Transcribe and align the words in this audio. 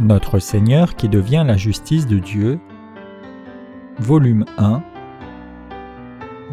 Notre 0.00 0.38
Seigneur 0.38 0.94
qui 0.94 1.08
devient 1.08 1.42
la 1.44 1.56
justice 1.56 2.06
de 2.06 2.20
Dieu, 2.20 2.60
volume 3.98 4.44
1 4.56 4.80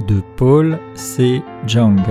de 0.08 0.22
Paul 0.36 0.80
C. 0.96 1.44
Jung. 1.68 2.02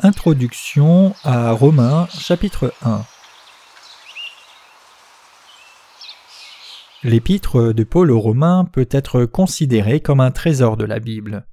Introduction 0.00 1.14
à 1.24 1.52
Romains 1.52 2.06
chapitre 2.08 2.74
1 2.84 3.00
L'épître 7.04 7.74
de 7.74 7.84
Paul 7.84 8.10
aux 8.10 8.18
Romains 8.18 8.64
peut 8.64 8.88
être 8.90 9.26
considérée 9.26 10.00
comme 10.00 10.20
un 10.20 10.30
trésor 10.30 10.78
de 10.78 10.86
la 10.86 11.00
Bible. 11.00 11.46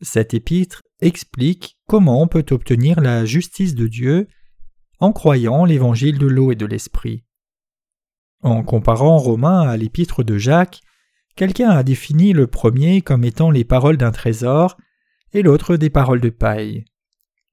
Cette 0.00 0.34
épître 0.34 0.82
explique 1.00 1.78
comment 1.86 2.20
on 2.20 2.26
peut 2.26 2.44
obtenir 2.50 3.00
la 3.00 3.24
justice 3.24 3.76
de 3.76 3.86
Dieu 3.86 4.26
en 4.98 5.12
croyant 5.12 5.64
l'évangile 5.64 6.18
de 6.18 6.26
l'eau 6.26 6.50
et 6.50 6.56
de 6.56 6.66
l'esprit. 6.66 7.24
En 8.42 8.64
comparant 8.64 9.16
Romains 9.16 9.60
à 9.60 9.76
l'épître 9.76 10.24
de 10.24 10.36
Jacques, 10.38 10.80
quelqu'un 11.36 11.70
a 11.70 11.84
défini 11.84 12.32
le 12.32 12.48
premier 12.48 13.00
comme 13.00 13.22
étant 13.22 13.52
les 13.52 13.64
paroles 13.64 13.96
d'un 13.96 14.10
trésor 14.10 14.76
et 15.32 15.42
l'autre 15.42 15.76
des 15.76 15.90
paroles 15.90 16.20
de 16.20 16.30
paille. 16.30 16.84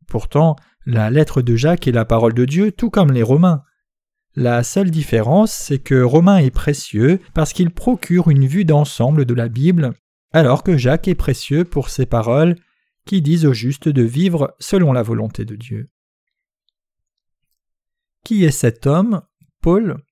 Pourtant, 0.08 0.56
la 0.88 1.12
lettre 1.12 1.44
de 1.44 1.56
Jacques 1.56 1.88
est 1.88 1.92
la 1.92 2.06
parole 2.06 2.34
de 2.34 2.46
Dieu 2.46 2.72
tout 2.72 2.90
comme 2.90 3.12
les 3.12 3.22
Romains. 3.22 3.62
La 4.36 4.64
seule 4.64 4.92
différence, 4.92 5.52
c'est 5.52 5.80
que 5.80 6.02
Romain 6.02 6.38
est 6.38 6.52
précieux 6.52 7.20
parce 7.34 7.52
qu'il 7.52 7.72
procure 7.72 8.30
une 8.30 8.46
vue 8.46 8.66
d'ensemble 8.66 9.26
de 9.26 9.34
la 9.34 9.50
Bible, 9.50 9.94
alors 10.32 10.64
que 10.64 10.78
Jacques 10.78 11.08
est 11.08 11.16
précieux 11.16 11.66
pour 11.66 11.90
ses 11.90 12.06
paroles 12.06 12.56
qui 13.06 13.22
disent 13.22 13.46
au 13.46 13.54
juste 13.54 13.90
de 13.90 14.04
vivre 14.04 14.56
selon 14.60 14.94
la 14.94 15.02
volonté 15.02 15.46
de 15.46 15.56
Dieu. 15.56 15.90
Qui 18.24 18.46
est 18.46 18.52
cet 18.52 18.86
homme, 18.86 19.24
Paul? 19.62 20.04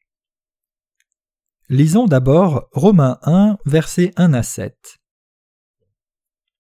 Lisons 1.70 2.06
d'abord 2.06 2.68
Romains 2.72 3.20
1, 3.24 3.58
versets 3.66 4.14
1 4.16 4.34
à 4.34 4.42
7. 4.42 4.98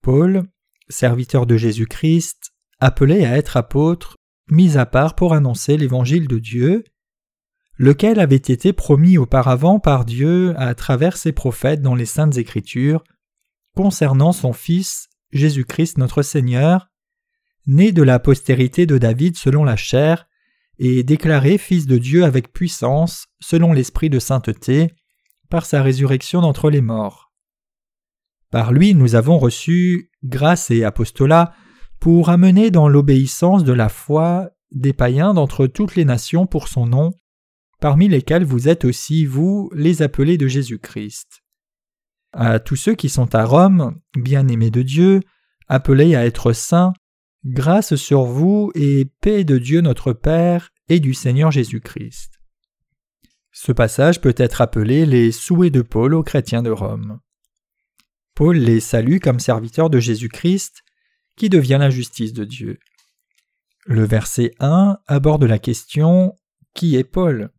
Paul, 0.01 0.43
serviteur 0.89 1.45
de 1.45 1.57
Jésus-Christ, 1.57 2.51
appelé 2.79 3.25
à 3.25 3.37
être 3.37 3.57
apôtre, 3.57 4.15
mis 4.49 4.77
à 4.77 4.85
part 4.85 5.15
pour 5.15 5.33
annoncer 5.33 5.77
l'évangile 5.77 6.27
de 6.27 6.37
Dieu, 6.37 6.83
lequel 7.77 8.19
avait 8.19 8.35
été 8.35 8.73
promis 8.73 9.17
auparavant 9.17 9.79
par 9.79 10.05
Dieu 10.05 10.53
à 10.57 10.73
travers 10.75 11.17
ses 11.17 11.31
prophètes 11.31 11.81
dans 11.81 11.95
les 11.95 12.05
saintes 12.05 12.37
Écritures, 12.37 13.03
concernant 13.75 14.31
son 14.31 14.53
Fils, 14.53 15.09
Jésus-Christ 15.31 15.97
notre 15.97 16.23
Seigneur, 16.23 16.89
né 17.67 17.91
de 17.91 18.01
la 18.01 18.19
postérité 18.19 18.85
de 18.85 18.97
David 18.97 19.37
selon 19.37 19.63
la 19.63 19.75
chair, 19.75 20.27
et 20.79 21.03
déclaré 21.03 21.57
Fils 21.57 21.85
de 21.85 21.97
Dieu 21.97 22.23
avec 22.23 22.53
puissance, 22.53 23.27
selon 23.39 23.73
l'Esprit 23.73 24.09
de 24.09 24.19
sainteté, 24.19 24.93
par 25.49 25.65
sa 25.65 25.81
résurrection 25.81 26.41
d'entre 26.41 26.69
les 26.69 26.81
morts. 26.81 27.31
Par 28.51 28.71
lui 28.71 28.93
nous 28.95 29.15
avons 29.15 29.37
reçu 29.37 30.11
grâce 30.23 30.71
et 30.71 30.83
apostolat 30.83 31.53
pour 31.99 32.29
amener 32.29 32.71
dans 32.71 32.87
l'obéissance 32.87 33.63
de 33.63 33.73
la 33.73 33.89
foi 33.89 34.49
des 34.71 34.93
païens 34.93 35.33
d'entre 35.33 35.67
toutes 35.67 35.95
les 35.95 36.05
nations 36.05 36.45
pour 36.45 36.67
son 36.67 36.85
nom, 36.85 37.13
parmi 37.79 38.07
lesquels 38.07 38.43
vous 38.43 38.67
êtes 38.67 38.85
aussi, 38.85 39.25
vous, 39.25 39.69
les 39.73 40.01
appelés 40.01 40.37
de 40.37 40.47
Jésus-Christ. 40.47 41.43
À 42.33 42.59
tous 42.59 42.75
ceux 42.75 42.95
qui 42.95 43.09
sont 43.09 43.33
à 43.35 43.45
Rome, 43.45 43.99
bien-aimés 44.15 44.71
de 44.71 44.81
Dieu, 44.81 45.21
appelés 45.67 46.15
à 46.15 46.25
être 46.25 46.53
saints, 46.53 46.93
grâce 47.45 47.95
sur 47.95 48.23
vous 48.23 48.71
et 48.75 49.05
paix 49.21 49.43
de 49.43 49.57
Dieu 49.57 49.81
notre 49.81 50.13
Père 50.13 50.69
et 50.89 50.99
du 50.99 51.13
Seigneur 51.13 51.51
Jésus-Christ. 51.51 52.33
Ce 53.51 53.71
passage 53.71 54.21
peut 54.21 54.35
être 54.37 54.61
appelé 54.61 55.05
les 55.05 55.31
souhaits 55.31 55.73
de 55.73 55.81
Paul 55.81 56.13
aux 56.13 56.23
chrétiens 56.23 56.61
de 56.61 56.69
Rome. 56.69 57.19
Paul 58.35 58.57
les 58.57 58.79
salue 58.79 59.17
comme 59.17 59.39
serviteurs 59.39 59.89
de 59.89 59.99
Jésus-Christ, 59.99 60.83
qui 61.35 61.49
devient 61.49 61.77
la 61.79 61.89
justice 61.89 62.33
de 62.33 62.43
Dieu. 62.43 62.77
Le 63.85 64.03
verset 64.03 64.53
1 64.59 64.97
aborde 65.07 65.45
la 65.45 65.57
question 65.59 66.35
Qui 66.73 66.97
est 66.97 67.03
Paul? 67.03 67.51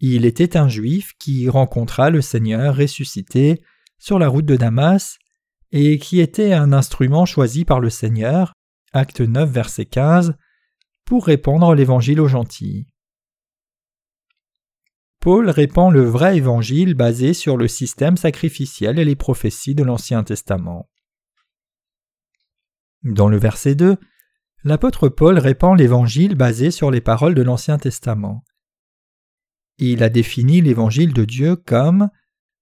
Il 0.00 0.24
était 0.24 0.56
un 0.56 0.68
juif 0.68 1.12
qui 1.18 1.48
rencontra 1.48 2.10
le 2.10 2.20
Seigneur 2.20 2.76
ressuscité 2.76 3.62
sur 3.98 4.18
la 4.18 4.28
route 4.28 4.44
de 4.44 4.56
Damas 4.56 5.18
et 5.72 5.98
qui 5.98 6.20
était 6.20 6.52
un 6.52 6.72
instrument 6.72 7.26
choisi 7.26 7.64
par 7.64 7.80
le 7.80 7.90
Seigneur, 7.90 8.52
acte 8.92 9.20
9 9.20 9.50
verset 9.50 9.86
15, 9.86 10.34
pour 11.04 11.26
répandre 11.26 11.74
l'évangile 11.74 12.20
aux 12.20 12.28
gentils. 12.28 12.86
Paul 15.20 15.50
répand 15.50 15.92
le 15.92 16.04
vrai 16.04 16.36
évangile 16.36 16.94
basé 16.94 17.34
sur 17.34 17.56
le 17.56 17.66
système 17.66 18.16
sacrificiel 18.16 18.98
et 18.98 19.04
les 19.04 19.16
prophéties 19.16 19.74
de 19.74 19.82
l'Ancien 19.82 20.22
Testament. 20.22 20.88
Dans 23.02 23.28
le 23.28 23.36
verset 23.36 23.74
2, 23.74 23.96
l'apôtre 24.62 25.08
Paul 25.08 25.38
répand 25.38 25.76
l'évangile 25.76 26.34
basé 26.34 26.70
sur 26.70 26.90
les 26.90 27.00
paroles 27.00 27.34
de 27.34 27.42
l'Ancien 27.42 27.78
Testament. 27.78 28.44
Il 29.78 30.02
a 30.02 30.08
défini 30.08 30.60
l'évangile 30.60 31.12
de 31.12 31.24
Dieu 31.24 31.56
comme 31.56 32.08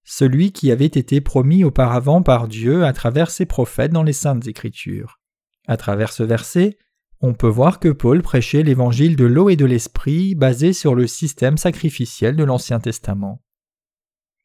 celui 0.04 0.52
qui 0.52 0.70
avait 0.70 0.84
été 0.84 1.20
promis 1.20 1.64
auparavant 1.64 2.22
par 2.22 2.48
Dieu 2.48 2.84
à 2.84 2.92
travers 2.92 3.30
ses 3.30 3.46
prophètes 3.46 3.92
dans 3.92 4.02
les 4.02 4.12
saintes 4.12 4.46
écritures. 4.46 5.20
À 5.66 5.76
travers 5.76 6.12
ce 6.12 6.22
verset, 6.22 6.76
on 7.20 7.32
peut 7.32 7.48
voir 7.48 7.80
que 7.80 7.88
Paul 7.88 8.20
prêchait 8.20 8.62
l'évangile 8.62 9.16
de 9.16 9.24
l'eau 9.24 9.48
et 9.48 9.56
de 9.56 9.64
l'esprit 9.64 10.34
basé 10.34 10.74
sur 10.74 10.94
le 10.94 11.06
système 11.06 11.56
sacrificiel 11.56 12.36
de 12.36 12.44
l'Ancien 12.44 12.80
Testament. 12.80 13.42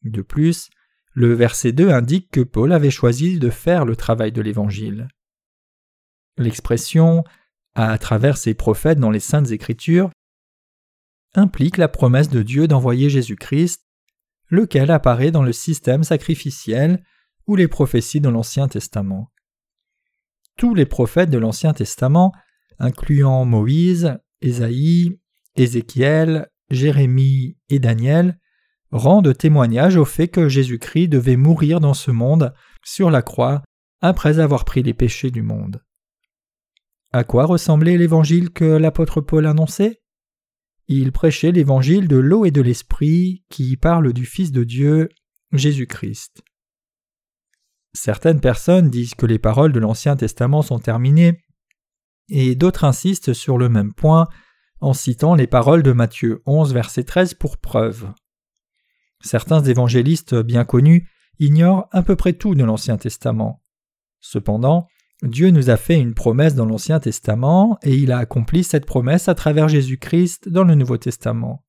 De 0.03 0.21
plus, 0.21 0.69
le 1.11 1.33
verset 1.33 1.73
2 1.73 1.89
indique 1.89 2.31
que 2.31 2.39
Paul 2.39 2.71
avait 2.71 2.91
choisi 2.91 3.37
de 3.37 3.49
faire 3.49 3.83
le 3.83 3.97
travail 3.97 4.31
de 4.31 4.41
l'évangile. 4.41 5.09
L'expression 6.37 7.25
à 7.75 7.97
travers 7.97 8.37
ses 8.37 8.53
prophètes 8.53 8.99
dans 8.99 9.11
les 9.11 9.19
saintes 9.19 9.51
écritures 9.51 10.09
implique 11.35 11.77
la 11.77 11.87
promesse 11.87 12.29
de 12.29 12.41
Dieu 12.41 12.67
d'envoyer 12.67 13.09
Jésus-Christ, 13.09 13.85
lequel 14.49 14.91
apparaît 14.91 15.31
dans 15.31 15.43
le 15.43 15.53
système 15.53 16.03
sacrificiel 16.03 17.03
ou 17.47 17.55
les 17.55 17.67
prophéties 17.67 18.21
de 18.21 18.29
l'Ancien 18.29 18.67
Testament. 18.67 19.31
Tous 20.57 20.73
les 20.75 20.85
prophètes 20.85 21.29
de 21.29 21.37
l'Ancien 21.37 21.73
Testament, 21.73 22.33
incluant 22.79 23.45
Moïse, 23.45 24.17
Ésaïe, 24.41 25.19
Ézéchiel, 25.55 26.49
Jérémie 26.69 27.57
et 27.69 27.79
Daniel, 27.79 28.39
rendent 28.91 29.35
témoignage 29.37 29.97
au 29.97 30.05
fait 30.05 30.27
que 30.27 30.49
Jésus-Christ 30.49 31.09
devait 31.09 31.37
mourir 31.37 31.79
dans 31.79 31.93
ce 31.93 32.11
monde 32.11 32.53
sur 32.83 33.11
la 33.11 33.21
croix 33.21 33.63
après 34.01 34.39
avoir 34.39 34.65
pris 34.65 34.83
les 34.83 34.93
péchés 34.93 35.31
du 35.31 35.41
monde. 35.41 35.83
À 37.11 37.23
quoi 37.23 37.45
ressemblait 37.45 37.97
l'évangile 37.97 38.51
que 38.51 38.65
l'apôtre 38.65 39.21
Paul 39.21 39.45
annonçait? 39.45 39.98
Il 40.95 41.11
prêchait 41.11 41.51
l'évangile 41.51 42.07
de 42.07 42.17
l'eau 42.17 42.45
et 42.45 42.51
de 42.51 42.61
l'esprit 42.61 43.43
qui 43.49 43.77
parle 43.77 44.11
du 44.11 44.25
Fils 44.25 44.51
de 44.51 44.63
Dieu, 44.63 45.09
Jésus-Christ. 45.51 46.41
Certaines 47.93 48.41
personnes 48.41 48.89
disent 48.89 49.13
que 49.13 49.27
les 49.27 49.39
paroles 49.39 49.71
de 49.71 49.79
l'Ancien 49.79 50.15
Testament 50.15 50.63
sont 50.63 50.79
terminées, 50.79 51.43
et 52.29 52.55
d'autres 52.55 52.83
insistent 52.83 53.33
sur 53.33 53.57
le 53.57 53.69
même 53.69 53.93
point 53.93 54.27
en 54.81 54.93
citant 54.93 55.35
les 55.35 55.47
paroles 55.47 55.83
de 55.83 55.91
Matthieu 55.91 56.41
11, 56.45 56.73
verset 56.73 57.03
13 57.03 57.35
pour 57.35 57.57
preuve. 57.57 58.11
Certains 59.21 59.63
évangélistes 59.63 60.35
bien 60.35 60.65
connus 60.65 61.09
ignorent 61.39 61.87
à 61.91 62.01
peu 62.01 62.15
près 62.15 62.33
tout 62.33 62.55
de 62.55 62.63
l'Ancien 62.63 62.97
Testament. 62.97 63.61
Cependant, 64.21 64.87
Dieu 65.21 65.49
nous 65.49 65.69
a 65.69 65.75
fait 65.75 65.99
une 65.99 66.13
promesse 66.13 66.55
dans 66.55 66.65
l'Ancien 66.65 66.99
Testament 66.99 67.77
et 67.83 67.93
il 67.93 68.11
a 68.11 68.19
accompli 68.19 68.63
cette 68.63 68.85
promesse 68.85 69.27
à 69.27 69.35
travers 69.35 69.67
Jésus-Christ 69.67 70.47
dans 70.47 70.63
le 70.63 70.75
Nouveau 70.75 70.97
Testament. 70.97 71.65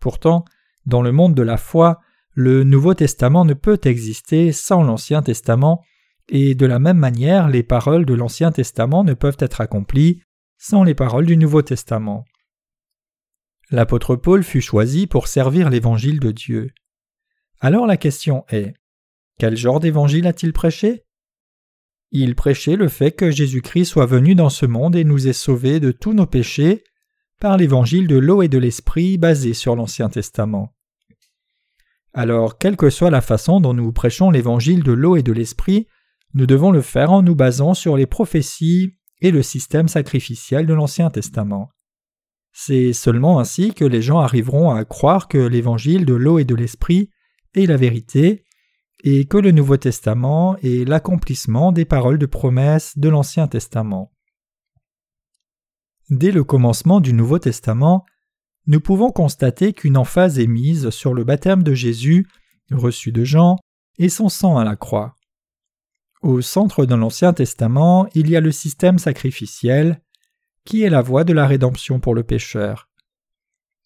Pourtant, 0.00 0.44
dans 0.86 1.02
le 1.02 1.12
monde 1.12 1.34
de 1.34 1.42
la 1.42 1.58
foi, 1.58 2.00
le 2.32 2.64
Nouveau 2.64 2.94
Testament 2.94 3.44
ne 3.44 3.52
peut 3.54 3.80
exister 3.84 4.52
sans 4.52 4.82
l'Ancien 4.82 5.22
Testament, 5.22 5.84
et 6.30 6.54
de 6.54 6.66
la 6.66 6.78
même 6.78 6.98
manière 6.98 7.48
les 7.48 7.62
paroles 7.62 8.06
de 8.06 8.14
l'Ancien 8.14 8.52
Testament 8.52 9.04
ne 9.04 9.14
peuvent 9.14 9.36
être 9.40 9.60
accomplies 9.60 10.22
sans 10.56 10.82
les 10.82 10.94
paroles 10.94 11.26
du 11.26 11.36
Nouveau 11.36 11.62
Testament. 11.62 12.24
L'apôtre 13.70 14.16
Paul 14.16 14.42
fut 14.42 14.62
choisi 14.62 15.06
pour 15.06 15.28
servir 15.28 15.68
l'Évangile 15.68 16.20
de 16.20 16.30
Dieu. 16.30 16.70
Alors 17.60 17.86
la 17.86 17.98
question 17.98 18.44
est 18.48 18.74
quel 19.38 19.56
genre 19.56 19.78
d'évangile 19.78 20.26
a-t-il 20.26 20.52
prêché? 20.52 21.04
Il 22.10 22.34
prêchait 22.34 22.76
le 22.76 22.88
fait 22.88 23.12
que 23.12 23.30
Jésus-Christ 23.30 23.86
soit 23.86 24.06
venu 24.06 24.34
dans 24.34 24.48
ce 24.48 24.66
monde 24.66 24.96
et 24.96 25.04
nous 25.04 25.28
ait 25.28 25.32
sauvés 25.32 25.80
de 25.80 25.90
tous 25.90 26.14
nos 26.14 26.26
péchés 26.26 26.84
par 27.40 27.56
l'évangile 27.56 28.06
de 28.06 28.16
l'eau 28.16 28.42
et 28.42 28.48
de 28.48 28.58
l'esprit 28.58 29.18
basé 29.18 29.54
sur 29.54 29.76
l'Ancien 29.76 30.08
Testament. 30.08 30.74
Alors, 32.14 32.58
quelle 32.58 32.76
que 32.76 32.90
soit 32.90 33.10
la 33.10 33.20
façon 33.20 33.60
dont 33.60 33.74
nous 33.74 33.92
prêchons 33.92 34.30
l'évangile 34.30 34.82
de 34.82 34.92
l'eau 34.92 35.16
et 35.16 35.22
de 35.22 35.32
l'esprit, 35.32 35.86
nous 36.34 36.46
devons 36.46 36.70
le 36.70 36.82
faire 36.82 37.12
en 37.12 37.22
nous 37.22 37.34
basant 37.34 37.74
sur 37.74 37.96
les 37.96 38.06
prophéties 38.06 38.96
et 39.20 39.30
le 39.30 39.42
système 39.42 39.88
sacrificiel 39.88 40.66
de 40.66 40.74
l'Ancien 40.74 41.10
Testament. 41.10 41.70
C'est 42.52 42.92
seulement 42.92 43.38
ainsi 43.38 43.72
que 43.74 43.84
les 43.84 44.02
gens 44.02 44.18
arriveront 44.18 44.70
à 44.70 44.84
croire 44.84 45.28
que 45.28 45.38
l'évangile 45.38 46.04
de 46.06 46.14
l'eau 46.14 46.38
et 46.38 46.44
de 46.44 46.54
l'esprit 46.54 47.10
est 47.54 47.66
la 47.66 47.76
vérité, 47.76 48.44
et 49.04 49.26
que 49.26 49.36
le 49.36 49.52
Nouveau 49.52 49.76
Testament 49.76 50.56
est 50.58 50.88
l'accomplissement 50.88 51.72
des 51.72 51.84
paroles 51.84 52.18
de 52.18 52.26
promesse 52.26 52.98
de 52.98 53.08
l'Ancien 53.08 53.46
Testament. 53.46 54.12
Dès 56.10 56.32
le 56.32 56.42
commencement 56.42 57.00
du 57.00 57.12
Nouveau 57.12 57.38
Testament, 57.38 58.04
nous 58.66 58.80
pouvons 58.80 59.10
constater 59.10 59.72
qu'une 59.72 59.96
emphase 59.96 60.38
est 60.38 60.46
mise 60.46 60.90
sur 60.90 61.14
le 61.14 61.24
baptême 61.24 61.62
de 61.62 61.74
Jésus, 61.74 62.26
reçu 62.70 63.12
de 63.12 63.24
Jean, 63.24 63.56
et 63.98 64.08
son 64.08 64.28
sang 64.28 64.58
à 64.58 64.64
la 64.64 64.76
croix. 64.76 65.16
Au 66.22 66.40
centre 66.40 66.84
de 66.84 66.94
l'Ancien 66.94 67.32
Testament, 67.32 68.08
il 68.14 68.28
y 68.28 68.36
a 68.36 68.40
le 68.40 68.52
système 68.52 68.98
sacrificiel, 68.98 70.02
qui 70.64 70.82
est 70.82 70.90
la 70.90 71.02
voie 71.02 71.24
de 71.24 71.32
la 71.32 71.46
rédemption 71.46 72.00
pour 72.00 72.14
le 72.14 72.24
pécheur. 72.24 72.88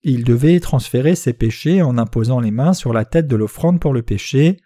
Il 0.03 0.25
devait 0.25 0.58
transférer 0.58 1.15
ses 1.15 1.32
péchés 1.32 1.82
en 1.82 1.99
imposant 1.99 2.41
les 2.41 2.50
mains 2.50 2.73
sur 2.73 2.93
la 2.93 3.05
tête 3.05 3.29
de 3.29 3.37
l'offrande 3.37 3.79
pour 3.79 3.93
le 3.93 4.03
péché, 4.03 4.58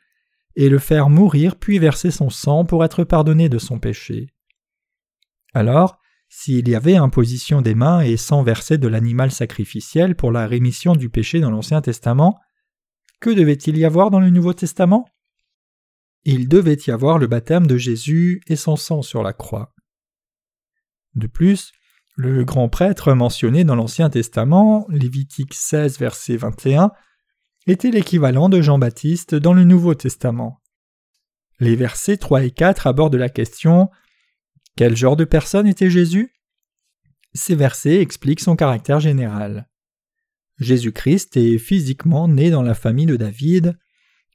et 0.57 0.69
le 0.69 0.79
faire 0.79 1.09
mourir 1.11 1.57
puis 1.57 1.79
verser 1.79 2.11
son 2.11 2.31
sang 2.31 2.65
pour 2.65 2.85
être 2.85 3.05
pardonné 3.05 3.49
de 3.49 3.59
son 3.59 3.79
péché. 3.79 4.29
Alors, 5.55 5.99
s'il 6.29 6.69
y 6.69 6.75
avait 6.75 6.97
imposition 6.97 7.63
des 7.63 7.75
mains 7.75 8.01
et 8.01 8.17
sang 8.17 8.43
versé 8.43 8.79
de 8.79 8.89
l'animal 8.89 9.31
sacrificiel 9.31 10.17
pour 10.17 10.33
la 10.33 10.47
rémission 10.47 10.95
du 10.95 11.09
péché 11.09 11.41
dans 11.41 11.51
l'Ancien 11.51 11.81
Testament, 11.81 12.41
que 13.21 13.31
devait-il 13.31 13.79
y 13.79 13.85
avoir 13.85 14.11
dans 14.11 14.21
le 14.21 14.31
Nouveau 14.31 14.53
Testament? 14.53 15.09
Il 16.25 16.49
devait 16.49 16.79
y 16.87 16.91
avoir 16.91 17.19
le 17.19 17.29
baptême 17.29 17.67
de 17.67 17.77
Jésus 17.77 18.43
et 18.49 18.57
son 18.57 18.77
sang 18.77 19.03
sur 19.03 19.23
la 19.23 19.33
croix. 19.33 19.75
De 21.15 21.27
plus, 21.27 21.73
le 22.17 22.45
grand 22.45 22.69
prêtre 22.69 23.13
mentionné 23.13 23.65
dans 23.65 23.77
l'Ancien 23.77 24.11
Testament, 24.11 24.87
Lévitique 24.89 25.55
16, 25.55 25.99
verset 25.99 26.37
21, 26.37 26.91
était 27.67 27.91
l'équivalent 27.91 28.49
de 28.49 28.63
Jean-Baptiste 28.63 29.35
dans 29.35 29.53
le 29.53 29.65
Nouveau 29.65 29.95
Testament. 29.95 30.61
Les 31.59 31.75
versets 31.75 32.17
3 32.17 32.45
et 32.45 32.51
4 32.51 32.87
abordent 32.87 33.17
la 33.17 33.29
question 33.29 33.91
Quel 34.77 34.97
genre 34.97 35.17
de 35.17 35.25
personne 35.25 35.67
était 35.67 35.91
Jésus? 35.91 36.33
Ces 37.35 37.55
versets 37.55 38.01
expliquent 38.01 38.41
son 38.41 38.57
caractère 38.57 39.01
général. 39.01 39.69
Jésus-Christ 40.59 41.37
est 41.37 41.59
physiquement 41.59 42.29
né 42.29 42.51
dans 42.51 42.63
la 42.63 42.75
famille 42.75 43.07
de 43.07 43.17
David, 43.17 43.77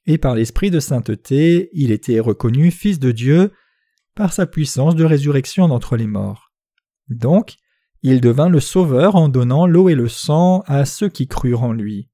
et 0.06 0.18
par 0.18 0.36
l'Esprit 0.36 0.70
de 0.70 0.80
sainteté, 0.80 1.70
il 1.74 1.92
était 1.92 2.20
reconnu 2.20 2.70
Fils 2.70 3.00
de 3.00 3.12
Dieu 3.12 3.54
par 4.14 4.34
sa 4.34 4.46
puissance 4.46 4.96
de 4.96 5.06
résurrection 5.06 5.68
d'entre 5.68 5.96
les 5.96 6.08
morts. 6.08 6.52
Donc, 7.08 7.56
il 8.04 8.20
devint 8.20 8.50
le 8.50 8.60
Sauveur 8.60 9.16
en 9.16 9.30
donnant 9.30 9.68
l'eau 9.68 9.90
et 9.90 9.96
le 9.96 10.10
sang 10.10 10.64
à 10.66 10.86
ceux 10.86 11.08
qui 11.08 11.28
crurent 11.28 11.64
en 11.64 11.72
lui. 11.72 12.11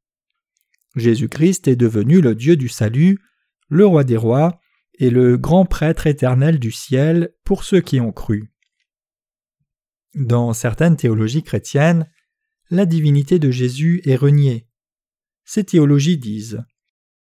Jésus-Christ 0.97 1.67
est 1.67 1.75
devenu 1.75 2.21
le 2.21 2.35
Dieu 2.35 2.55
du 2.55 2.69
salut, 2.69 3.19
le 3.69 3.85
roi 3.85 4.03
des 4.03 4.17
rois, 4.17 4.59
et 4.99 5.09
le 5.09 5.37
grand 5.37 5.65
prêtre 5.65 6.07
éternel 6.07 6.59
du 6.59 6.71
ciel 6.71 7.33
pour 7.43 7.63
ceux 7.63 7.81
qui 7.81 7.99
ont 7.99 8.11
cru. 8.11 8.51
Dans 10.15 10.53
certaines 10.53 10.97
théologies 10.97 11.43
chrétiennes, 11.43 12.09
la 12.69 12.85
divinité 12.85 13.37
de 13.39 13.51
Jésus 13.51 14.01
est 14.05 14.15
reniée. 14.15 14.67
Ces 15.45 15.63
théologies 15.63 16.17
disent 16.17 16.63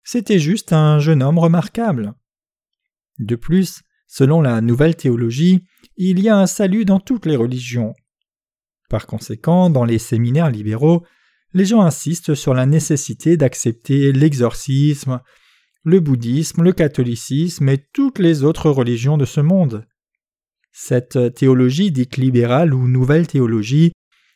c'était 0.08 0.38
juste 0.38 0.72
un 0.72 1.00
jeune 1.00 1.20
homme 1.20 1.40
remarquable. 1.40 2.14
De 3.18 3.34
plus, 3.34 3.82
selon 4.06 4.40
la 4.40 4.60
nouvelle 4.60 4.94
théologie, 4.94 5.64
il 5.96 6.20
y 6.20 6.28
a 6.28 6.38
un 6.38 6.46
salut 6.46 6.84
dans 6.84 7.00
toutes 7.00 7.26
les 7.26 7.34
religions. 7.34 7.92
Par 8.88 9.08
conséquent, 9.08 9.68
dans 9.68 9.84
les 9.84 9.98
séminaires 9.98 10.52
libéraux, 10.52 11.04
les 11.52 11.64
gens 11.64 11.80
insistent 11.80 12.34
sur 12.34 12.54
la 12.54 12.66
nécessité 12.66 13.36
d'accepter 13.36 14.12
l'exorcisme, 14.12 15.20
le 15.84 16.00
bouddhisme, 16.00 16.62
le 16.62 16.72
catholicisme 16.72 17.68
et 17.68 17.86
toutes 17.92 18.18
les 18.18 18.44
autres 18.44 18.70
religions 18.70 19.16
de 19.16 19.24
ce 19.24 19.40
monde. 19.40 19.86
Cette 20.72 21.34
théologie 21.34 21.92
dite 21.92 22.16
libérale 22.16 22.74
ou 22.74 22.88
nouvelle 22.88 23.26
théologie 23.26 23.92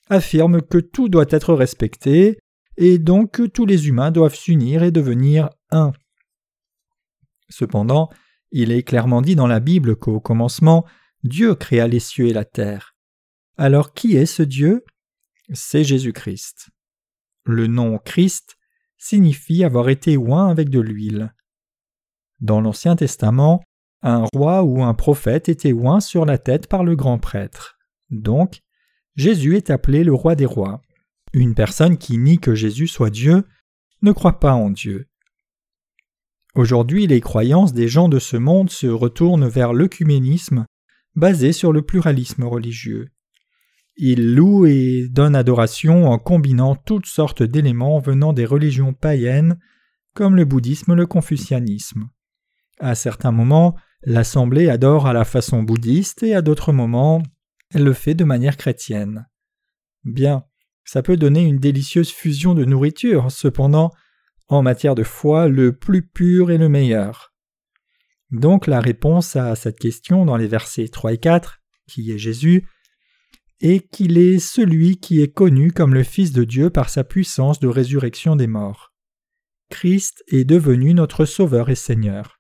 affirme 0.09 0.63
que 0.63 0.79
tout 0.79 1.09
doit 1.09 1.27
être 1.29 1.55
respecté, 1.55 2.39
et 2.77 2.99
donc 2.99 3.33
que 3.33 3.43
tous 3.43 3.67
les 3.67 3.89
humains 3.89 4.11
doivent 4.11 4.35
s'unir 4.35 4.83
et 4.83 4.91
devenir 4.91 5.51
un. 5.71 5.93
Cependant, 7.49 8.09
il 8.53 8.73
est 8.73 8.83
clairement 8.83 9.23
dit 9.23 9.37
dans 9.37 9.47
la 9.47 9.61
Bible 9.61 9.97
qu'au 9.97 10.21
commencement, 10.21 10.87
Dieu 11.23 11.55
créa 11.55 11.87
les 11.87 12.01
cieux 12.01 12.29
et 12.29 12.33
la 12.33 12.45
terre. 12.45 12.97
Alors 13.59 13.93
qui 13.93 14.17
est 14.17 14.27
ce 14.27 14.43
Dieu? 14.43 14.85
C'est 15.53 15.85
Jésus-Christ. 15.85 16.71
Le 17.53 17.67
nom 17.67 17.99
Christ 17.99 18.57
signifie 18.97 19.65
avoir 19.65 19.89
été 19.89 20.17
oint 20.17 20.49
avec 20.49 20.69
de 20.69 20.79
l'huile. 20.79 21.35
Dans 22.39 22.61
l'Ancien 22.61 22.95
Testament, 22.95 23.61
un 24.03 24.25
roi 24.33 24.63
ou 24.63 24.85
un 24.85 24.95
prophète 24.95 25.49
était 25.49 25.73
oint 25.73 25.99
sur 25.99 26.25
la 26.25 26.39
tête 26.39 26.69
par 26.69 26.85
le 26.85 26.95
grand 26.95 27.19
prêtre. 27.19 27.77
Donc, 28.09 28.61
Jésus 29.17 29.57
est 29.57 29.69
appelé 29.69 30.05
le 30.05 30.15
roi 30.15 30.37
des 30.37 30.47
rois. 30.47 30.81
Une 31.33 31.57
personne 31.57 31.99
qui 31.99 32.19
nie 32.19 32.39
que 32.39 32.55
Jésus 32.55 32.87
soit 32.87 33.11
Dieu 33.11 33.43
ne 34.01 34.13
croit 34.13 34.39
pas 34.39 34.55
en 34.55 34.71
Dieu. 34.71 35.09
Aujourd'hui, 36.55 37.09
les 37.09 37.21
croyances 37.21 37.73
des 37.73 37.89
gens 37.89 38.09
de 38.09 38.21
ce 38.21 38.37
monde 38.37 38.71
se 38.71 38.87
retournent 38.87 39.49
vers 39.49 39.73
l'œcuménisme, 39.73 40.67
basé 41.17 41.53
sur 41.53 41.73
le 41.73 41.83
pluralisme 41.83 42.45
religieux. 42.45 43.11
Ils 43.97 44.35
louent 44.35 44.67
et 44.67 45.09
donnent 45.11 45.37
adoration 45.37 46.11
en 46.11 46.19
combinant 46.19 46.75
toutes 46.75 47.07
sortes 47.07 47.43
d'éléments 47.43 47.99
venant 47.99 48.33
des 48.33 48.47
religions 48.47 48.93
païennes, 48.93 49.59
comme 50.15 50.37
le 50.37 50.45
bouddhisme 50.45 50.95
le 50.95 51.07
confucianisme. 51.07 52.09
À 52.79 52.95
certains 52.95 53.33
moments, 53.33 53.77
l'Assemblée 54.03 54.71
adore 54.71 55.07
à 55.07 55.13
la 55.13 55.25
façon 55.25 55.63
bouddhiste 55.63 56.23
et 56.23 56.35
à 56.35 56.43
d'autres 56.43 56.73
moments, 56.73 57.23
elle 57.73 57.85
le 57.85 57.93
fait 57.93 58.15
de 58.15 58.25
manière 58.25 58.57
chrétienne. 58.57 59.29
Bien, 60.05 60.45
ça 60.85 61.03
peut 61.03 61.17
donner 61.17 61.43
une 61.43 61.59
délicieuse 61.59 62.11
fusion 62.11 62.55
de 62.55 62.65
nourriture, 62.65 63.31
cependant, 63.31 63.91
en 64.49 64.63
matière 64.63 64.95
de 64.95 65.05
foi, 65.05 65.47
le 65.47 65.77
plus 65.77 66.03
pur 66.03 66.51
est 66.51 66.59
le 66.59 66.69
meilleur. 66.69 67.33
Donc 68.31 68.67
la 68.67 68.81
réponse 68.81 69.37
à 69.37 69.55
cette 69.55 69.79
question 69.79 70.25
dans 70.25 70.37
les 70.37 70.49
versets 70.49 70.89
3 70.89 71.13
et 71.13 71.19
4, 71.19 71.61
qui 71.87 72.11
est 72.11 72.19
Jésus, 72.19 72.67
est 73.61 73.89
qu'il 73.91 74.19
est 74.19 74.39
celui 74.39 74.99
qui 74.99 75.21
est 75.21 75.33
connu 75.33 75.73
comme 75.73 75.95
le 75.95 76.03
Fils 76.03 76.33
de 76.33 76.45
Dieu 76.45 76.71
par 76.71 76.89
sa 76.89 77.05
puissance 77.05 77.61
de 77.61 77.69
résurrection 77.69 78.37
des 78.37 78.47
morts. 78.47 78.93
Christ 79.71 80.25
est 80.29 80.45
devenu 80.45 80.95
notre 80.95 81.25
Sauveur 81.25 81.71
et 81.71 81.75
Seigneur. 81.75 82.39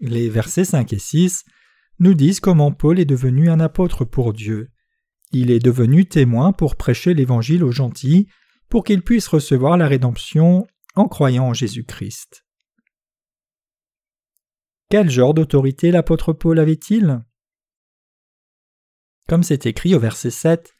Les 0.00 0.28
versets 0.28 0.64
5 0.64 0.92
et 0.92 0.98
6 0.98 1.44
nous 1.98 2.14
disent 2.14 2.40
comment 2.40 2.72
Paul 2.72 2.98
est 2.98 3.04
devenu 3.04 3.50
un 3.50 3.60
apôtre 3.60 4.04
pour 4.04 4.32
Dieu. 4.32 4.70
Il 5.32 5.50
est 5.50 5.64
devenu 5.64 6.06
témoin 6.06 6.52
pour 6.52 6.76
prêcher 6.76 7.14
l'Évangile 7.14 7.64
aux 7.64 7.72
gentils, 7.72 8.28
pour 8.68 8.84
qu'ils 8.84 9.02
puissent 9.02 9.28
recevoir 9.28 9.76
la 9.76 9.86
rédemption 9.86 10.66
en 10.94 11.08
croyant 11.08 11.48
en 11.48 11.54
Jésus-Christ. 11.54 12.44
Quel 14.88 15.10
genre 15.10 15.34
d'autorité 15.34 15.90
l'apôtre 15.90 16.32
Paul 16.32 16.58
avait-il? 16.58 17.22
Comme 19.28 19.42
c'est 19.42 19.66
écrit 19.66 19.94
au 19.94 19.98
verset 19.98 20.30
7, 20.30 20.74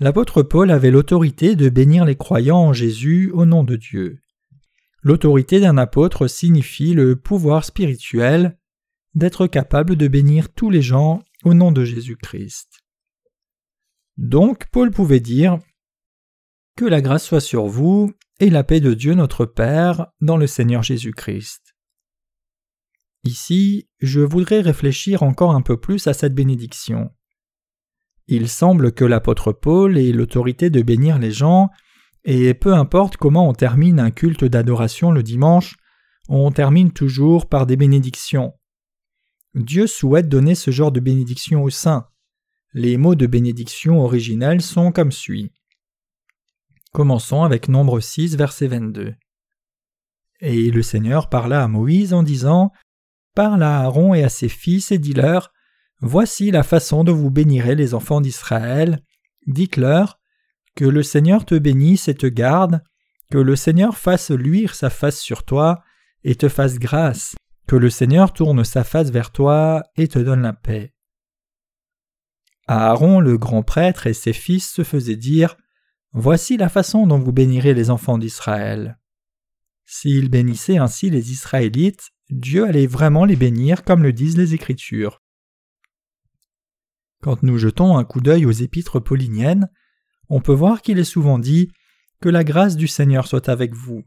l'apôtre 0.00 0.42
Paul 0.42 0.70
avait 0.70 0.90
l'autorité 0.90 1.56
de 1.56 1.68
bénir 1.68 2.04
les 2.04 2.16
croyants 2.16 2.58
en 2.58 2.72
Jésus 2.72 3.30
au 3.32 3.46
nom 3.46 3.64
de 3.64 3.76
Dieu. 3.76 4.20
L'autorité 5.02 5.60
d'un 5.60 5.78
apôtre 5.78 6.26
signifie 6.26 6.92
le 6.92 7.16
pouvoir 7.16 7.64
spirituel 7.64 8.58
d'être 9.14 9.46
capable 9.46 9.96
de 9.96 10.08
bénir 10.08 10.52
tous 10.52 10.70
les 10.70 10.82
gens 10.82 11.22
au 11.44 11.54
nom 11.54 11.72
de 11.72 11.84
Jésus-Christ. 11.84 12.80
Donc 14.16 14.66
Paul 14.70 14.90
pouvait 14.90 15.20
dire 15.20 15.58
Que 16.76 16.84
la 16.84 17.00
grâce 17.00 17.24
soit 17.24 17.40
sur 17.40 17.66
vous 17.66 18.12
et 18.40 18.50
la 18.50 18.64
paix 18.64 18.80
de 18.80 18.94
Dieu 18.94 19.14
notre 19.14 19.46
Père 19.46 20.08
dans 20.20 20.36
le 20.36 20.46
Seigneur 20.46 20.82
Jésus-Christ. 20.82 21.74
Ici, 23.24 23.88
je 24.00 24.20
voudrais 24.20 24.60
réfléchir 24.60 25.22
encore 25.22 25.54
un 25.54 25.62
peu 25.62 25.78
plus 25.78 26.06
à 26.06 26.14
cette 26.14 26.34
bénédiction. 26.34 27.10
Il 28.28 28.48
semble 28.48 28.92
que 28.92 29.06
l'apôtre 29.06 29.52
Paul 29.52 29.96
ait 29.96 30.12
l'autorité 30.12 30.68
de 30.68 30.82
bénir 30.82 31.18
les 31.18 31.32
gens, 31.32 31.70
et 32.24 32.52
peu 32.52 32.74
importe 32.74 33.16
comment 33.16 33.48
on 33.48 33.54
termine 33.54 33.98
un 33.98 34.10
culte 34.10 34.44
d'adoration 34.44 35.10
le 35.10 35.22
dimanche, 35.22 35.76
on 36.28 36.50
termine 36.50 36.92
toujours 36.92 37.48
par 37.48 37.64
des 37.64 37.76
bénédictions. 37.76 38.52
Dieu 39.54 39.86
souhaite 39.86 40.28
donner 40.28 40.54
ce 40.54 40.70
genre 40.70 40.92
de 40.92 41.00
bénédiction 41.00 41.62
aux 41.62 41.70
saints. 41.70 42.06
Les 42.74 42.98
mots 42.98 43.14
de 43.14 43.26
bénédiction 43.26 44.02
originels 44.02 44.60
sont 44.60 44.92
comme 44.92 45.10
suit. 45.10 45.50
Commençons 46.92 47.44
avec 47.44 47.68
Nombre 47.68 47.98
6, 47.98 48.36
verset 48.36 48.66
22. 48.66 49.14
Et 50.40 50.70
le 50.70 50.82
Seigneur 50.82 51.30
parla 51.30 51.64
à 51.64 51.68
Moïse 51.68 52.12
en 52.12 52.22
disant 52.22 52.72
Parle 53.34 53.62
à 53.62 53.80
Aaron 53.80 54.12
et 54.12 54.22
à 54.22 54.28
ses 54.28 54.50
fils 54.50 54.92
et 54.92 54.98
dis-leur 54.98 55.50
Voici 56.00 56.50
la 56.50 56.62
façon 56.62 57.02
dont 57.02 57.14
vous 57.14 57.30
bénirez 57.30 57.74
les 57.74 57.94
enfants 57.94 58.20
d'Israël. 58.20 59.02
Dites-leur 59.46 60.20
Que 60.76 60.84
le 60.84 61.02
Seigneur 61.02 61.44
te 61.44 61.56
bénisse 61.56 62.08
et 62.08 62.14
te 62.14 62.26
garde, 62.26 62.82
que 63.30 63.38
le 63.38 63.56
Seigneur 63.56 63.96
fasse 63.96 64.30
luire 64.30 64.74
sa 64.74 64.90
face 64.90 65.18
sur 65.18 65.44
toi 65.44 65.82
et 66.24 66.34
te 66.34 66.48
fasse 66.48 66.78
grâce, 66.78 67.34
que 67.66 67.76
le 67.76 67.90
Seigneur 67.90 68.32
tourne 68.32 68.64
sa 68.64 68.84
face 68.84 69.10
vers 69.10 69.32
toi 69.32 69.82
et 69.96 70.08
te 70.08 70.18
donne 70.18 70.42
la 70.42 70.52
paix. 70.52 70.94
Aaron 72.68 73.20
le 73.20 73.38
grand 73.38 73.62
prêtre 73.62 74.06
et 74.06 74.14
ses 74.14 74.32
fils 74.32 74.70
se 74.70 74.84
faisaient 74.84 75.16
dire 75.16 75.56
Voici 76.12 76.56
la 76.56 76.68
façon 76.68 77.06
dont 77.06 77.18
vous 77.18 77.32
bénirez 77.32 77.74
les 77.74 77.90
enfants 77.90 78.18
d'Israël. 78.18 78.98
S'ils 79.84 80.30
bénissaient 80.30 80.78
ainsi 80.78 81.10
les 81.10 81.32
Israélites, 81.32 82.10
Dieu 82.30 82.66
allait 82.66 82.86
vraiment 82.86 83.24
les 83.24 83.36
bénir 83.36 83.84
comme 83.84 84.02
le 84.02 84.12
disent 84.12 84.36
les 84.36 84.54
Écritures. 84.54 85.20
Quand 87.22 87.42
nous 87.42 87.58
jetons 87.58 87.96
un 87.96 88.04
coup 88.04 88.20
d'œil 88.20 88.46
aux 88.46 88.52
épîtres 88.52 89.00
pauliniennes, 89.00 89.68
on 90.28 90.40
peut 90.40 90.52
voir 90.52 90.82
qu'il 90.82 90.98
est 90.98 91.04
souvent 91.04 91.38
dit 91.38 91.70
Que 92.20 92.28
la 92.28 92.44
grâce 92.44 92.76
du 92.76 92.86
Seigneur 92.86 93.26
soit 93.26 93.48
avec 93.48 93.74
vous. 93.74 94.04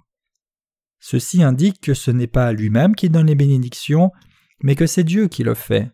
Ceci 0.99 1.43
indique 1.43 1.81
que 1.81 1.93
ce 1.93 2.11
n'est 2.11 2.27
pas 2.27 2.53
lui-même 2.53 2.95
qui 2.95 3.09
donne 3.09 3.27
les 3.27 3.35
bénédictions, 3.35 4.11
mais 4.63 4.75
que 4.75 4.85
c'est 4.85 5.03
Dieu 5.03 5.27
qui 5.27 5.43
le 5.43 5.55
fait. 5.55 5.91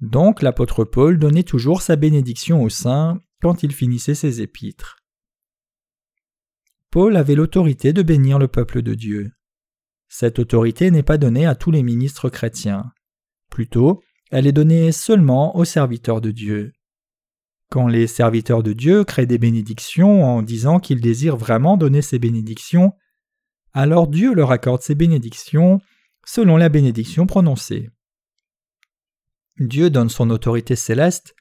Donc 0.00 0.42
l'apôtre 0.42 0.84
Paul 0.84 1.18
donnait 1.18 1.42
toujours 1.42 1.82
sa 1.82 1.96
bénédiction 1.96 2.62
aux 2.62 2.68
saints 2.68 3.20
quand 3.40 3.62
il 3.62 3.72
finissait 3.72 4.14
ses 4.14 4.40
épîtres. 4.40 4.96
Paul 6.90 7.16
avait 7.16 7.34
l'autorité 7.34 7.92
de 7.92 8.02
bénir 8.02 8.38
le 8.38 8.48
peuple 8.48 8.82
de 8.82 8.94
Dieu. 8.94 9.32
Cette 10.08 10.38
autorité 10.38 10.90
n'est 10.90 11.02
pas 11.02 11.18
donnée 11.18 11.46
à 11.46 11.54
tous 11.54 11.70
les 11.70 11.82
ministres 11.82 12.28
chrétiens. 12.28 12.92
Plutôt, 13.48 14.02
elle 14.32 14.46
est 14.46 14.52
donnée 14.52 14.92
seulement 14.92 15.54
aux 15.56 15.66
serviteurs 15.66 16.22
de 16.22 16.30
Dieu. 16.30 16.72
Quand 17.70 17.86
les 17.86 18.06
serviteurs 18.06 18.62
de 18.62 18.72
Dieu 18.72 19.04
créent 19.04 19.26
des 19.26 19.38
bénédictions 19.38 20.24
en 20.24 20.40
disant 20.40 20.80
qu'ils 20.80 21.02
désirent 21.02 21.36
vraiment 21.36 21.76
donner 21.76 22.00
ces 22.00 22.18
bénédictions, 22.18 22.94
alors 23.74 24.08
Dieu 24.08 24.34
leur 24.34 24.50
accorde 24.50 24.80
ces 24.80 24.94
bénédictions 24.94 25.80
selon 26.24 26.56
la 26.56 26.70
bénédiction 26.70 27.26
prononcée. 27.26 27.90
Dieu 29.58 29.90
donne 29.90 30.08
son 30.08 30.30
autorité 30.30 30.76
céleste 30.76 31.34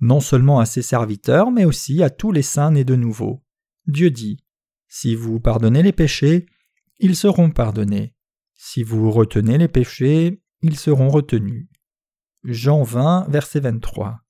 non 0.00 0.20
seulement 0.20 0.58
à 0.58 0.64
ses 0.64 0.82
serviteurs, 0.82 1.50
mais 1.50 1.66
aussi 1.66 2.02
à 2.02 2.08
tous 2.08 2.32
les 2.32 2.42
saints 2.42 2.70
nés 2.70 2.84
de 2.84 2.94
nouveau. 2.94 3.42
Dieu 3.86 4.10
dit 4.10 4.38
Si 4.88 5.14
vous 5.14 5.38
pardonnez 5.38 5.82
les 5.82 5.92
péchés, 5.92 6.46
ils 6.98 7.16
seront 7.16 7.50
pardonnés. 7.50 8.14
Si 8.54 8.82
vous 8.82 9.10
retenez 9.10 9.58
les 9.58 9.68
péchés, 9.68 10.42
ils 10.62 10.78
seront 10.78 11.08
retenus. 11.08 11.68
Jean 12.44 12.84
20, 12.84 13.26
verset 13.28 13.60
23. 13.60 14.20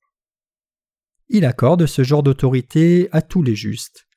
Il 1.27 1.45
accorde 1.45 1.85
ce 1.85 2.03
genre 2.03 2.23
d'autorité 2.23 3.07
à 3.11 3.21
tous 3.21 3.43
les 3.43 3.55
justes. 3.55 4.07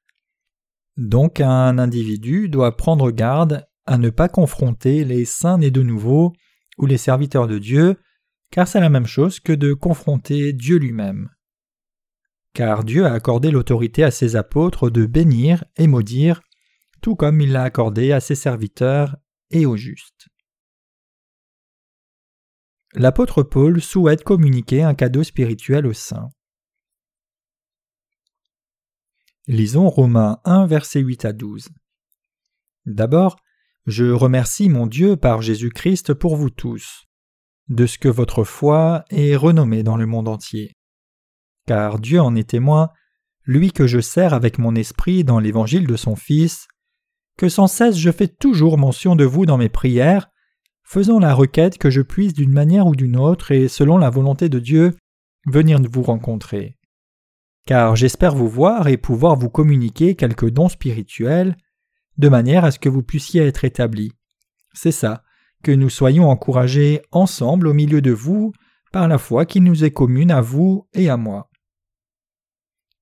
Donc 0.96 1.40
un 1.40 1.78
individu 1.78 2.48
doit 2.48 2.76
prendre 2.76 3.10
garde 3.10 3.66
à 3.84 3.98
ne 3.98 4.08
pas 4.08 4.28
confronter 4.28 5.04
les 5.04 5.26
saints 5.26 5.58
nés 5.58 5.70
de 5.70 5.82
nouveau 5.82 6.32
ou 6.78 6.86
les 6.86 6.96
serviteurs 6.96 7.48
de 7.48 7.58
Dieu, 7.58 7.96
car 8.50 8.66
c'est 8.66 8.80
la 8.80 8.88
même 8.88 9.06
chose 9.06 9.40
que 9.40 9.52
de 9.52 9.74
confronter 9.74 10.54
Dieu 10.54 10.78
lui-même. 10.78 11.28
Car 12.54 12.84
Dieu 12.84 13.04
a 13.04 13.12
accordé 13.12 13.50
l'autorité 13.50 14.04
à 14.04 14.10
ses 14.10 14.36
apôtres 14.36 14.88
de 14.88 15.04
bénir 15.04 15.64
et 15.76 15.86
maudire, 15.86 16.40
tout 17.02 17.14
comme 17.14 17.40
il 17.42 17.52
l'a 17.52 17.64
accordé 17.64 18.12
à 18.12 18.20
ses 18.20 18.36
serviteurs 18.36 19.16
et 19.50 19.66
aux 19.66 19.76
justes 19.76 20.31
l'apôtre 22.94 23.42
Paul 23.42 23.80
souhaite 23.80 24.24
communiquer 24.24 24.82
un 24.82 24.94
cadeau 24.94 25.22
spirituel 25.22 25.86
aux 25.86 25.92
saints. 25.92 26.28
Lisons 29.48 29.88
Romains 29.88 30.38
1, 30.44 30.66
versets 30.66 31.00
8 31.00 31.24
à 31.24 31.32
12. 31.32 31.68
D'abord, 32.86 33.36
je 33.86 34.04
remercie 34.04 34.68
mon 34.68 34.86
Dieu 34.86 35.16
par 35.16 35.42
Jésus-Christ 35.42 36.14
pour 36.14 36.36
vous 36.36 36.50
tous, 36.50 37.04
de 37.68 37.86
ce 37.86 37.98
que 37.98 38.08
votre 38.08 38.44
foi 38.44 39.04
est 39.10 39.34
renommée 39.34 39.82
dans 39.82 39.96
le 39.96 40.06
monde 40.06 40.28
entier. 40.28 40.76
Car 41.66 41.98
Dieu 41.98 42.20
en 42.20 42.36
est 42.36 42.50
témoin, 42.50 42.90
lui 43.44 43.72
que 43.72 43.86
je 43.86 44.00
sers 44.00 44.34
avec 44.34 44.58
mon 44.58 44.76
esprit 44.76 45.24
dans 45.24 45.40
l'évangile 45.40 45.86
de 45.86 45.96
son 45.96 46.14
Fils, 46.14 46.68
que 47.36 47.48
sans 47.48 47.66
cesse 47.66 47.96
je 47.96 48.10
fais 48.10 48.28
toujours 48.28 48.78
mention 48.78 49.16
de 49.16 49.24
vous 49.24 49.46
dans 49.46 49.58
mes 49.58 49.68
prières, 49.68 50.28
faisant 50.92 51.18
la 51.18 51.32
requête 51.32 51.78
que 51.78 51.88
je 51.88 52.02
puisse 52.02 52.34
d'une 52.34 52.52
manière 52.52 52.86
ou 52.86 52.94
d'une 52.94 53.16
autre 53.16 53.50
et 53.50 53.66
selon 53.68 53.96
la 53.96 54.10
volonté 54.10 54.50
de 54.50 54.58
Dieu 54.58 54.94
venir 55.46 55.80
vous 55.90 56.02
rencontrer. 56.02 56.76
Car 57.66 57.96
j'espère 57.96 58.34
vous 58.34 58.46
voir 58.48 58.88
et 58.88 58.98
pouvoir 58.98 59.36
vous 59.36 59.48
communiquer 59.48 60.16
quelques 60.16 60.50
dons 60.50 60.68
spirituels, 60.68 61.56
de 62.18 62.28
manière 62.28 62.66
à 62.66 62.70
ce 62.70 62.78
que 62.78 62.90
vous 62.90 63.02
puissiez 63.02 63.40
être 63.40 63.64
établis. 63.64 64.12
C'est 64.74 64.92
ça, 64.92 65.24
que 65.62 65.72
nous 65.72 65.88
soyons 65.88 66.28
encouragés 66.28 67.00
ensemble 67.10 67.68
au 67.68 67.72
milieu 67.72 68.02
de 68.02 68.12
vous 68.12 68.52
par 68.92 69.08
la 69.08 69.16
foi 69.16 69.46
qui 69.46 69.62
nous 69.62 69.84
est 69.84 69.92
commune 69.92 70.30
à 70.30 70.42
vous 70.42 70.86
et 70.92 71.08
à 71.08 71.16
moi. 71.16 71.48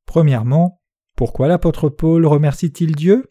Premièrement, 0.06 0.80
pourquoi 1.16 1.48
l'apôtre 1.48 1.88
Paul 1.88 2.24
remercie-t-il 2.24 2.94
Dieu? 2.94 3.26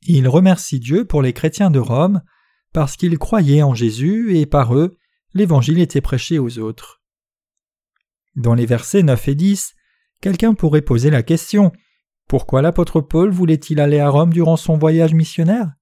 Il 0.00 0.28
remercie 0.28 0.80
Dieu 0.80 1.04
pour 1.04 1.20
les 1.20 1.34
chrétiens 1.34 1.70
de 1.70 1.78
Rome 1.78 2.22
parce 2.74 2.96
qu'ils 2.96 3.18
croyaient 3.18 3.62
en 3.62 3.72
Jésus 3.72 4.36
et 4.36 4.46
par 4.46 4.74
eux, 4.74 4.98
l'Évangile 5.32 5.78
était 5.78 6.00
prêché 6.00 6.40
aux 6.40 6.58
autres. 6.58 7.00
Dans 8.34 8.54
les 8.54 8.66
versets 8.66 9.04
9 9.04 9.28
et 9.28 9.34
10, 9.36 9.74
quelqu'un 10.20 10.54
pourrait 10.54 10.82
poser 10.82 11.08
la 11.08 11.22
question 11.22 11.70
Pourquoi 12.28 12.62
l'apôtre 12.62 13.00
Paul 13.00 13.30
voulait-il 13.30 13.78
aller 13.78 14.00
à 14.00 14.08
Rome 14.08 14.32
durant 14.32 14.56
son 14.56 14.76
voyage 14.76 15.14
missionnaire? 15.14 15.72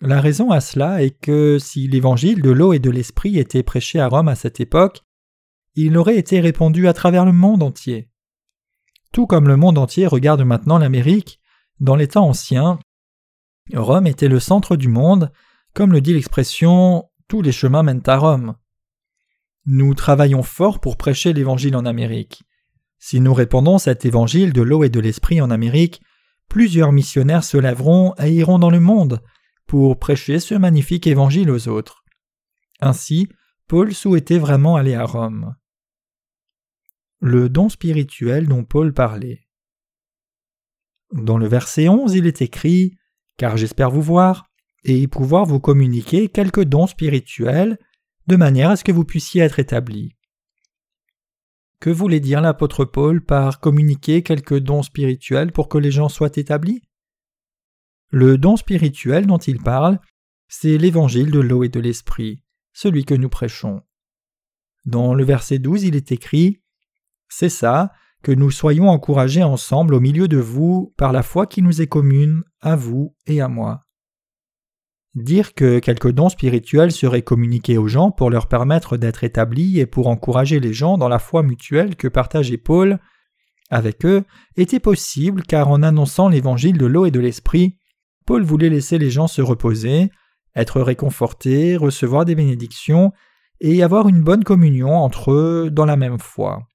La 0.00 0.20
raison 0.20 0.52
à 0.52 0.60
cela 0.60 1.02
est 1.02 1.18
que 1.18 1.58
si 1.58 1.88
l'Évangile 1.88 2.42
de 2.42 2.50
l'eau 2.50 2.72
et 2.72 2.78
de 2.78 2.90
l'Esprit 2.90 3.36
était 3.36 3.64
prêché 3.64 3.98
à 3.98 4.06
Rome 4.06 4.28
à 4.28 4.36
cette 4.36 4.60
époque, 4.60 5.02
il 5.74 5.98
aurait 5.98 6.16
été 6.16 6.38
répandu 6.38 6.86
à 6.86 6.92
travers 6.92 7.24
le 7.24 7.32
monde 7.32 7.64
entier. 7.64 8.08
Tout 9.12 9.26
comme 9.26 9.48
le 9.48 9.56
monde 9.56 9.78
entier 9.78 10.06
regarde 10.06 10.42
maintenant 10.42 10.78
l'Amérique, 10.78 11.40
dans 11.80 11.96
les 11.96 12.06
temps 12.06 12.28
anciens, 12.28 12.78
Rome 13.74 14.06
était 14.06 14.28
le 14.28 14.38
centre 14.38 14.76
du 14.76 14.86
monde 14.86 15.32
comme 15.78 15.92
le 15.92 16.00
dit 16.00 16.12
l'expression 16.12 17.08
Tous 17.28 17.40
les 17.40 17.52
chemins 17.52 17.84
mènent 17.84 18.02
à 18.06 18.16
Rome. 18.16 18.56
Nous 19.64 19.94
travaillons 19.94 20.42
fort 20.42 20.80
pour 20.80 20.96
prêcher 20.96 21.32
l'Évangile 21.32 21.76
en 21.76 21.86
Amérique. 21.86 22.42
Si 22.98 23.20
nous 23.20 23.32
répandons 23.32 23.78
cet 23.78 24.04
Évangile 24.04 24.52
de 24.52 24.60
l'eau 24.60 24.82
et 24.82 24.88
de 24.88 24.98
l'Esprit 24.98 25.40
en 25.40 25.52
Amérique, 25.52 26.02
plusieurs 26.48 26.90
missionnaires 26.90 27.44
se 27.44 27.58
lèveront 27.58 28.12
et 28.18 28.32
iront 28.32 28.58
dans 28.58 28.70
le 28.70 28.80
monde 28.80 29.22
pour 29.68 30.00
prêcher 30.00 30.40
ce 30.40 30.56
magnifique 30.56 31.06
Évangile 31.06 31.48
aux 31.48 31.68
autres. 31.68 32.04
Ainsi, 32.80 33.28
Paul 33.68 33.94
souhaitait 33.94 34.40
vraiment 34.40 34.74
aller 34.74 34.96
à 34.96 35.04
Rome. 35.04 35.54
Le 37.20 37.48
don 37.48 37.68
spirituel 37.68 38.48
dont 38.48 38.64
Paul 38.64 38.92
parlait. 38.92 39.46
Dans 41.12 41.38
le 41.38 41.46
verset 41.46 41.88
11, 41.88 42.16
il 42.16 42.26
est 42.26 42.42
écrit 42.42 42.98
Car 43.36 43.56
j'espère 43.56 43.92
vous 43.92 44.02
voir, 44.02 44.47
et 44.88 45.08
pouvoir 45.08 45.44
vous 45.44 45.60
communiquer 45.60 46.28
quelques 46.28 46.64
dons 46.64 46.86
spirituels 46.86 47.78
de 48.26 48.36
manière 48.36 48.70
à 48.70 48.76
ce 48.76 48.84
que 48.84 48.92
vous 48.92 49.04
puissiez 49.04 49.42
être 49.42 49.58
établis. 49.58 50.14
Que 51.80 51.90
voulait 51.90 52.20
dire 52.20 52.40
l'apôtre 52.40 52.84
Paul 52.84 53.24
par 53.24 53.60
communiquer 53.60 54.22
quelques 54.22 54.58
dons 54.58 54.82
spirituels 54.82 55.52
pour 55.52 55.68
que 55.68 55.78
les 55.78 55.90
gens 55.90 56.08
soient 56.08 56.36
établis? 56.36 56.82
Le 58.10 58.38
don 58.38 58.56
spirituel 58.56 59.26
dont 59.26 59.38
il 59.38 59.62
parle, 59.62 60.00
c'est 60.48 60.78
l'évangile 60.78 61.30
de 61.30 61.40
l'eau 61.40 61.62
et 61.62 61.68
de 61.68 61.78
l'esprit, 61.78 62.42
celui 62.72 63.04
que 63.04 63.14
nous 63.14 63.28
prêchons. 63.28 63.82
Dans 64.86 65.14
le 65.14 65.24
verset 65.24 65.58
12, 65.58 65.84
il 65.84 65.94
est 65.94 66.10
écrit 66.10 66.62
C'est 67.28 67.50
ça, 67.50 67.92
que 68.22 68.32
nous 68.32 68.50
soyons 68.50 68.88
encouragés 68.88 69.42
ensemble 69.42 69.94
au 69.94 70.00
milieu 70.00 70.28
de 70.28 70.38
vous 70.38 70.94
par 70.96 71.12
la 71.12 71.22
foi 71.22 71.46
qui 71.46 71.62
nous 71.62 71.80
est 71.80 71.86
commune, 71.86 72.42
à 72.60 72.74
vous 72.74 73.14
et 73.26 73.40
à 73.40 73.48
moi. 73.48 73.87
Dire 75.22 75.54
que 75.54 75.80
quelques 75.80 76.12
dons 76.12 76.28
spirituels 76.28 76.92
seraient 76.92 77.22
communiqués 77.22 77.76
aux 77.76 77.88
gens 77.88 78.10
pour 78.10 78.30
leur 78.30 78.46
permettre 78.46 78.96
d'être 78.96 79.24
établis 79.24 79.80
et 79.80 79.86
pour 79.86 80.06
encourager 80.06 80.60
les 80.60 80.72
gens 80.72 80.96
dans 80.96 81.08
la 81.08 81.18
foi 81.18 81.42
mutuelle 81.42 81.96
que 81.96 82.08
partageait 82.08 82.56
Paul 82.56 82.98
avec 83.70 84.04
eux 84.06 84.24
était 84.56 84.80
possible 84.80 85.42
car 85.42 85.68
en 85.68 85.82
annonçant 85.82 86.28
l'évangile 86.28 86.78
de 86.78 86.86
l'eau 86.86 87.04
et 87.04 87.10
de 87.10 87.20
l'esprit, 87.20 87.76
Paul 88.26 88.42
voulait 88.42 88.70
laisser 88.70 88.98
les 88.98 89.10
gens 89.10 89.26
se 89.26 89.42
reposer, 89.42 90.10
être 90.54 90.80
réconfortés, 90.80 91.76
recevoir 91.76 92.24
des 92.24 92.34
bénédictions 92.34 93.12
et 93.60 93.82
avoir 93.82 94.08
une 94.08 94.22
bonne 94.22 94.44
communion 94.44 94.94
entre 94.94 95.32
eux 95.32 95.68
dans 95.70 95.84
la 95.84 95.96
même 95.96 96.18
foi. 96.18 96.68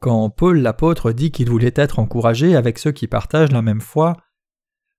Quand 0.00 0.28
Paul 0.30 0.58
l'apôtre 0.58 1.12
dit 1.12 1.30
qu'il 1.30 1.48
voulait 1.48 1.74
être 1.76 2.00
encouragé 2.00 2.56
avec 2.56 2.78
ceux 2.78 2.92
qui 2.92 3.06
partagent 3.06 3.52
la 3.52 3.62
même 3.62 3.80
foi, 3.80 4.16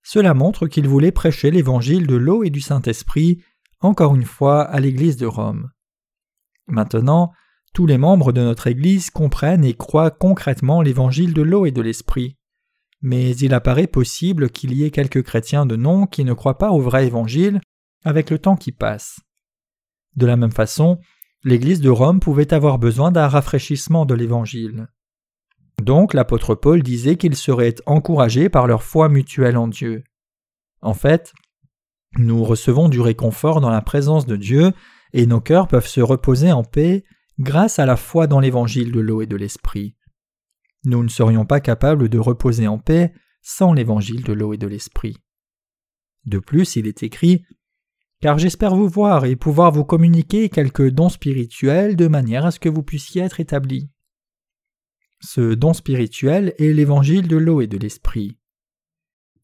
cela 0.04 0.34
montre 0.34 0.68
qu'il 0.68 0.88
voulait 0.88 1.12
prêcher 1.12 1.50
l'évangile 1.50 2.06
de 2.06 2.16
l'eau 2.16 2.44
et 2.44 2.50
du 2.50 2.62
Saint-Esprit, 2.62 3.42
encore 3.80 4.16
une 4.16 4.26
fois, 4.26 4.64
à 4.64 4.80
l'Église 4.80 5.18
de 5.18 5.26
Rome. 5.26 5.72
Maintenant, 6.68 7.32
tous 7.74 7.88
les 7.88 7.98
membres 7.98 8.32
de 8.32 8.42
notre 8.42 8.68
Église 8.68 9.10
comprennent 9.10 9.66
et 9.66 9.74
croient 9.74 10.12
concrètement 10.12 10.82
l'évangile 10.82 11.34
de 11.34 11.42
l'eau 11.42 11.66
et 11.66 11.72
de 11.72 11.82
l'Esprit. 11.82 12.38
Mais 13.02 13.36
il 13.38 13.54
apparaît 13.54 13.88
possible 13.88 14.50
qu'il 14.50 14.74
y 14.74 14.84
ait 14.84 14.92
quelques 14.92 15.24
chrétiens 15.24 15.66
de 15.66 15.76
nom 15.76 16.06
qui 16.06 16.24
ne 16.24 16.34
croient 16.34 16.58
pas 16.58 16.72
au 16.72 16.80
vrai 16.80 17.08
évangile 17.08 17.60
avec 18.06 18.30
le 18.30 18.40
temps 18.40 18.56
qui 18.56 18.72
passe. 18.72 19.20
De 20.16 20.26
la 20.26 20.38
même 20.38 20.52
façon, 20.52 21.00
l'Église 21.44 21.82
de 21.82 21.90
Rome 21.90 22.20
pouvait 22.20 22.54
avoir 22.54 22.78
besoin 22.78 23.12
d'un 23.12 23.28
rafraîchissement 23.28 24.06
de 24.06 24.14
l'Évangile. 24.14 24.88
Donc 25.84 26.14
l'apôtre 26.14 26.56
Paul 26.56 26.82
disait 26.82 27.18
qu'ils 27.18 27.36
seraient 27.36 27.76
encouragés 27.86 28.48
par 28.48 28.68
leur 28.68 28.84
foi 28.84 29.10
mutuelle 29.10 29.58
en 29.58 29.68
Dieu. 29.68 30.06
En 30.82 30.94
fait, 30.94 31.34
nous 32.18 32.42
recevons 32.46 32.88
du 32.88 33.02
réconfort 33.02 33.60
dans 33.60 33.70
la 33.70 33.82
présence 33.82 34.26
de 34.26 34.38
Dieu 34.38 34.72
et 35.12 35.26
nos 35.26 35.42
cœurs 35.42 35.68
peuvent 35.68 35.88
se 35.88 36.00
reposer 36.00 36.54
en 36.54 36.64
paix 36.64 37.04
grâce 37.38 37.80
à 37.80 37.86
la 37.86 37.98
foi 37.98 38.28
dans 38.28 38.40
l'évangile 38.40 38.94
de 38.94 39.02
l'eau 39.02 39.22
et 39.22 39.26
de 39.26 39.36
l'esprit. 39.36 39.98
Nous 40.86 41.04
ne 41.04 41.10
serions 41.10 41.46
pas 41.46 41.60
capables 41.60 42.08
de 42.08 42.20
reposer 42.20 42.68
en 42.68 42.78
paix 42.78 43.14
sans 43.42 43.74
l'évangile 43.74 44.24
de 44.24 44.32
l'eau 44.32 44.54
et 44.54 44.58
de 44.58 44.68
l'esprit. 44.68 45.18
De 46.26 46.40
plus, 46.40 46.78
il 46.78 46.88
est 46.88 47.04
écrit 47.04 47.44
car 48.22 48.40
j'espère 48.40 48.74
vous 48.74 48.88
voir 48.88 49.26
et 49.26 49.36
pouvoir 49.36 49.74
vous 49.74 49.84
communiquer 49.84 50.48
quelques 50.48 50.92
dons 50.92 51.10
spirituels 51.10 51.98
de 51.98 52.08
manière 52.08 52.46
à 52.46 52.52
ce 52.52 52.60
que 52.62 52.70
vous 52.70 52.84
puissiez 52.84 53.22
être 53.22 53.42
établis. 53.42 53.90
Ce 55.26 55.54
don 55.54 55.72
spirituel 55.72 56.54
est 56.60 56.74
l'évangile 56.74 57.30
de 57.30 57.38
l'eau 57.38 57.62
et 57.62 57.68
de 57.68 57.78
l'esprit. 57.78 58.38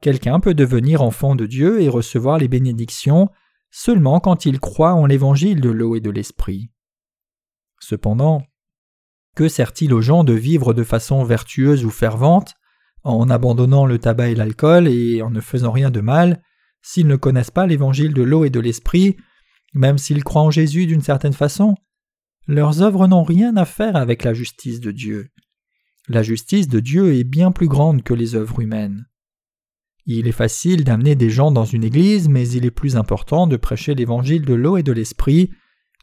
Quelqu'un 0.01 0.41
peut 0.41 0.53
devenir 0.53 1.01
enfant 1.01 1.35
de 1.35 1.45
Dieu 1.45 1.81
et 1.81 1.87
recevoir 1.87 2.37
les 2.37 2.49
bénédictions 2.49 3.29
seulement 3.71 4.19
quand 4.19 4.45
il 4.45 4.59
croit 4.59 4.93
en 4.93 5.05
l'évangile 5.05 5.61
de 5.61 5.69
l'eau 5.69 5.95
et 5.95 6.01
de 6.01 6.09
l'esprit. 6.09 6.69
Cependant, 7.79 8.43
que 9.35 9.47
sert-il 9.47 9.93
aux 9.93 10.01
gens 10.01 10.25
de 10.25 10.33
vivre 10.33 10.73
de 10.73 10.83
façon 10.83 11.23
vertueuse 11.23 11.85
ou 11.85 11.91
fervente, 11.91 12.55
en 13.03 13.29
abandonnant 13.29 13.85
le 13.85 13.99
tabac 13.99 14.29
et 14.29 14.35
l'alcool 14.35 14.89
et 14.89 15.21
en 15.21 15.29
ne 15.29 15.39
faisant 15.39 15.71
rien 15.71 15.91
de 15.91 16.01
mal, 16.01 16.43
s'ils 16.81 17.07
ne 17.07 17.15
connaissent 17.15 17.51
pas 17.51 17.67
l'évangile 17.67 18.13
de 18.13 18.23
l'eau 18.23 18.43
et 18.43 18.49
de 18.49 18.59
l'esprit, 18.59 19.15
même 19.73 19.97
s'ils 19.97 20.25
croient 20.25 20.41
en 20.41 20.51
Jésus 20.51 20.87
d'une 20.87 21.01
certaine 21.01 21.33
façon, 21.33 21.75
leurs 22.47 22.81
œuvres 22.81 23.07
n'ont 23.07 23.23
rien 23.23 23.55
à 23.55 23.63
faire 23.63 23.95
avec 23.95 24.25
la 24.25 24.33
justice 24.33 24.81
de 24.81 24.91
Dieu. 24.91 25.29
La 26.11 26.23
justice 26.23 26.67
de 26.67 26.79
Dieu 26.79 27.13
est 27.13 27.23
bien 27.23 27.51
plus 27.51 27.67
grande 27.67 28.01
que 28.01 28.15
les 28.15 28.33
œuvres 28.33 28.61
humaines. 28.61 29.05
Il 30.07 30.27
est 30.27 30.31
facile 30.31 30.83
d'amener 30.83 31.13
des 31.13 31.29
gens 31.29 31.51
dans 31.51 31.65
une 31.65 31.83
église, 31.83 32.29
mais 32.29 32.49
il 32.49 32.65
est 32.65 32.71
plus 32.71 32.97
important 32.97 33.45
de 33.45 33.57
prêcher 33.57 33.93
l'évangile 33.93 34.43
de 34.43 34.55
l'eau 34.55 34.77
et 34.77 34.81
de 34.81 34.91
l'esprit 34.91 35.51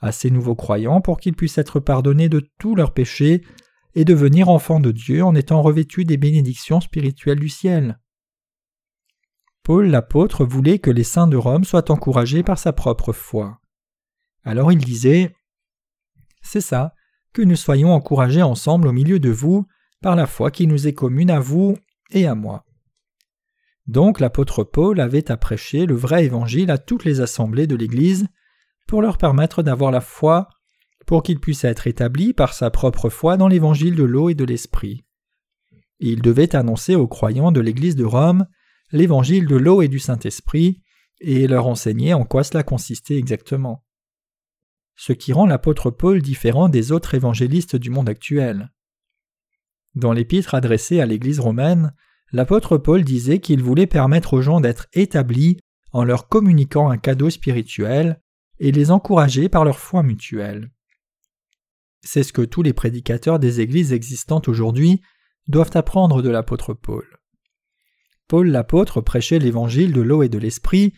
à 0.00 0.12
ces 0.12 0.30
nouveaux 0.30 0.54
croyants 0.54 1.00
pour 1.00 1.18
qu'ils 1.18 1.34
puissent 1.34 1.58
être 1.58 1.80
pardonnés 1.80 2.28
de 2.28 2.48
tous 2.60 2.76
leurs 2.76 2.94
péchés 2.94 3.42
et 3.96 4.04
devenir 4.04 4.48
enfants 4.48 4.78
de 4.78 4.92
Dieu 4.92 5.24
en 5.24 5.34
étant 5.34 5.60
revêtus 5.60 6.04
des 6.04 6.18
bénédictions 6.18 6.80
spirituelles 6.80 7.40
du 7.40 7.48
ciel. 7.48 7.98
Paul 9.64 9.88
l'apôtre 9.88 10.44
voulait 10.44 10.78
que 10.78 10.92
les 10.92 11.02
saints 11.02 11.26
de 11.26 11.36
Rome 11.36 11.64
soient 11.64 11.90
encouragés 11.90 12.44
par 12.44 12.60
sa 12.60 12.72
propre 12.72 13.12
foi. 13.12 13.60
Alors 14.44 14.70
il 14.70 14.78
disait 14.78 15.34
C'est 16.42 16.60
ça, 16.60 16.94
que 17.32 17.42
nous 17.42 17.56
soyons 17.56 17.92
encouragés 17.92 18.42
ensemble 18.42 18.86
au 18.86 18.92
milieu 18.92 19.18
de 19.18 19.30
vous 19.30 19.66
par 20.06 20.14
la 20.14 20.28
foi 20.28 20.52
qui 20.52 20.68
nous 20.68 20.86
est 20.86 20.92
commune 20.92 21.32
à 21.32 21.40
vous 21.40 21.76
et 22.12 22.28
à 22.28 22.36
moi. 22.36 22.64
Donc 23.88 24.20
l'apôtre 24.20 24.62
Paul 24.62 25.00
avait 25.00 25.32
à 25.32 25.36
prêcher 25.36 25.84
le 25.84 25.96
vrai 25.96 26.24
évangile 26.24 26.70
à 26.70 26.78
toutes 26.78 27.04
les 27.04 27.20
assemblées 27.20 27.66
de 27.66 27.74
l'Église 27.74 28.28
pour 28.86 29.02
leur 29.02 29.18
permettre 29.18 29.64
d'avoir 29.64 29.90
la 29.90 30.00
foi, 30.00 30.48
pour 31.06 31.24
qu'ils 31.24 31.40
puissent 31.40 31.64
être 31.64 31.88
établis 31.88 32.34
par 32.34 32.54
sa 32.54 32.70
propre 32.70 33.08
foi 33.08 33.36
dans 33.36 33.48
l'évangile 33.48 33.96
de 33.96 34.04
l'eau 34.04 34.28
et 34.28 34.36
de 34.36 34.44
l'esprit. 34.44 35.04
Il 35.98 36.22
devait 36.22 36.54
annoncer 36.54 36.94
aux 36.94 37.08
croyants 37.08 37.50
de 37.50 37.60
l'Église 37.60 37.96
de 37.96 38.04
Rome 38.04 38.46
l'évangile 38.92 39.48
de 39.48 39.56
l'eau 39.56 39.82
et 39.82 39.88
du 39.88 39.98
Saint-Esprit, 39.98 40.84
et 41.20 41.48
leur 41.48 41.66
enseigner 41.66 42.14
en 42.14 42.24
quoi 42.24 42.44
cela 42.44 42.62
consistait 42.62 43.18
exactement. 43.18 43.84
Ce 44.94 45.12
qui 45.12 45.32
rend 45.32 45.46
l'apôtre 45.46 45.90
Paul 45.90 46.22
différent 46.22 46.68
des 46.68 46.92
autres 46.92 47.14
évangélistes 47.14 47.74
du 47.74 47.90
monde 47.90 48.08
actuel. 48.08 48.70
Dans 49.96 50.12
l'épître 50.12 50.54
adressée 50.54 51.00
à 51.00 51.06
l'Église 51.06 51.40
romaine, 51.40 51.94
l'apôtre 52.30 52.76
Paul 52.76 53.02
disait 53.02 53.40
qu'il 53.40 53.62
voulait 53.62 53.86
permettre 53.86 54.34
aux 54.34 54.42
gens 54.42 54.60
d'être 54.60 54.86
établis 54.92 55.56
en 55.90 56.04
leur 56.04 56.28
communiquant 56.28 56.90
un 56.90 56.98
cadeau 56.98 57.30
spirituel 57.30 58.20
et 58.58 58.72
les 58.72 58.90
encourager 58.90 59.48
par 59.48 59.64
leur 59.64 59.78
foi 59.78 60.02
mutuelle. 60.02 60.70
C'est 62.02 62.22
ce 62.22 62.34
que 62.34 62.42
tous 62.42 62.60
les 62.60 62.74
prédicateurs 62.74 63.38
des 63.38 63.60
églises 63.60 63.94
existantes 63.94 64.48
aujourd'hui 64.48 65.00
doivent 65.48 65.74
apprendre 65.74 66.20
de 66.20 66.28
l'apôtre 66.28 66.74
Paul. 66.74 67.06
Paul 68.28 68.48
l'apôtre 68.48 69.00
prêchait 69.00 69.38
l'évangile 69.38 69.94
de 69.94 70.02
l'eau 70.02 70.22
et 70.22 70.28
de 70.28 70.38
l'esprit, 70.38 70.92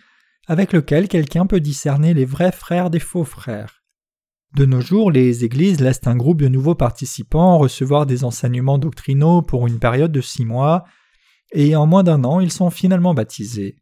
avec 0.49 0.73
lequel 0.73 1.07
quelqu'un 1.07 1.47
peut 1.47 1.61
discerner 1.61 2.15
les 2.15 2.25
vrais 2.25 2.53
frères 2.53 2.91
des 2.91 3.01
faux 3.01 3.25
frères. 3.25 3.78
De 4.57 4.65
nos 4.65 4.81
jours, 4.81 5.11
les 5.11 5.45
églises 5.45 5.81
laissent 5.81 6.07
un 6.07 6.17
groupe 6.17 6.41
de 6.41 6.49
nouveaux 6.49 6.75
participants 6.75 7.59
recevoir 7.59 8.07
des 8.07 8.25
enseignements 8.25 8.79
doctrinaux 8.79 9.43
pour 9.43 9.67
une 9.67 9.79
période 9.79 10.13
de 10.13 10.21
six 10.21 10.45
mois, 10.45 10.85
et 11.53 11.77
en 11.77 11.87
moins 11.87 12.03
d'un 12.03 12.25
an, 12.25 12.41
ils 12.41 12.53
sont 12.53 12.71
finalement 12.71 13.15
baptisés. 13.15 13.77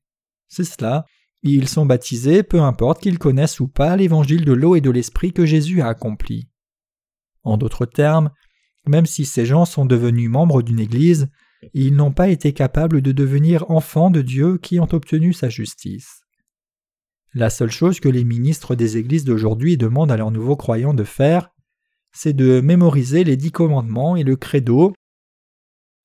C'est 0.48 0.64
cela, 0.64 1.04
ils 1.42 1.68
sont 1.68 1.86
baptisés 1.86 2.42
peu 2.42 2.60
importe 2.60 3.00
qu'ils 3.00 3.18
connaissent 3.18 3.60
ou 3.60 3.68
pas 3.68 3.96
l'évangile 3.96 4.44
de 4.44 4.52
l'eau 4.52 4.74
et 4.74 4.80
de 4.80 4.90
l'esprit 4.90 5.32
que 5.32 5.46
Jésus 5.46 5.80
a 5.80 5.88
accompli. 5.88 6.48
En 7.42 7.56
d'autres 7.56 7.86
termes, 7.86 8.30
même 8.86 9.06
si 9.06 9.24
ces 9.24 9.46
gens 9.46 9.64
sont 9.64 9.86
devenus 9.86 10.30
membres 10.30 10.62
d'une 10.62 10.80
église, 10.80 11.28
ils 11.74 11.94
n'ont 11.94 12.12
pas 12.12 12.28
été 12.28 12.52
capables 12.52 13.02
de 13.02 13.12
devenir 13.12 13.70
enfants 13.70 14.10
de 14.10 14.22
Dieu 14.22 14.58
qui 14.58 14.80
ont 14.80 14.88
obtenu 14.92 15.32
sa 15.32 15.48
justice. 15.48 16.25
La 17.38 17.50
seule 17.50 17.70
chose 17.70 18.00
que 18.00 18.08
les 18.08 18.24
ministres 18.24 18.74
des 18.74 18.96
églises 18.96 19.24
d'aujourd'hui 19.24 19.76
demandent 19.76 20.10
à 20.10 20.16
leurs 20.16 20.30
nouveaux 20.30 20.56
croyants 20.56 20.94
de 20.94 21.04
faire, 21.04 21.50
c'est 22.10 22.32
de 22.32 22.62
mémoriser 22.62 23.24
les 23.24 23.36
dix 23.36 23.52
commandements 23.52 24.16
et 24.16 24.22
le 24.22 24.36
credo, 24.36 24.94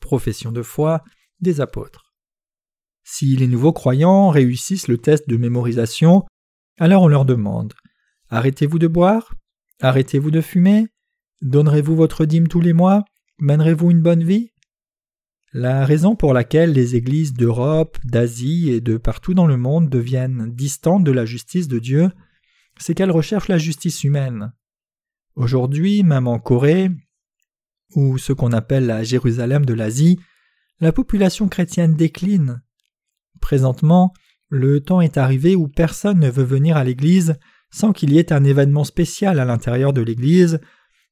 profession 0.01 0.51
de 0.51 0.61
foi, 0.61 1.05
des 1.39 1.61
apôtres. 1.61 2.13
Si 3.05 3.37
les 3.37 3.47
nouveaux 3.47 3.71
croyants 3.71 4.27
réussissent 4.27 4.89
le 4.89 4.97
test 4.97 5.29
de 5.29 5.37
mémorisation, 5.37 6.25
alors 6.77 7.03
on 7.03 7.07
leur 7.07 7.23
demande 7.23 7.75
Arrêtez-vous 8.27 8.77
de 8.77 8.87
boire? 8.87 9.33
Arrêtez-vous 9.79 10.31
de 10.31 10.41
fumer? 10.41 10.89
Donnerez-vous 11.41 11.95
votre 11.95 12.25
dîme 12.25 12.49
tous 12.49 12.59
les 12.59 12.73
mois? 12.73 13.05
Mènerez-vous 13.39 13.89
une 13.91 14.01
bonne 14.01 14.25
vie? 14.25 14.51
La 15.53 15.85
raison 15.85 16.15
pour 16.15 16.33
laquelle 16.33 16.71
les 16.71 16.95
églises 16.95 17.33
d'Europe, 17.33 17.97
d'Asie 18.05 18.69
et 18.69 18.79
de 18.79 18.97
partout 18.97 19.33
dans 19.33 19.47
le 19.47 19.57
monde 19.57 19.89
deviennent 19.89 20.51
distantes 20.51 21.03
de 21.03 21.11
la 21.11 21.25
justice 21.25 21.67
de 21.67 21.79
Dieu, 21.79 22.09
c'est 22.77 22.93
qu'elles 22.93 23.11
recherchent 23.11 23.49
la 23.49 23.57
justice 23.57 24.03
humaine. 24.03 24.53
Aujourd'hui, 25.35 26.03
même 26.03 26.27
en 26.27 26.39
Corée, 26.39 26.89
ou 27.95 28.17
ce 28.17 28.31
qu'on 28.31 28.53
appelle 28.53 28.85
la 28.85 29.03
Jérusalem 29.03 29.65
de 29.65 29.73
l'Asie, 29.73 30.19
la 30.79 30.93
population 30.93 31.49
chrétienne 31.49 31.95
décline. 31.95 32.61
Présentement, 33.41 34.13
le 34.49 34.79
temps 34.81 35.01
est 35.01 35.17
arrivé 35.17 35.55
où 35.55 35.67
personne 35.67 36.19
ne 36.19 36.29
veut 36.29 36.43
venir 36.43 36.77
à 36.77 36.83
l'église 36.83 37.35
sans 37.71 37.93
qu'il 37.93 38.13
y 38.13 38.19
ait 38.19 38.33
un 38.33 38.43
événement 38.43 38.83
spécial 38.83 39.39
à 39.39 39.45
l'intérieur 39.45 39.93
de 39.93 40.01
l'église, 40.01 40.59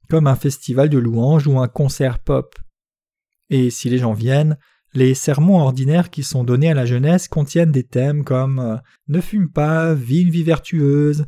comme 0.10 0.28
un 0.28 0.36
festival 0.36 0.90
de 0.90 0.98
louanges 0.98 1.48
ou 1.48 1.60
un 1.60 1.68
concert 1.68 2.20
pop. 2.20 2.56
Et 3.50 3.70
si 3.70 3.90
les 3.90 3.98
gens 3.98 4.14
viennent, 4.14 4.58
les 4.94 5.14
sermons 5.14 5.60
ordinaires 5.60 6.10
qui 6.10 6.24
sont 6.24 6.44
donnés 6.44 6.72
à 6.72 6.74
la 6.74 6.86
jeunesse 6.86 7.28
contiennent 7.28 7.72
des 7.72 7.84
thèmes 7.84 8.24
comme 8.24 8.60
euh, 8.60 8.78
Ne 9.08 9.22
fume 9.22 9.52
pas, 9.52 9.94
vis 9.94 10.22
une 10.22 10.32
vie 10.32 10.44
vertueuse, 10.44 11.26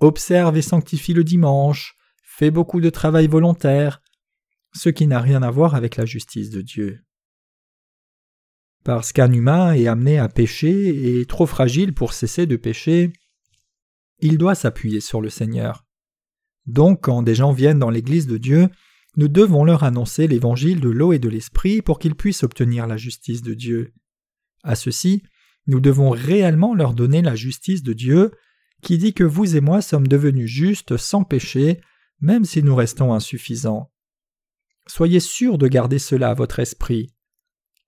observe 0.00 0.56
et 0.56 0.62
sanctifie 0.62 1.14
le 1.14 1.24
dimanche, 1.24 1.96
fais 2.24 2.50
beaucoup 2.50 2.80
de 2.80 2.90
travail 2.90 3.26
volontaire, 3.26 4.00
ce 4.72 4.88
qui 4.88 5.06
n'a 5.06 5.20
rien 5.20 5.42
à 5.42 5.50
voir 5.50 5.74
avec 5.74 5.96
la 5.96 6.04
justice 6.04 6.50
de 6.50 6.62
Dieu. 6.62 7.00
Parce 8.82 9.12
qu'un 9.12 9.32
humain 9.32 9.72
est 9.74 9.86
amené 9.86 10.18
à 10.18 10.28
pécher 10.28 11.18
et 11.18 11.26
trop 11.26 11.46
fragile 11.46 11.92
pour 11.92 12.12
cesser 12.12 12.46
de 12.46 12.56
pécher, 12.56 13.12
il 14.20 14.38
doit 14.38 14.54
s'appuyer 14.54 15.00
sur 15.00 15.20
le 15.20 15.28
Seigneur. 15.28 15.84
Donc 16.66 17.02
quand 17.02 17.22
des 17.22 17.34
gens 17.34 17.52
viennent 17.52 17.78
dans 17.78 17.90
l'Église 17.90 18.26
de 18.26 18.38
Dieu, 18.38 18.68
nous 19.16 19.28
devons 19.28 19.64
leur 19.64 19.82
annoncer 19.84 20.26
l'évangile 20.26 20.80
de 20.80 20.88
l'eau 20.88 21.12
et 21.12 21.18
de 21.18 21.28
l'esprit 21.28 21.82
pour 21.82 21.98
qu'ils 21.98 22.14
puissent 22.14 22.42
obtenir 22.42 22.86
la 22.86 22.96
justice 22.96 23.42
de 23.42 23.54
Dieu. 23.54 23.92
À 24.62 24.74
ceci, 24.74 25.22
nous 25.66 25.80
devons 25.80 26.10
réellement 26.10 26.74
leur 26.74 26.94
donner 26.94 27.22
la 27.22 27.34
justice 27.34 27.82
de 27.82 27.92
Dieu, 27.92 28.32
qui 28.82 28.98
dit 28.98 29.12
que 29.12 29.24
vous 29.24 29.56
et 29.56 29.60
moi 29.60 29.82
sommes 29.82 30.06
devenus 30.06 30.50
justes 30.50 30.96
sans 30.96 31.24
péché, 31.24 31.80
même 32.20 32.44
si 32.44 32.62
nous 32.62 32.74
restons 32.74 33.12
insuffisants. 33.12 33.90
Soyez 34.86 35.20
sûrs 35.20 35.58
de 35.58 35.68
garder 35.68 35.98
cela 35.98 36.30
à 36.30 36.34
votre 36.34 36.58
esprit. 36.58 37.14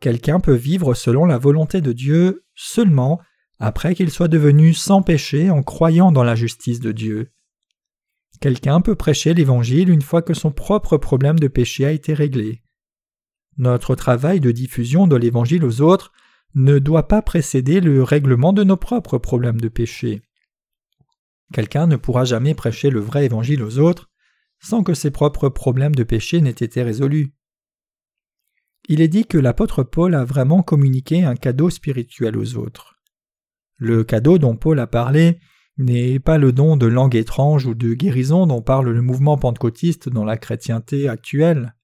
quelqu'un 0.00 0.40
peut 0.40 0.54
vivre 0.54 0.94
selon 0.94 1.24
la 1.26 1.38
volonté 1.38 1.80
de 1.80 1.92
Dieu 1.92 2.44
seulement 2.56 3.20
après 3.60 3.94
qu'il 3.94 4.10
soit 4.10 4.26
devenu 4.26 4.74
sans 4.74 5.00
péché 5.00 5.50
en 5.50 5.62
croyant 5.62 6.10
dans 6.10 6.24
la 6.24 6.34
justice 6.34 6.80
de 6.80 6.90
Dieu. 6.90 7.30
Quelqu'un 8.42 8.80
peut 8.80 8.96
prêcher 8.96 9.34
l'Évangile 9.34 9.88
une 9.88 10.02
fois 10.02 10.20
que 10.20 10.34
son 10.34 10.50
propre 10.50 10.96
problème 10.96 11.38
de 11.38 11.46
péché 11.46 11.84
a 11.84 11.92
été 11.92 12.12
réglé. 12.12 12.64
Notre 13.56 13.94
travail 13.94 14.40
de 14.40 14.50
diffusion 14.50 15.06
de 15.06 15.14
l'Évangile 15.14 15.64
aux 15.64 15.80
autres 15.80 16.10
ne 16.56 16.80
doit 16.80 17.06
pas 17.06 17.22
précéder 17.22 17.80
le 17.80 18.02
règlement 18.02 18.52
de 18.52 18.64
nos 18.64 18.76
propres 18.76 19.18
problèmes 19.18 19.60
de 19.60 19.68
péché. 19.68 20.22
Quelqu'un 21.52 21.86
ne 21.86 21.94
pourra 21.94 22.24
jamais 22.24 22.52
prêcher 22.54 22.90
le 22.90 22.98
vrai 22.98 23.26
Évangile 23.26 23.62
aux 23.62 23.78
autres 23.78 24.10
sans 24.58 24.82
que 24.82 24.94
ses 24.94 25.12
propres 25.12 25.48
problèmes 25.48 25.94
de 25.94 26.02
péché 26.02 26.40
n'aient 26.40 26.50
été 26.50 26.82
résolus. 26.82 27.36
Il 28.88 29.00
est 29.00 29.06
dit 29.06 29.24
que 29.24 29.38
l'apôtre 29.38 29.84
Paul 29.84 30.16
a 30.16 30.24
vraiment 30.24 30.64
communiqué 30.64 31.22
un 31.22 31.36
cadeau 31.36 31.70
spirituel 31.70 32.36
aux 32.36 32.56
autres. 32.56 33.00
Le 33.76 34.02
cadeau 34.02 34.38
dont 34.38 34.56
Paul 34.56 34.80
a 34.80 34.88
parlé 34.88 35.38
n'est 35.82 36.18
pas 36.18 36.38
le 36.38 36.52
don 36.52 36.76
de 36.76 36.86
langue 36.86 37.14
étrange 37.14 37.66
ou 37.66 37.74
de 37.74 37.94
guérison 37.94 38.46
dont 38.46 38.62
parle 38.62 38.90
le 38.90 39.02
mouvement 39.02 39.36
pentecôtiste 39.36 40.08
dans 40.08 40.24
la 40.24 40.36
chrétienté 40.36 41.08
actuelle. 41.08 41.74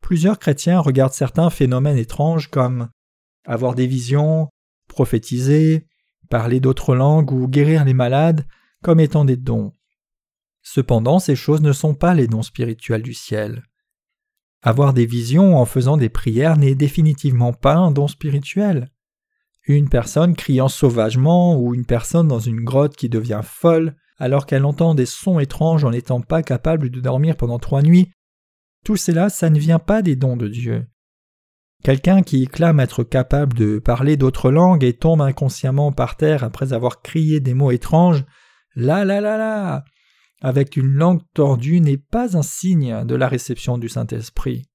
Plusieurs 0.00 0.38
chrétiens 0.38 0.80
regardent 0.80 1.12
certains 1.12 1.50
phénomènes 1.50 1.98
étranges 1.98 2.48
comme 2.48 2.88
avoir 3.44 3.74
des 3.74 3.86
visions, 3.86 4.48
prophétiser, 4.88 5.86
parler 6.28 6.60
d'autres 6.60 6.94
langues 6.94 7.32
ou 7.32 7.48
guérir 7.48 7.84
les 7.84 7.94
malades 7.94 8.46
comme 8.82 9.00
étant 9.00 9.24
des 9.24 9.36
dons. 9.36 9.72
Cependant, 10.62 11.18
ces 11.18 11.36
choses 11.36 11.60
ne 11.60 11.72
sont 11.72 11.94
pas 11.94 12.14
les 12.14 12.26
dons 12.26 12.42
spirituels 12.42 13.02
du 13.02 13.14
ciel. 13.14 13.62
Avoir 14.62 14.94
des 14.94 15.06
visions 15.06 15.58
en 15.58 15.64
faisant 15.64 15.96
des 15.96 16.08
prières 16.08 16.56
n'est 16.56 16.74
définitivement 16.74 17.52
pas 17.52 17.76
un 17.76 17.92
don 17.92 18.08
spirituel. 18.08 18.90
Une 19.66 19.88
personne 19.88 20.34
criant 20.34 20.68
sauvagement 20.68 21.58
ou 21.58 21.74
une 21.74 21.86
personne 21.86 22.28
dans 22.28 22.38
une 22.38 22.62
grotte 22.62 22.96
qui 22.96 23.08
devient 23.08 23.40
folle 23.42 23.96
alors 24.18 24.46
qu'elle 24.46 24.64
entend 24.64 24.94
des 24.94 25.06
sons 25.06 25.38
étranges 25.40 25.84
en 25.84 25.90
n'étant 25.90 26.20
pas 26.20 26.42
capable 26.42 26.90
de 26.90 27.00
dormir 27.00 27.36
pendant 27.36 27.58
trois 27.58 27.82
nuits, 27.82 28.10
tout 28.84 28.96
cela, 28.96 29.28
ça 29.28 29.50
ne 29.50 29.58
vient 29.58 29.80
pas 29.80 30.00
des 30.00 30.14
dons 30.14 30.36
de 30.36 30.46
Dieu. 30.46 30.86
Quelqu'un 31.82 32.22
qui 32.22 32.46
clame 32.46 32.80
être 32.80 33.02
capable 33.02 33.54
de 33.54 33.78
parler 33.78 34.16
d'autres 34.16 34.50
langues 34.50 34.84
et 34.84 34.94
tombe 34.94 35.20
inconsciemment 35.20 35.92
par 35.92 36.16
terre 36.16 36.44
après 36.44 36.72
avoir 36.72 37.02
crié 37.02 37.40
des 37.40 37.52
mots 37.52 37.72
étranges, 37.72 38.24
là 38.74 39.04
là 39.04 39.20
là 39.20 39.36
là, 39.36 39.84
avec 40.40 40.76
une 40.76 40.92
langue 40.92 41.22
tordue 41.34 41.80
n'est 41.80 41.98
pas 41.98 42.36
un 42.36 42.42
signe 42.42 43.04
de 43.04 43.14
la 43.14 43.28
réception 43.28 43.78
du 43.78 43.88
Saint-Esprit. 43.88 44.68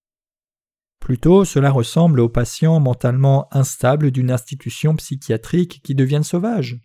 Plutôt, 1.01 1.45
cela 1.45 1.71
ressemble 1.71 2.19
aux 2.19 2.29
patients 2.29 2.79
mentalement 2.79 3.47
instables 3.51 4.11
d'une 4.11 4.31
institution 4.31 4.95
psychiatrique 4.95 5.81
qui 5.83 5.95
deviennent 5.95 6.23
sauvages. 6.23 6.79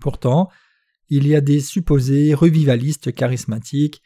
Pourtant, 0.00 0.48
il 1.10 1.26
y 1.26 1.34
a 1.34 1.40
des 1.40 1.60
supposés 1.60 2.32
revivalistes 2.34 3.12
charismatiques 3.12 4.00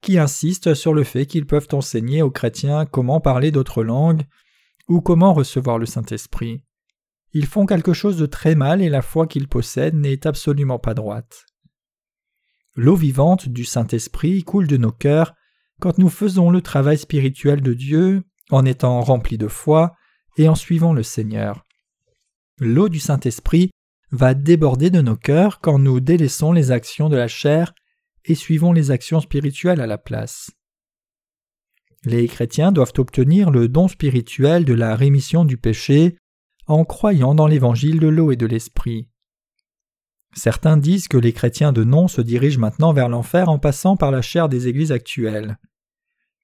qui 0.00 0.16
insistent 0.16 0.74
sur 0.74 0.94
le 0.94 1.02
fait 1.02 1.26
qu'ils 1.26 1.46
peuvent 1.46 1.68
enseigner 1.72 2.22
aux 2.22 2.30
chrétiens 2.30 2.86
comment 2.86 3.20
parler 3.20 3.50
d'autres 3.50 3.82
langues 3.82 4.22
ou 4.88 5.00
comment 5.00 5.34
recevoir 5.34 5.78
le 5.78 5.86
Saint-Esprit. 5.86 6.62
Ils 7.32 7.46
font 7.46 7.66
quelque 7.66 7.92
chose 7.92 8.16
de 8.16 8.26
très 8.26 8.54
mal 8.54 8.80
et 8.80 8.88
la 8.88 9.02
foi 9.02 9.26
qu'ils 9.26 9.48
possèdent 9.48 9.96
n'est 9.96 10.24
absolument 10.24 10.78
pas 10.78 10.94
droite. 10.94 11.46
L'eau 12.76 12.94
vivante 12.94 13.48
du 13.48 13.64
Saint-Esprit 13.64 14.44
coule 14.44 14.68
de 14.68 14.76
nos 14.76 14.92
cœurs 14.92 15.34
quand 15.80 15.98
nous 15.98 16.08
faisons 16.08 16.50
le 16.50 16.62
travail 16.62 16.96
spirituel 16.96 17.60
de 17.60 17.74
Dieu 17.74 18.22
en 18.50 18.64
étant 18.64 19.00
rempli 19.00 19.38
de 19.38 19.48
foi 19.48 19.94
et 20.36 20.48
en 20.48 20.54
suivant 20.54 20.92
le 20.92 21.02
Seigneur. 21.02 21.66
L'eau 22.58 22.88
du 22.88 23.00
Saint-Esprit 23.00 23.70
va 24.10 24.34
déborder 24.34 24.90
de 24.90 25.00
nos 25.00 25.16
cœurs 25.16 25.60
quand 25.60 25.78
nous 25.78 26.00
délaissons 26.00 26.52
les 26.52 26.70
actions 26.70 27.08
de 27.08 27.16
la 27.16 27.28
chair 27.28 27.74
et 28.24 28.34
suivons 28.34 28.72
les 28.72 28.90
actions 28.90 29.20
spirituelles 29.20 29.80
à 29.80 29.86
la 29.86 29.98
place. 29.98 30.50
Les 32.04 32.28
chrétiens 32.28 32.72
doivent 32.72 32.92
obtenir 32.98 33.50
le 33.50 33.68
don 33.68 33.88
spirituel 33.88 34.64
de 34.64 34.74
la 34.74 34.94
rémission 34.94 35.44
du 35.44 35.56
péché 35.56 36.16
en 36.66 36.84
croyant 36.84 37.34
dans 37.34 37.46
l'évangile 37.46 38.00
de 38.00 38.08
l'eau 38.08 38.30
et 38.30 38.36
de 38.36 38.46
l'esprit. 38.46 39.08
Certains 40.34 40.76
disent 40.76 41.08
que 41.08 41.16
les 41.16 41.32
chrétiens 41.32 41.72
de 41.72 41.82
nom 41.82 42.08
se 42.08 42.20
dirigent 42.20 42.60
maintenant 42.60 42.92
vers 42.92 43.08
l'enfer 43.08 43.48
en 43.48 43.58
passant 43.58 43.96
par 43.96 44.10
la 44.10 44.22
chair 44.22 44.48
des 44.48 44.68
églises 44.68 44.92
actuelles. 44.92 45.58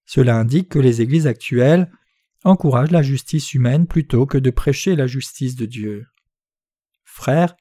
Cela 0.05 0.37
indique 0.37 0.69
que 0.69 0.79
les 0.79 1.01
églises 1.01 1.27
actuelles 1.27 1.91
encouragent 2.45 2.91
la 2.91 3.03
justice 3.03 3.55
humaine 3.55 3.87
plutôt 3.87 4.27
que 4.27 4.38
de 4.38 4.51
prêcher 4.51 4.97
la 4.97 5.07
justice 5.07 5.57
de 5.57 5.67
Dieu. 5.67 6.07
Frères, 7.05 7.55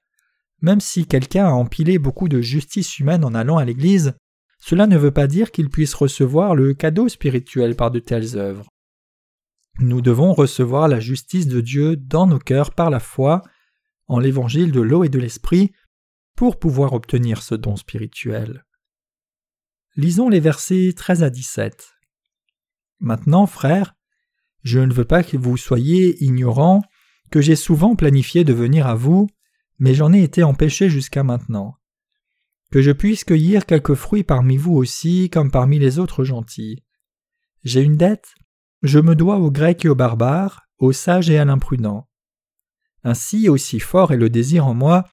même 0.62 0.80
si 0.80 1.08
quelqu'un 1.08 1.48
a 1.48 1.52
empilé 1.52 2.00
beaucoup 2.00 2.30
de 2.30 2.42
justice 2.42 3.00
humaine 3.00 3.26
en 3.26 3.34
allant 3.34 3.58
à 3.58 3.66
l'église, 3.66 4.14
cela 4.60 4.86
ne 4.86 4.98
veut 4.98 5.12
pas 5.12 5.28
dire 5.28 5.52
qu'il 5.52 5.70
puisse 5.70 5.94
recevoir 5.94 6.56
le 6.56 6.74
cadeau 6.74 7.10
spirituel 7.10 7.76
par 7.76 7.90
de 7.92 8.00
telles 8.00 8.38
œuvres. 8.38 8.70
Nous 9.80 10.02
devons 10.02 10.34
recevoir 10.34 10.88
la 10.88 11.00
justice 11.00 11.48
de 11.48 11.62
Dieu 11.62 11.96
dans 11.96 12.28
nos 12.28 12.38
cœurs 12.38 12.74
par 12.74 12.90
la 12.90 13.00
foi, 13.00 13.42
en 14.08 14.20
l'évangile 14.20 14.72
de 14.72 14.82
l'eau 14.82 15.04
et 15.04 15.10
de 15.10 15.18
l'esprit, 15.18 15.72
pour 16.36 16.60
pouvoir 16.60 16.94
obtenir 16.94 17.42
ce 17.42 17.56
don 17.56 17.76
spirituel. 17.76 18.66
Lisons 19.96 20.30
les 20.30 20.40
versets 20.40 20.94
13 20.96 21.24
à 21.24 21.30
17. 21.30 21.96
Maintenant, 23.02 23.48
frères, 23.48 23.96
je 24.62 24.80
ne 24.80 24.94
veux 24.94 25.06
pas 25.06 25.24
que 25.24 25.36
vous 25.36 25.58
soyez 25.58 26.24
ignorants 26.24 26.84
que 27.32 27.42
j'ai 27.42 27.56
souvent 27.56 27.96
planifié 27.96 28.44
de 28.44 28.54
venir 28.54 28.86
à 28.86 28.94
vous, 28.94 29.28
mais 29.80 29.96
j'en 29.96 30.14
ai 30.14 30.22
été 30.22 30.44
empêché 30.44 30.88
jusqu'à 30.88 31.24
maintenant. 31.24 31.76
Que 32.72 32.84
je 32.84 32.92
puisse 32.92 33.24
cueillir 33.24 33.66
quelques 33.66 33.96
fruits 33.96 34.24
parmi 34.24 34.56
vous 34.56 34.74
aussi, 34.74 35.32
comme 35.32 35.50
parmi 35.50 35.80
les 35.80 35.98
autres 35.98 36.24
gentils. 36.24 36.84
J'ai 37.64 37.82
une 37.82 37.98
dette, 37.98 38.36
je 38.84 39.00
me 39.00 39.16
dois 39.16 39.38
aux 39.38 39.52
Grecs 39.52 39.84
et 39.84 39.90
aux 39.90 39.96
barbares, 39.96 40.62
aux 40.78 40.94
sages 40.94 41.30
et 41.32 41.40
à 41.40 41.46
l'imprudent. 41.46 42.08
Ainsi, 43.04 43.50
aussi 43.50 43.80
fort 43.80 44.12
est 44.12 44.18
le 44.18 44.30
désir 44.30 44.68
en 44.68 44.76
moi, 44.76 45.06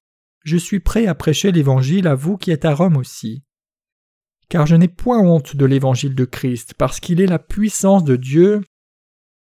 je 0.43 0.57
suis 0.57 0.79
prêt 0.79 1.07
à 1.07 1.15
prêcher 1.15 1.51
l'Évangile 1.51 2.07
à 2.07 2.13
vous 2.13 2.37
qui 2.37 2.51
êtes 2.51 2.65
à 2.65 2.75
Rome 2.75 2.97
aussi 2.97 3.43
car 4.49 4.65
je 4.65 4.75
n'ai 4.75 4.87
point 4.87 5.19
honte 5.19 5.55
de 5.55 5.65
l'évangile 5.65 6.15
de 6.15 6.25
Christ, 6.25 6.73
parce 6.73 6.99
qu'il 6.99 7.21
est 7.21 7.27
la 7.27 7.39
puissance 7.39 8.03
de 8.03 8.15
Dieu 8.15 8.61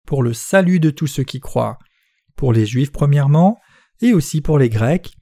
pour 0.06 0.24
le 0.24 0.34
salut 0.34 0.80
de 0.80 0.92
tous 0.92 1.08
ceux 1.08 1.24
qui 1.24 1.40
croient, 1.40 1.80
pour 2.36 2.54
les 2.54 2.66
Juifs 2.66 2.92
premièrement, 2.92 3.60
et 4.02 4.14
aussi 4.14 4.42
pour 4.42 4.60
les 4.60 4.70
Grecs, 4.70 5.16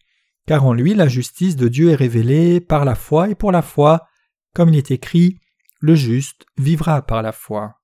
car 0.46 0.66
en 0.66 0.74
lui 0.74 0.94
la 0.94 1.08
justice 1.08 1.56
de 1.56 1.68
Dieu 1.68 1.92
est 1.92 1.96
révélée 1.96 2.60
par 2.60 2.86
la 2.86 2.96
foi 2.96 3.30
et 3.30 3.36
pour 3.36 3.52
la 3.52 3.62
foi, 3.62 4.08
comme 4.54 4.70
il 4.70 4.78
est 4.78 4.92
écrit, 4.92 5.40
le 5.80 5.96
juste 5.96 6.46
vivra 6.58 7.02
par 7.02 7.22
la 7.22 7.32
foi. 7.32 7.76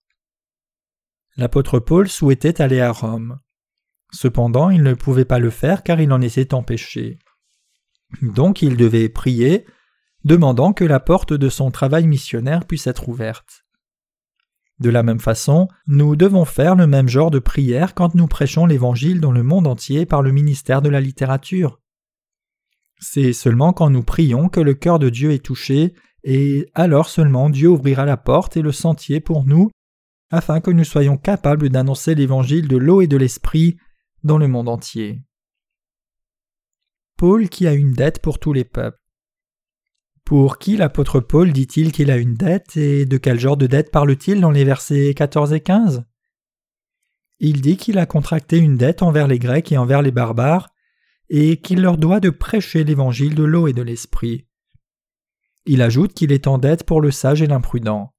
L'apôtre 1.37 1.79
Paul 1.79 2.09
souhaitait 2.09 2.61
aller 2.61 2.81
à 2.81 2.91
Rome. 2.91 3.39
Cependant, 4.11 4.69
il 4.69 4.83
ne 4.83 4.93
pouvait 4.93 5.25
pas 5.25 5.39
le 5.39 5.49
faire 5.49 5.83
car 5.83 5.99
il 5.99 6.11
en 6.11 6.21
était 6.21 6.53
empêché. 6.53 7.19
Donc 8.21 8.61
il 8.61 8.77
devait 8.77 9.09
prier 9.09 9.65
demandant 10.25 10.73
que 10.73 10.83
la 10.83 10.99
porte 10.99 11.33
de 11.33 11.49
son 11.49 11.71
travail 11.71 12.07
missionnaire 12.07 12.65
puisse 12.65 12.87
être 12.87 13.07
ouverte. 13.07 13.65
De 14.79 14.89
la 14.89 15.03
même 15.03 15.21
façon, 15.21 15.69
nous 15.87 16.17
devons 16.17 16.43
faire 16.43 16.75
le 16.75 16.87
même 16.87 17.07
genre 17.07 17.31
de 17.31 17.39
prière 17.39 17.93
quand 17.93 18.13
nous 18.15 18.27
prêchons 18.27 18.65
l'Évangile 18.65 19.21
dans 19.21 19.31
le 19.31 19.43
monde 19.43 19.67
entier 19.67 20.05
par 20.05 20.21
le 20.21 20.33
ministère 20.33 20.81
de 20.81 20.89
la 20.89 20.99
littérature. 20.99 21.79
C'est 22.99 23.31
seulement 23.31 23.71
quand 23.71 23.89
nous 23.89 24.03
prions 24.03 24.49
que 24.49 24.59
le 24.59 24.73
cœur 24.73 24.99
de 24.99 25.09
Dieu 25.09 25.31
est 25.31 25.45
touché, 25.45 25.93
et 26.23 26.69
alors 26.73 27.07
seulement 27.07 27.49
Dieu 27.49 27.69
ouvrira 27.69 28.05
la 28.05 28.17
porte 28.17 28.57
et 28.57 28.61
le 28.61 28.71
sentier 28.71 29.21
pour 29.21 29.45
nous, 29.45 29.69
afin 30.31 30.59
que 30.59 30.71
nous 30.71 30.83
soyons 30.83 31.17
capables 31.17 31.69
d'annoncer 31.69 32.15
l'Évangile 32.15 32.67
de 32.67 32.77
l'eau 32.77 33.01
et 33.01 33.07
de 33.07 33.15
l'Esprit 33.15 33.77
dans 34.23 34.39
le 34.39 34.47
monde 34.47 34.67
entier. 34.67 35.21
Paul 37.15 37.47
qui 37.47 37.67
a 37.67 37.73
une 37.73 37.93
dette 37.93 38.21
pour 38.21 38.39
tous 38.39 38.51
les 38.51 38.65
peuples. 38.65 38.97
Pour 40.25 40.57
qui 40.57 40.75
l'apôtre 40.75 41.19
Paul 41.19 41.53
dit-il 41.53 41.91
qu'il 41.91 42.09
a 42.09 42.17
une 42.17 42.33
dette 42.33 42.75
et 42.77 43.05
de 43.05 43.17
quel 43.17 43.39
genre 43.39 43.57
de 43.57 43.67
dette 43.67 43.91
parle-t-il 43.91 44.41
dans 44.41 44.49
les 44.49 44.63
versets 44.63 45.13
14 45.13 45.53
et 45.53 45.59
15 45.59 46.03
Il 47.39 47.61
dit 47.61 47.77
qu'il 47.77 47.99
a 47.99 48.07
contracté 48.07 48.57
une 48.57 48.75
dette 48.75 49.03
envers 49.03 49.27
les 49.27 49.37
Grecs 49.37 49.71
et 49.71 49.77
envers 49.77 50.01
les 50.01 50.09
barbares 50.09 50.69
et 51.29 51.61
qu'il 51.61 51.81
leur 51.81 51.97
doit 51.97 52.19
de 52.19 52.31
prêcher 52.31 52.83
l'évangile 52.83 53.35
de 53.35 53.43
l'eau 53.43 53.67
et 53.67 53.73
de 53.73 53.83
l'esprit. 53.83 54.47
Il 55.67 55.83
ajoute 55.83 56.13
qu'il 56.13 56.31
est 56.31 56.47
en 56.47 56.57
dette 56.57 56.85
pour 56.85 57.01
le 57.01 57.11
sage 57.11 57.43
et 57.43 57.47
l'imprudent. 57.47 58.11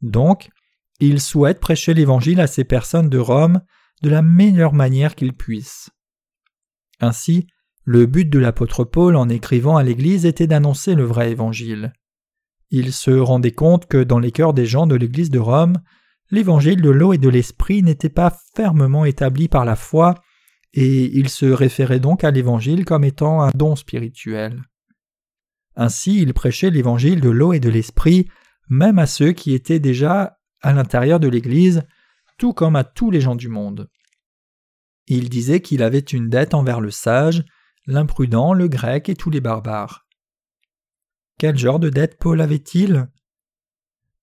Donc, 0.00 0.50
il 0.98 1.20
souhaite 1.20 1.60
prêcher 1.60 1.94
l'évangile 1.94 2.40
à 2.40 2.48
ces 2.48 2.64
personnes 2.64 3.08
de 3.08 3.18
Rome 3.18 3.62
de 4.02 4.10
la 4.10 4.22
meilleure 4.22 4.72
manière 4.72 5.14
qu'il 5.14 5.34
puisse. 5.34 5.90
Ainsi, 7.00 7.46
le 7.88 8.04
but 8.04 8.28
de 8.28 8.38
l'apôtre 8.38 8.84
Paul 8.84 9.16
en 9.16 9.30
écrivant 9.30 9.78
à 9.78 9.82
l'Église 9.82 10.26
était 10.26 10.46
d'annoncer 10.46 10.94
le 10.94 11.04
vrai 11.04 11.30
évangile. 11.30 11.94
Il 12.68 12.92
se 12.92 13.12
rendait 13.12 13.52
compte 13.52 13.86
que 13.86 14.04
dans 14.04 14.18
les 14.18 14.30
cœurs 14.30 14.52
des 14.52 14.66
gens 14.66 14.86
de 14.86 14.94
l'Église 14.94 15.30
de 15.30 15.38
Rome, 15.38 15.72
l'évangile 16.30 16.82
de 16.82 16.90
l'eau 16.90 17.14
et 17.14 17.18
de 17.18 17.30
l'esprit 17.30 17.82
n'était 17.82 18.10
pas 18.10 18.38
fermement 18.54 19.06
établi 19.06 19.48
par 19.48 19.64
la 19.64 19.74
foi, 19.74 20.16
et 20.74 21.04
il 21.18 21.30
se 21.30 21.46
référait 21.46 21.98
donc 21.98 22.24
à 22.24 22.30
l'évangile 22.30 22.84
comme 22.84 23.04
étant 23.04 23.40
un 23.40 23.52
don 23.54 23.74
spirituel. 23.74 24.60
Ainsi 25.74 26.20
il 26.20 26.34
prêchait 26.34 26.68
l'évangile 26.68 27.22
de 27.22 27.30
l'eau 27.30 27.54
et 27.54 27.60
de 27.60 27.70
l'esprit 27.70 28.28
même 28.68 28.98
à 28.98 29.06
ceux 29.06 29.32
qui 29.32 29.54
étaient 29.54 29.80
déjà 29.80 30.36
à 30.60 30.74
l'intérieur 30.74 31.20
de 31.20 31.28
l'Église, 31.28 31.84
tout 32.36 32.52
comme 32.52 32.76
à 32.76 32.84
tous 32.84 33.10
les 33.10 33.22
gens 33.22 33.34
du 33.34 33.48
monde. 33.48 33.88
Il 35.06 35.30
disait 35.30 35.62
qu'il 35.62 35.82
avait 35.82 36.00
une 36.00 36.28
dette 36.28 36.52
envers 36.52 36.82
le 36.82 36.90
sage, 36.90 37.46
l'imprudent, 37.88 38.52
le 38.52 38.68
grec 38.68 39.08
et 39.08 39.16
tous 39.16 39.30
les 39.30 39.40
barbares. 39.40 40.06
Quel 41.38 41.56
genre 41.56 41.78
de 41.78 41.88
dette 41.88 42.18
Paul 42.18 42.42
avait-il? 42.42 43.08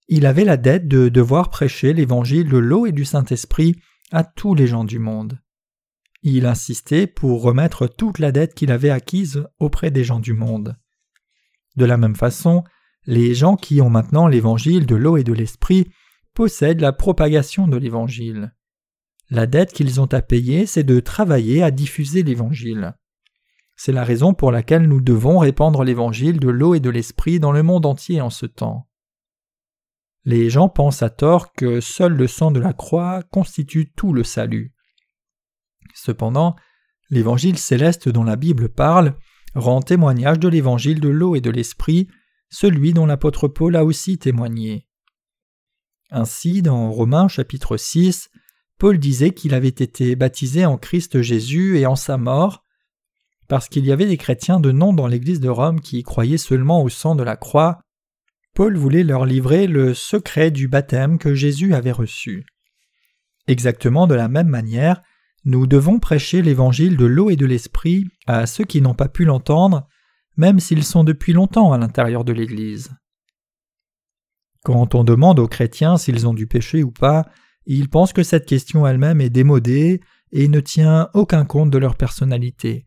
Il 0.07 0.27
avait 0.27 0.45
la 0.45 0.55
dette 0.55 0.87
de 0.87 1.09
devoir 1.09 1.49
prêcher 1.49 1.91
l'évangile 1.91 2.47
de 2.47 2.57
l'eau 2.57 2.85
et 2.85 2.91
du 2.91 3.05
Saint-Esprit 3.05 3.75
à 4.11 4.23
tous 4.23 4.53
les 4.53 4.67
gens 4.67 4.83
du 4.83 4.99
monde. 4.99 5.39
Il 6.21 6.45
insistait 6.45 7.07
pour 7.07 7.41
remettre 7.41 7.87
toute 7.87 8.19
la 8.19 8.31
dette 8.31 8.53
qu'il 8.53 8.71
avait 8.71 8.91
acquise 8.91 9.47
auprès 9.57 9.89
des 9.89 10.03
gens 10.03 10.19
du 10.19 10.33
monde. 10.33 10.77
De 11.75 11.85
la 11.85 11.97
même 11.97 12.15
façon, 12.15 12.63
les 13.07 13.33
gens 13.33 13.55
qui 13.55 13.81
ont 13.81 13.89
maintenant 13.89 14.27
l'évangile 14.27 14.85
de 14.85 14.95
l'eau 14.95 15.17
et 15.17 15.23
de 15.23 15.33
l'esprit 15.33 15.89
possèdent 16.35 16.81
la 16.81 16.93
propagation 16.93 17.67
de 17.67 17.77
l'évangile. 17.77 18.53
La 19.31 19.47
dette 19.47 19.73
qu'ils 19.73 19.99
ont 19.99 20.13
à 20.13 20.21
payer, 20.21 20.67
c'est 20.67 20.83
de 20.83 20.99
travailler 20.99 21.63
à 21.63 21.71
diffuser 21.71 22.21
l'évangile. 22.21 22.93
C'est 23.75 23.91
la 23.91 24.03
raison 24.03 24.33
pour 24.33 24.51
laquelle 24.51 24.87
nous 24.87 25.01
devons 25.01 25.37
répandre 25.37 25.83
l'évangile 25.83 26.39
de 26.39 26.49
l'eau 26.49 26.75
et 26.75 26.79
de 26.79 26.89
l'esprit 26.89 27.39
dans 27.39 27.51
le 27.51 27.63
monde 27.63 27.85
entier 27.85 28.21
en 28.21 28.29
ce 28.29 28.45
temps. 28.45 28.87
Les 30.23 30.49
gens 30.49 30.69
pensent 30.69 31.03
à 31.03 31.09
tort 31.09 31.53
que 31.53 31.81
seul 31.81 32.13
le 32.13 32.27
sang 32.27 32.51
de 32.51 32.59
la 32.59 32.73
croix 32.73 33.21
constitue 33.31 33.91
tout 33.95 34.11
le 34.11 34.23
salut. 34.23 34.73
Cependant, 35.93 36.55
l'évangile 37.09 37.59
céleste 37.59 38.09
dont 38.09 38.23
la 38.23 38.35
Bible 38.35 38.69
parle 38.69 39.15
rend 39.53 39.81
témoignage 39.81 40.39
de 40.39 40.47
l'évangile 40.47 40.99
de 40.99 41.09
l'eau 41.09 41.35
et 41.35 41.41
de 41.41 41.51
l'esprit, 41.51 42.07
celui 42.49 42.93
dont 42.93 43.05
l'apôtre 43.05 43.47
Paul 43.47 43.75
a 43.75 43.85
aussi 43.85 44.17
témoigné. 44.17 44.87
Ainsi, 46.09 46.61
dans 46.61 46.91
Romains 46.91 47.27
chapitre 47.27 47.77
6, 47.77 48.29
Paul 48.77 48.97
disait 48.97 49.31
qu'il 49.31 49.53
avait 49.53 49.67
été 49.67 50.15
baptisé 50.15 50.65
en 50.65 50.77
Christ 50.77 51.21
Jésus 51.21 51.77
et 51.77 51.85
en 51.85 51.95
sa 51.95 52.17
mort, 52.17 52.64
parce 53.47 53.69
qu'il 53.69 53.85
y 53.85 53.91
avait 53.91 54.07
des 54.07 54.17
chrétiens 54.17 54.59
de 54.59 54.71
nom 54.71 54.93
dans 54.93 55.07
l'Église 55.07 55.39
de 55.39 55.49
Rome 55.49 55.79
qui 55.79 56.03
croyaient 56.03 56.37
seulement 56.37 56.81
au 56.81 56.89
sang 56.89 57.15
de 57.15 57.23
la 57.23 57.35
croix, 57.35 57.79
Paul 58.53 58.77
voulait 58.77 59.03
leur 59.03 59.25
livrer 59.25 59.67
le 59.67 59.93
secret 59.93 60.49
du 60.49 60.67
baptême 60.67 61.17
que 61.17 61.35
Jésus 61.35 61.73
avait 61.73 61.91
reçu. 61.91 62.45
Exactement 63.47 64.07
de 64.07 64.15
la 64.15 64.27
même 64.27 64.47
manière, 64.47 65.01
nous 65.43 65.67
devons 65.67 65.99
prêcher 65.99 66.41
l'évangile 66.41 66.97
de 66.97 67.05
l'eau 67.05 67.29
et 67.29 67.35
de 67.35 67.45
l'esprit 67.45 68.05
à 68.25 68.47
ceux 68.47 68.63
qui 68.63 68.81
n'ont 68.81 68.95
pas 68.95 69.09
pu 69.09 69.25
l'entendre, 69.25 69.87
même 70.37 70.59
s'ils 70.59 70.83
sont 70.83 71.03
depuis 71.03 71.33
longtemps 71.33 71.71
à 71.71 71.77
l'intérieur 71.77 72.23
de 72.23 72.33
l'Église. 72.33 72.91
Quand 74.63 74.95
on 74.95 75.03
demande 75.03 75.37
aux 75.37 75.47
chrétiens 75.47 75.97
s'ils 75.97 76.27
ont 76.27 76.33
du 76.33 76.47
péché 76.47 76.81
ou 76.81 76.91
pas, 76.91 77.27
ils 77.67 77.89
pensent 77.89 78.13
que 78.13 78.23
cette 78.23 78.47
question 78.47 78.87
elle-même 78.87 79.21
est 79.21 79.29
démodée 79.29 80.01
et 80.31 80.47
ne 80.47 80.59
tient 80.59 81.09
aucun 81.13 81.45
compte 81.45 81.69
de 81.69 81.77
leur 81.77 81.95
personnalité. 81.95 82.85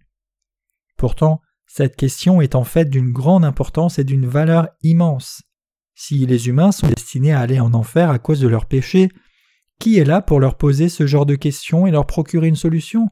Pourtant, 0.98 1.40
cette 1.66 1.96
question 1.96 2.42
est 2.42 2.54
en 2.54 2.64
fait 2.64 2.90
d'une 2.90 3.12
grande 3.12 3.44
importance 3.44 3.98
et 3.98 4.04
d'une 4.04 4.26
valeur 4.26 4.68
immense. 4.82 5.42
Si 5.94 6.26
les 6.26 6.48
humains 6.48 6.72
sont 6.72 6.88
destinés 6.88 7.32
à 7.32 7.40
aller 7.40 7.60
en 7.60 7.72
enfer 7.72 8.10
à 8.10 8.18
cause 8.18 8.40
de 8.40 8.48
leurs 8.48 8.66
péchés, 8.66 9.08
qui 9.78 9.98
est 9.98 10.04
là 10.04 10.20
pour 10.20 10.40
leur 10.40 10.56
poser 10.56 10.88
ce 10.88 11.06
genre 11.06 11.24
de 11.24 11.36
questions 11.36 11.86
et 11.86 11.92
leur 11.92 12.06
procurer 12.06 12.48
une 12.48 12.56
solution? 12.56 13.08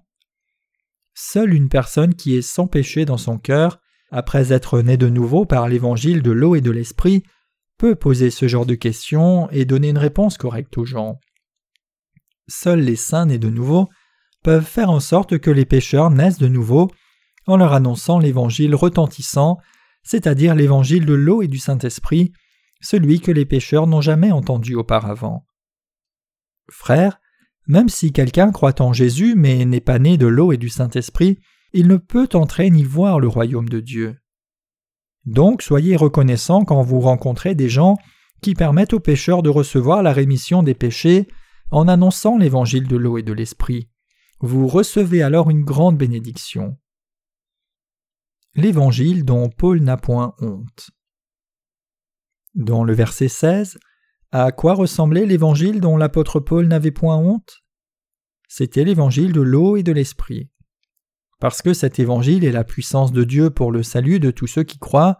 Seule 1.14 1.54
une 1.54 1.68
personne 1.68 2.14
qui 2.14 2.36
est 2.36 2.42
sans 2.42 2.66
péché 2.66 3.04
dans 3.04 3.16
son 3.16 3.38
cœur, 3.38 3.80
après 4.10 4.52
être 4.52 4.82
née 4.82 4.96
de 4.96 5.08
nouveau 5.08 5.46
par 5.46 5.68
l'évangile 5.68 6.22
de 6.22 6.32
l'eau 6.32 6.56
et 6.56 6.60
de 6.60 6.70
l'esprit, 6.72 7.22
peut 7.78 7.94
poser 7.94 8.30
ce 8.30 8.48
genre 8.48 8.66
de 8.66 8.74
questions 8.74 9.48
et 9.50 9.64
donner 9.64 9.90
une 9.90 9.98
réponse 9.98 10.38
correcte 10.38 10.76
aux 10.76 10.84
gens. 10.84 11.20
Seuls 12.48 12.80
les 12.80 12.96
saints 12.96 13.26
nés 13.26 13.38
de 13.38 13.50
nouveau 13.50 13.88
peuvent 14.42 14.64
faire 14.64 14.90
en 14.90 15.00
sorte 15.00 15.38
que 15.38 15.50
les 15.50 15.64
pécheurs 15.64 16.10
naissent 16.10 16.38
de 16.38 16.48
nouveau 16.48 16.90
en 17.46 17.56
leur 17.56 17.72
annonçant 17.72 18.18
l'évangile 18.18 18.74
retentissant, 18.74 19.58
c'est-à-dire 20.02 20.54
l'évangile 20.54 21.06
de 21.06 21.14
l'eau 21.14 21.42
et 21.42 21.48
du 21.48 21.58
Saint-Esprit, 21.58 22.32
celui 22.80 23.20
que 23.20 23.32
les 23.32 23.44
pécheurs 23.44 23.86
n'ont 23.86 24.00
jamais 24.00 24.32
entendu 24.32 24.74
auparavant. 24.74 25.46
Frère, 26.70 27.20
même 27.66 27.88
si 27.88 28.12
quelqu'un 28.12 28.52
croit 28.52 28.80
en 28.80 28.92
Jésus 28.92 29.34
mais 29.36 29.64
n'est 29.64 29.80
pas 29.80 29.98
né 29.98 30.16
de 30.16 30.26
l'eau 30.26 30.52
et 30.52 30.56
du 30.56 30.68
Saint-Esprit, 30.68 31.38
il 31.72 31.88
ne 31.88 31.96
peut 31.96 32.28
entrer 32.34 32.70
ni 32.70 32.84
voir 32.84 33.18
le 33.18 33.28
royaume 33.28 33.68
de 33.68 33.80
Dieu. 33.80 34.16
Donc 35.24 35.62
soyez 35.62 35.96
reconnaissants 35.96 36.64
quand 36.64 36.82
vous 36.82 37.00
rencontrez 37.00 37.54
des 37.54 37.68
gens 37.68 37.96
qui 38.40 38.54
permettent 38.54 38.92
aux 38.92 39.00
pécheurs 39.00 39.42
de 39.42 39.50
recevoir 39.50 40.02
la 40.02 40.12
rémission 40.12 40.62
des 40.62 40.74
péchés 40.74 41.26
en 41.70 41.88
annonçant 41.88 42.38
l'évangile 42.38 42.86
de 42.86 42.96
l'eau 42.96 43.18
et 43.18 43.22
de 43.22 43.32
l'Esprit. 43.32 43.88
Vous 44.40 44.68
recevez 44.68 45.22
alors 45.22 45.50
une 45.50 45.64
grande 45.64 45.96
bénédiction. 45.96 46.76
L'évangile 48.56 49.26
dont 49.26 49.50
Paul 49.50 49.82
n'a 49.82 49.98
point 49.98 50.34
honte. 50.40 50.90
Dans 52.54 52.84
le 52.84 52.94
verset 52.94 53.28
16, 53.28 53.78
à 54.32 54.50
quoi 54.50 54.72
ressemblait 54.72 55.26
l'évangile 55.26 55.82
dont 55.82 55.98
l'apôtre 55.98 56.40
Paul 56.40 56.66
n'avait 56.66 56.90
point 56.90 57.18
honte? 57.18 57.58
C'était 58.48 58.84
l'évangile 58.84 59.32
de 59.32 59.42
l'eau 59.42 59.76
et 59.76 59.82
de 59.82 59.92
l'esprit. 59.92 60.48
Parce 61.38 61.60
que 61.60 61.74
cet 61.74 61.98
évangile 61.98 62.44
est 62.44 62.52
la 62.52 62.64
puissance 62.64 63.12
de 63.12 63.24
Dieu 63.24 63.50
pour 63.50 63.70
le 63.70 63.82
salut 63.82 64.20
de 64.20 64.30
tous 64.30 64.46
ceux 64.46 64.64
qui 64.64 64.78
croient, 64.78 65.18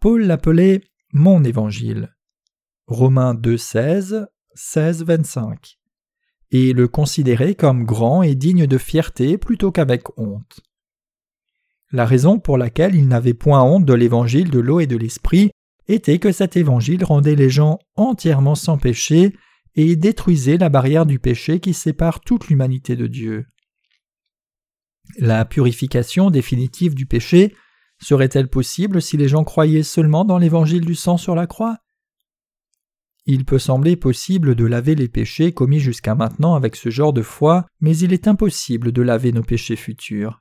Paul 0.00 0.22
l'appelait 0.22 0.80
mon 1.12 1.44
évangile. 1.44 2.16
Romains 2.86 3.34
2, 3.34 3.58
16, 3.58 4.26
16, 4.54 5.04
25. 5.04 5.78
Et 6.50 6.72
le 6.72 6.88
considérait 6.88 7.54
comme 7.54 7.84
grand 7.84 8.22
et 8.22 8.34
digne 8.34 8.66
de 8.66 8.78
fierté 8.78 9.36
plutôt 9.36 9.70
qu'avec 9.70 10.18
honte. 10.18 10.62
La 11.92 12.06
raison 12.06 12.38
pour 12.38 12.56
laquelle 12.56 12.94
il 12.94 13.08
n'avait 13.08 13.34
point 13.34 13.62
honte 13.62 13.84
de 13.84 13.94
l'évangile 13.94 14.50
de 14.50 14.60
l'eau 14.60 14.80
et 14.80 14.86
de 14.86 14.96
l'esprit 14.96 15.50
était 15.88 16.18
que 16.20 16.30
cet 16.30 16.56
évangile 16.56 17.04
rendait 17.04 17.34
les 17.34 17.50
gens 17.50 17.78
entièrement 17.96 18.54
sans 18.54 18.78
péché 18.78 19.34
et 19.74 19.96
détruisait 19.96 20.56
la 20.56 20.68
barrière 20.68 21.06
du 21.06 21.18
péché 21.18 21.58
qui 21.58 21.74
sépare 21.74 22.20
toute 22.20 22.48
l'humanité 22.48 22.94
de 22.94 23.08
Dieu. 23.08 23.46
La 25.18 25.44
purification 25.44 26.30
définitive 26.30 26.94
du 26.94 27.06
péché 27.06 27.56
serait-elle 28.00 28.48
possible 28.48 29.02
si 29.02 29.16
les 29.16 29.28
gens 29.28 29.42
croyaient 29.42 29.82
seulement 29.82 30.24
dans 30.24 30.38
l'évangile 30.38 30.84
du 30.84 30.94
sang 30.94 31.16
sur 31.16 31.34
la 31.34 31.48
croix? 31.48 31.78
Il 33.26 33.44
peut 33.44 33.58
sembler 33.58 33.96
possible 33.96 34.54
de 34.54 34.64
laver 34.64 34.94
les 34.94 35.08
péchés 35.08 35.52
commis 35.52 35.80
jusqu'à 35.80 36.14
maintenant 36.14 36.54
avec 36.54 36.76
ce 36.76 36.90
genre 36.90 37.12
de 37.12 37.22
foi, 37.22 37.66
mais 37.80 37.96
il 37.98 38.12
est 38.12 38.28
impossible 38.28 38.92
de 38.92 39.02
laver 39.02 39.32
nos 39.32 39.42
péchés 39.42 39.76
futurs. 39.76 40.40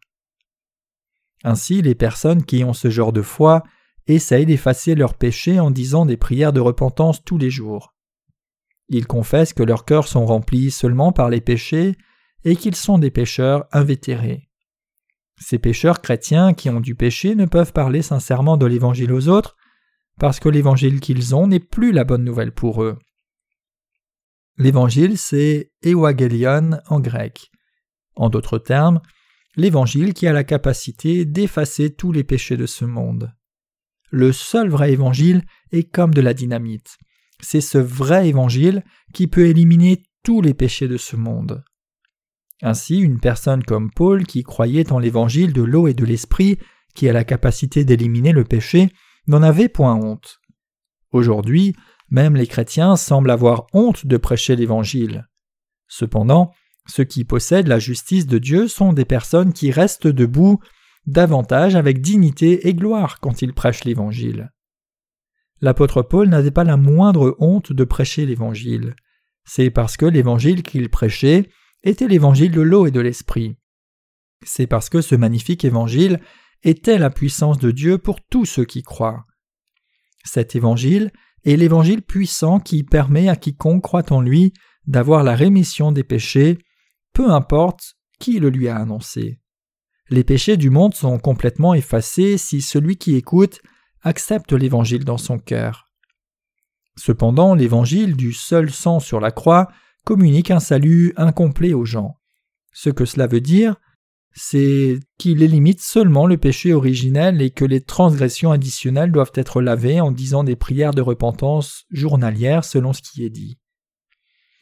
Ainsi, 1.43 1.81
les 1.81 1.95
personnes 1.95 2.43
qui 2.43 2.63
ont 2.63 2.73
ce 2.73 2.89
genre 2.89 3.13
de 3.13 3.21
foi 3.21 3.63
essayent 4.07 4.45
d'effacer 4.45 4.95
leurs 4.95 5.13
péchés 5.13 5.59
en 5.59 5.71
disant 5.71 6.05
des 6.05 6.17
prières 6.17 6.53
de 6.53 6.59
repentance 6.59 7.23
tous 7.23 7.37
les 7.37 7.49
jours. 7.49 7.93
Ils 8.89 9.07
confessent 9.07 9.53
que 9.53 9.63
leurs 9.63 9.85
cœurs 9.85 10.07
sont 10.07 10.25
remplis 10.25 10.71
seulement 10.71 11.11
par 11.11 11.29
les 11.29 11.41
péchés 11.41 11.95
et 12.43 12.55
qu'ils 12.55 12.75
sont 12.75 12.97
des 12.97 13.11
pécheurs 13.11 13.65
invétérés. 13.71 14.49
Ces 15.37 15.59
pécheurs 15.59 16.01
chrétiens 16.01 16.53
qui 16.53 16.69
ont 16.69 16.81
du 16.81 16.95
péché 16.95 17.35
ne 17.35 17.45
peuvent 17.45 17.71
parler 17.71 18.01
sincèrement 18.01 18.57
de 18.57 18.65
l'Évangile 18.65 19.13
aux 19.13 19.29
autres 19.29 19.55
parce 20.19 20.39
que 20.39 20.49
l'Évangile 20.49 20.99
qu'ils 20.99 21.33
ont 21.33 21.47
n'est 21.47 21.59
plus 21.59 21.91
la 21.91 22.03
bonne 22.03 22.25
nouvelle 22.25 22.51
pour 22.51 22.83
eux. 22.83 22.99
L'Évangile, 24.57 25.17
c'est 25.17 25.71
Ewagelion 25.81 26.81
en 26.87 26.99
grec. 26.99 27.49
En 28.15 28.29
d'autres 28.29 28.57
termes, 28.57 28.99
l'Évangile 29.59 30.13
qui 30.13 30.25
a 30.25 30.33
la 30.33 30.43
capacité 30.43 31.25
d'effacer 31.25 31.93
tous 31.93 32.11
les 32.11 32.23
péchés 32.23 32.57
de 32.57 32.65
ce 32.65 32.85
monde. 32.85 33.33
Le 34.09 34.31
seul 34.31 34.69
vrai 34.69 34.91
évangile 34.91 35.43
est 35.71 35.83
comme 35.83 36.13
de 36.13 36.21
la 36.21 36.33
dynamite. 36.33 36.97
C'est 37.41 37.61
ce 37.61 37.77
vrai 37.77 38.27
évangile 38.27 38.83
qui 39.13 39.27
peut 39.27 39.47
éliminer 39.47 40.03
tous 40.23 40.41
les 40.41 40.53
péchés 40.53 40.87
de 40.87 40.97
ce 40.97 41.15
monde. 41.15 41.63
Ainsi, 42.61 42.99
une 42.99 43.19
personne 43.19 43.63
comme 43.63 43.91
Paul, 43.91 44.25
qui 44.25 44.43
croyait 44.43 44.91
en 44.91 44.99
l'évangile 44.99 45.53
de 45.53 45.61
l'eau 45.61 45.87
et 45.87 45.93
de 45.93 46.05
l'esprit, 46.05 46.57
qui 46.95 47.07
a 47.07 47.13
la 47.13 47.23
capacité 47.23 47.85
d'éliminer 47.85 48.31
le 48.31 48.43
péché, 48.43 48.89
n'en 49.27 49.43
avait 49.43 49.69
point 49.69 49.95
honte. 49.95 50.39
Aujourd'hui, 51.11 51.75
même 52.09 52.35
les 52.35 52.47
chrétiens 52.47 52.95
semblent 52.95 53.31
avoir 53.31 53.67
honte 53.73 54.05
de 54.05 54.17
prêcher 54.17 54.55
l'évangile. 54.55 55.27
Cependant, 55.87 56.51
ceux 56.89 57.03
qui 57.03 57.23
possèdent 57.23 57.67
la 57.67 57.79
justice 57.79 58.27
de 58.27 58.37
Dieu 58.37 58.67
sont 58.67 58.93
des 58.93 59.05
personnes 59.05 59.53
qui 59.53 59.71
restent 59.71 60.07
debout 60.07 60.59
davantage 61.05 61.75
avec 61.75 62.01
dignité 62.01 62.67
et 62.67 62.73
gloire 62.73 63.19
quand 63.19 63.41
il 63.41 63.53
prêche 63.53 63.83
l'Évangile. 63.83 64.51
L'apôtre 65.61 66.01
Paul 66.01 66.29
n'avait 66.29 66.51
pas 66.51 66.63
la 66.63 66.77
moindre 66.77 67.35
honte 67.39 67.73
de 67.73 67.83
prêcher 67.83 68.25
l'Évangile. 68.25 68.95
C'est 69.45 69.69
parce 69.69 69.97
que 69.97 70.05
l'évangile 70.05 70.63
qu'il 70.63 70.89
prêchait 70.89 71.49
était 71.83 72.07
l'évangile 72.07 72.51
de 72.51 72.61
l'eau 72.61 72.85
et 72.85 72.91
de 72.91 72.99
l'esprit. 72.99 73.57
C'est 74.45 74.67
parce 74.67 74.89
que 74.89 75.01
ce 75.01 75.15
magnifique 75.15 75.65
évangile 75.65 76.19
était 76.63 76.97
la 76.97 77.09
puissance 77.09 77.57
de 77.57 77.71
Dieu 77.71 77.97
pour 77.97 78.21
tous 78.21 78.45
ceux 78.45 78.65
qui 78.65 78.83
croient. 78.83 79.25
Cet 80.23 80.55
évangile 80.55 81.11
est 81.45 81.55
l'évangile 81.55 82.01
puissant 82.01 82.59
qui 82.59 82.83
permet 82.83 83.29
à 83.29 83.35
quiconque 83.35 83.83
croit 83.83 84.11
en 84.11 84.21
lui 84.21 84.53
d'avoir 84.87 85.23
la 85.23 85.35
rémission 85.35 85.91
des 85.91 86.03
péchés, 86.03 86.57
peu 87.19 87.31
importe 87.31 87.97
qui 88.17 88.39
le 88.39 88.49
lui 88.49 88.69
a 88.69 88.77
annoncé. 88.77 89.41
Les 90.09 90.23
péchés 90.23 90.55
du 90.55 90.69
monde 90.69 90.95
sont 90.95 91.19
complètement 91.19 91.73
effacés 91.73 92.37
si 92.37 92.61
celui 92.61 92.95
qui 92.95 93.17
écoute 93.17 93.59
accepte 94.03 94.53
l'évangile 94.53 95.03
dans 95.03 95.17
son 95.17 95.37
cœur. 95.37 95.87
Cependant, 96.95 97.55
l'évangile 97.55 98.15
du 98.15 98.31
seul 98.31 98.71
sang 98.71 99.01
sur 99.01 99.19
la 99.19 99.31
croix 99.31 99.67
communique 100.05 100.49
un 100.49 100.61
salut 100.61 101.11
incomplet 101.17 101.73
aux 101.73 101.83
gens. 101.83 102.15
Ce 102.71 102.89
que 102.89 103.03
cela 103.03 103.27
veut 103.27 103.41
dire, 103.41 103.75
c'est 104.31 104.97
qu'il 105.17 105.43
élimine 105.43 105.77
seulement 105.77 106.25
le 106.25 106.37
péché 106.37 106.71
originel 106.71 107.41
et 107.41 107.51
que 107.51 107.65
les 107.65 107.81
transgressions 107.81 108.53
additionnelles 108.53 109.11
doivent 109.11 109.33
être 109.35 109.61
lavées 109.61 109.99
en 109.99 110.13
disant 110.13 110.45
des 110.45 110.55
prières 110.55 110.93
de 110.93 111.01
repentance 111.01 111.83
journalières 111.91 112.63
selon 112.63 112.93
ce 112.93 113.01
qui 113.01 113.25
est 113.25 113.29
dit. 113.29 113.58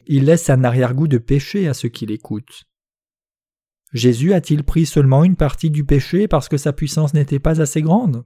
Il 0.08 0.24
laisse 0.24 0.48
un 0.48 0.64
arrière-goût 0.64 1.06
de 1.06 1.18
péché 1.18 1.68
à 1.68 1.74
ceux 1.74 1.90
qui 1.90 2.06
l'écoutent. 2.06 2.64
Jésus 3.92 4.32
a-t-il 4.32 4.64
pris 4.64 4.86
seulement 4.86 5.22
une 5.22 5.36
partie 5.36 5.70
du 5.70 5.84
péché 5.84 6.28
parce 6.28 6.48
que 6.48 6.56
sa 6.56 6.72
puissance 6.72 7.12
n'était 7.12 7.38
pas 7.38 7.60
assez 7.60 7.82
grande? 7.82 8.24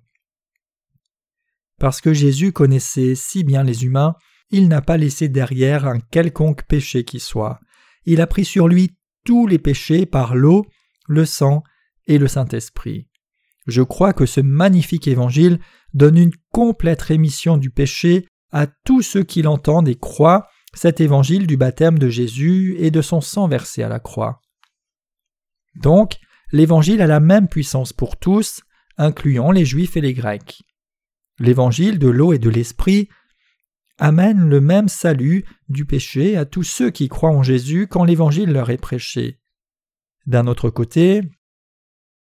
Parce 1.80 2.00
que 2.00 2.12
Jésus 2.12 2.52
connaissait 2.52 3.16
si 3.16 3.42
bien 3.42 3.64
les 3.64 3.84
humains, 3.84 4.14
il 4.50 4.68
n'a 4.68 4.80
pas 4.80 4.96
laissé 4.96 5.28
derrière 5.28 5.86
un 5.86 5.98
quelconque 5.98 6.62
péché 6.68 7.04
qui 7.04 7.18
soit. 7.18 7.58
Il 8.04 8.20
a 8.20 8.28
pris 8.28 8.44
sur 8.44 8.68
lui 8.68 8.96
tous 9.24 9.48
les 9.48 9.58
péchés 9.58 10.06
par 10.06 10.36
l'eau, 10.36 10.64
le 11.08 11.24
sang 11.24 11.64
et 12.06 12.18
le 12.18 12.28
Saint-Esprit. 12.28 13.08
Je 13.66 13.82
crois 13.82 14.12
que 14.12 14.26
ce 14.26 14.40
magnifique 14.40 15.08
évangile 15.08 15.58
donne 15.94 16.18
une 16.18 16.34
complète 16.52 17.02
rémission 17.02 17.56
du 17.56 17.70
péché 17.70 18.28
à 18.52 18.68
tous 18.68 19.02
ceux 19.02 19.24
qui 19.24 19.42
l'entendent 19.42 19.88
et 19.88 19.96
croient 19.96 20.46
cet 20.74 21.00
évangile 21.00 21.46
du 21.46 21.56
baptême 21.56 21.98
de 21.98 22.08
Jésus 22.08 22.76
et 22.78 22.90
de 22.90 23.02
son 23.02 23.20
sang 23.20 23.48
versé 23.48 23.82
à 23.82 23.88
la 23.88 24.00
croix. 24.00 24.40
Donc, 25.74 26.18
l'Évangile 26.50 27.02
a 27.02 27.06
la 27.06 27.20
même 27.20 27.48
puissance 27.48 27.92
pour 27.92 28.16
tous, 28.16 28.62
incluant 28.96 29.50
les 29.50 29.64
Juifs 29.64 29.96
et 29.96 30.00
les 30.00 30.14
Grecs. 30.14 30.62
L'Évangile 31.38 31.98
de 31.98 32.08
l'eau 32.08 32.32
et 32.32 32.38
de 32.38 32.50
l'Esprit 32.50 33.08
amène 33.98 34.48
le 34.48 34.60
même 34.60 34.88
salut 34.88 35.44
du 35.68 35.84
péché 35.84 36.36
à 36.36 36.44
tous 36.44 36.62
ceux 36.62 36.90
qui 36.90 37.08
croient 37.08 37.30
en 37.30 37.42
Jésus 37.42 37.86
quand 37.86 38.04
l'Évangile 38.04 38.52
leur 38.52 38.70
est 38.70 38.78
prêché. 38.78 39.38
D'un 40.26 40.46
autre 40.46 40.70
côté, 40.70 41.22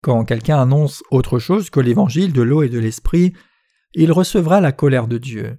quand 0.03 0.25
quelqu'un 0.25 0.61
annonce 0.61 1.03
autre 1.11 1.39
chose 1.39 1.71
que 1.71 1.81
l'Évangile 1.81 2.33
de 2.33 2.43
l'eau 2.43 2.63
et 2.63 2.69
de 2.69 2.79
l'Esprit, 2.79 3.33
il 3.95 4.13
recevra 4.13 4.61
la 4.61 4.73
colère 4.73 5.09
de 5.09 5.19
Dieu. 5.19 5.59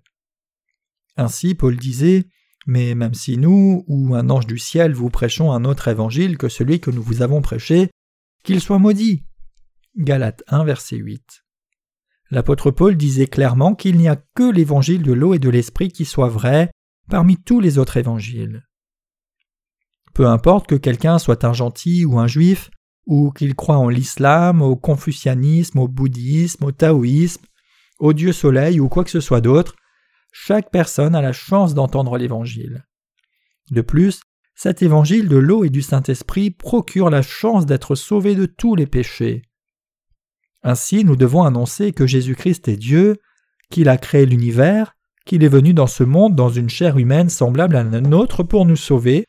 Ainsi 1.17 1.55
Paul 1.55 1.75
disait 1.75 2.27
mais 2.67 2.93
même 2.93 3.13
si 3.13 3.37
nous, 3.37 3.83
ou 3.87 4.13
un 4.13 4.29
ange 4.29 4.45
du 4.45 4.59
ciel, 4.59 4.93
vous 4.93 5.09
prêchons 5.09 5.51
un 5.51 5.65
autre 5.65 5.87
évangile 5.87 6.37
que 6.37 6.49
celui 6.49 6.79
que 6.79 6.91
nous 6.91 7.01
vous 7.01 7.21
avons 7.21 7.41
prêché, 7.41 7.89
qu'il 8.43 8.61
soit 8.61 8.77
maudit. 8.77 9.23
Galates 9.95 10.43
1, 10.49 10.65
verset 10.65 10.97
8. 10.97 11.43
L'apôtre 12.29 12.71
Paul 12.71 12.97
disait 12.97 13.27
clairement 13.27 13.73
qu'il 13.73 13.97
n'y 13.97 14.09
a 14.09 14.21
que 14.35 14.51
l'évangile 14.51 15.01
de 15.01 15.13
l'eau 15.13 15.33
et 15.33 15.39
de 15.39 15.49
l'esprit 15.49 15.87
qui 15.87 16.03
soit 16.03 16.27
vrai 16.27 16.69
parmi 17.09 17.37
tous 17.37 17.61
les 17.61 17.77
autres 17.77 17.95
évangiles. 17.95 18.67
Peu 20.13 20.27
importe 20.27 20.67
que 20.67 20.75
quelqu'un 20.75 21.19
soit 21.19 21.45
un 21.45 21.53
gentil 21.53 22.03
ou 22.03 22.19
un 22.19 22.27
juif, 22.27 22.69
ou 23.05 23.31
qu'il 23.31 23.55
croit 23.55 23.77
en 23.77 23.87
l'islam, 23.87 24.61
au 24.61 24.75
confucianisme, 24.75 25.79
au 25.79 25.87
bouddhisme, 25.87 26.65
au 26.65 26.73
taoïsme, 26.73 27.45
au 27.99 28.11
dieu 28.11 28.33
soleil 28.33 28.81
ou 28.81 28.89
quoi 28.89 29.05
que 29.05 29.09
ce 29.09 29.21
soit 29.21 29.39
d'autre, 29.39 29.75
chaque 30.31 30.71
personne 30.71 31.15
a 31.15 31.21
la 31.21 31.33
chance 31.33 31.73
d'entendre 31.73 32.17
l'Évangile. 32.17 32.85
De 33.71 33.81
plus, 33.81 34.21
cet 34.55 34.81
Évangile 34.81 35.27
de 35.27 35.37
l'eau 35.37 35.63
et 35.63 35.69
du 35.69 35.81
Saint-Esprit 35.81 36.51
procure 36.51 37.09
la 37.09 37.21
chance 37.21 37.65
d'être 37.65 37.95
sauvé 37.95 38.35
de 38.35 38.45
tous 38.45 38.75
les 38.75 38.87
péchés. 38.87 39.43
Ainsi 40.63 41.03
nous 41.03 41.15
devons 41.15 41.43
annoncer 41.43 41.91
que 41.91 42.07
Jésus-Christ 42.07 42.67
est 42.67 42.77
Dieu, 42.77 43.17
qu'il 43.69 43.89
a 43.89 43.97
créé 43.97 44.25
l'univers, 44.25 44.95
qu'il 45.25 45.43
est 45.43 45.49
venu 45.49 45.73
dans 45.73 45.87
ce 45.87 46.03
monde 46.03 46.35
dans 46.35 46.49
une 46.49 46.69
chair 46.69 46.97
humaine 46.97 47.29
semblable 47.29 47.75
à 47.75 47.83
la 47.83 48.01
nôtre 48.01 48.43
pour 48.43 48.65
nous 48.65 48.75
sauver, 48.75 49.25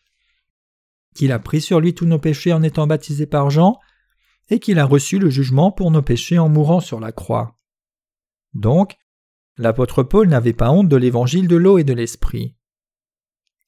qu'il 1.14 1.32
a 1.32 1.38
pris 1.38 1.60
sur 1.60 1.80
lui 1.80 1.94
tous 1.94 2.06
nos 2.06 2.18
péchés 2.18 2.52
en 2.52 2.62
étant 2.62 2.86
baptisé 2.86 3.26
par 3.26 3.50
Jean, 3.50 3.78
et 4.48 4.60
qu'il 4.60 4.78
a 4.78 4.84
reçu 4.84 5.18
le 5.18 5.28
jugement 5.28 5.72
pour 5.72 5.90
nos 5.90 6.02
péchés 6.02 6.38
en 6.38 6.48
mourant 6.48 6.80
sur 6.80 7.00
la 7.00 7.12
croix. 7.12 7.58
Donc, 8.54 8.96
L'apôtre 9.58 10.04
Paul 10.04 10.28
n'avait 10.28 10.52
pas 10.52 10.70
honte 10.70 10.88
de 10.88 10.96
l'évangile 10.96 11.48
de 11.48 11.56
l'eau 11.56 11.78
et 11.78 11.84
de 11.84 11.92
l'esprit. 11.92 12.54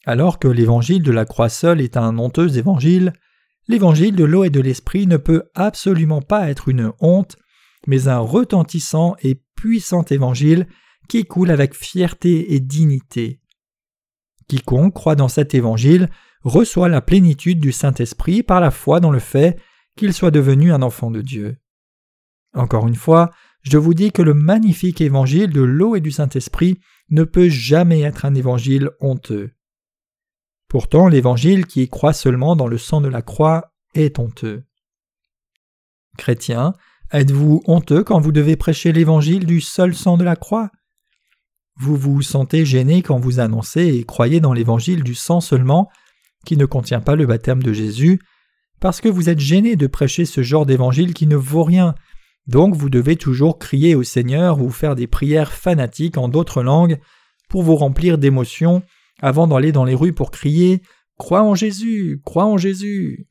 Alors 0.06 0.38
que 0.38 0.48
l'évangile 0.48 1.02
de 1.02 1.10
la 1.10 1.24
croix 1.24 1.48
seule 1.48 1.80
est 1.80 1.96
un 1.96 2.16
honteux 2.18 2.56
évangile, 2.56 3.12
l'évangile 3.68 4.14
de 4.14 4.24
l'eau 4.24 4.44
et 4.44 4.50
de 4.50 4.60
l'esprit 4.60 5.06
ne 5.06 5.16
peut 5.16 5.50
absolument 5.54 6.22
pas 6.22 6.48
être 6.48 6.68
une 6.68 6.92
honte, 7.00 7.36
mais 7.86 8.08
un 8.08 8.18
retentissant 8.18 9.16
et 9.22 9.42
puissant 9.56 10.04
évangile 10.04 10.68
qui 11.08 11.24
coule 11.24 11.50
avec 11.50 11.74
fierté 11.74 12.54
et 12.54 12.60
dignité. 12.60 13.40
Quiconque 14.48 14.94
croit 14.94 15.16
dans 15.16 15.28
cet 15.28 15.54
évangile 15.54 16.08
reçoit 16.42 16.88
la 16.88 17.00
plénitude 17.00 17.60
du 17.60 17.72
Saint-Esprit 17.72 18.42
par 18.42 18.60
la 18.60 18.70
foi 18.70 19.00
dans 19.00 19.10
le 19.10 19.18
fait 19.18 19.58
qu'il 19.96 20.14
soit 20.14 20.30
devenu 20.30 20.72
un 20.72 20.82
enfant 20.82 21.10
de 21.10 21.20
Dieu. 21.20 21.56
Encore 22.54 22.88
une 22.88 22.94
fois, 22.94 23.30
je 23.62 23.78
vous 23.78 23.94
dis 23.94 24.12
que 24.12 24.22
le 24.22 24.34
magnifique 24.34 25.00
évangile 25.00 25.50
de 25.50 25.60
l'eau 25.60 25.96
et 25.96 26.00
du 26.00 26.10
Saint-Esprit 26.10 26.80
ne 27.10 27.24
peut 27.24 27.48
jamais 27.48 28.00
être 28.00 28.24
un 28.24 28.34
évangile 28.34 28.90
honteux. 29.00 29.50
Pourtant, 30.68 31.08
l'évangile 31.08 31.66
qui 31.66 31.88
croit 31.88 32.12
seulement 32.12 32.56
dans 32.56 32.68
le 32.68 32.78
sang 32.78 33.00
de 33.00 33.08
la 33.08 33.22
croix 33.22 33.72
est 33.94 34.18
honteux. 34.18 34.64
Chrétiens, 36.16 36.74
êtes-vous 37.12 37.62
honteux 37.66 38.04
quand 38.04 38.20
vous 38.20 38.32
devez 38.32 38.56
prêcher 38.56 38.92
l'évangile 38.92 39.46
du 39.46 39.60
seul 39.60 39.94
sang 39.94 40.16
de 40.16 40.24
la 40.24 40.36
croix? 40.36 40.70
Vous 41.76 41.96
vous 41.96 42.22
sentez 42.22 42.64
gêné 42.64 43.02
quand 43.02 43.18
vous 43.18 43.40
annoncez 43.40 43.86
et 43.86 44.04
croyez 44.04 44.40
dans 44.40 44.52
l'évangile 44.52 45.02
du 45.02 45.14
sang 45.14 45.40
seulement, 45.40 45.88
qui 46.44 46.56
ne 46.56 46.66
contient 46.66 47.00
pas 47.00 47.16
le 47.16 47.26
baptême 47.26 47.62
de 47.62 47.72
Jésus, 47.72 48.20
parce 48.80 49.00
que 49.00 49.08
vous 49.08 49.28
êtes 49.28 49.40
gêné 49.40 49.76
de 49.76 49.86
prêcher 49.86 50.24
ce 50.24 50.42
genre 50.42 50.66
d'évangile 50.66 51.14
qui 51.14 51.26
ne 51.26 51.36
vaut 51.36 51.64
rien 51.64 51.94
donc 52.50 52.74
vous 52.74 52.90
devez 52.90 53.14
toujours 53.14 53.60
crier 53.60 53.94
au 53.94 54.02
Seigneur 54.02 54.60
ou 54.60 54.70
faire 54.70 54.96
des 54.96 55.06
prières 55.06 55.52
fanatiques 55.52 56.18
en 56.18 56.28
d'autres 56.28 56.64
langues 56.64 56.98
pour 57.48 57.62
vous 57.62 57.76
remplir 57.76 58.18
d'émotions 58.18 58.82
avant 59.22 59.46
d'aller 59.46 59.70
dans 59.70 59.84
les 59.84 59.94
rues 59.94 60.12
pour 60.12 60.32
crier 60.32 60.82
Crois 61.16 61.42
en 61.42 61.54
Jésus, 61.54 62.20
crois 62.24 62.46
en 62.46 62.56
Jésus. 62.56 63.28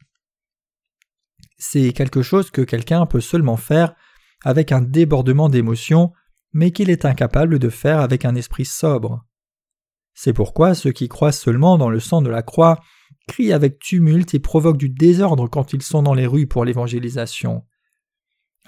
C'est 1.57 1.91
quelque 1.91 2.21
chose 2.21 2.49
que 2.49 2.61
quelqu'un 2.61 3.05
peut 3.05 3.19
seulement 3.19 3.57
faire 3.57 3.93
avec 4.45 4.71
un 4.71 4.79
débordement 4.79 5.49
d'émotions, 5.49 6.13
mais 6.53 6.71
qu'il 6.71 6.89
est 6.89 7.03
incapable 7.03 7.59
de 7.59 7.69
faire 7.69 7.99
avec 7.99 8.23
un 8.23 8.35
esprit 8.35 8.63
sobre. 8.63 9.25
C'est 10.13 10.33
pourquoi 10.33 10.75
ceux 10.75 10.93
qui 10.93 11.09
croient 11.09 11.33
seulement 11.33 11.77
dans 11.77 11.89
le 11.89 11.99
sang 11.99 12.21
de 12.21 12.29
la 12.29 12.41
croix 12.41 12.79
crient 13.27 13.51
avec 13.51 13.79
tumulte 13.79 14.33
et 14.33 14.39
provoquent 14.39 14.77
du 14.77 14.89
désordre 14.89 15.49
quand 15.49 15.73
ils 15.73 15.83
sont 15.83 16.03
dans 16.03 16.13
les 16.13 16.27
rues 16.27 16.47
pour 16.47 16.63
l'évangélisation. 16.63 17.65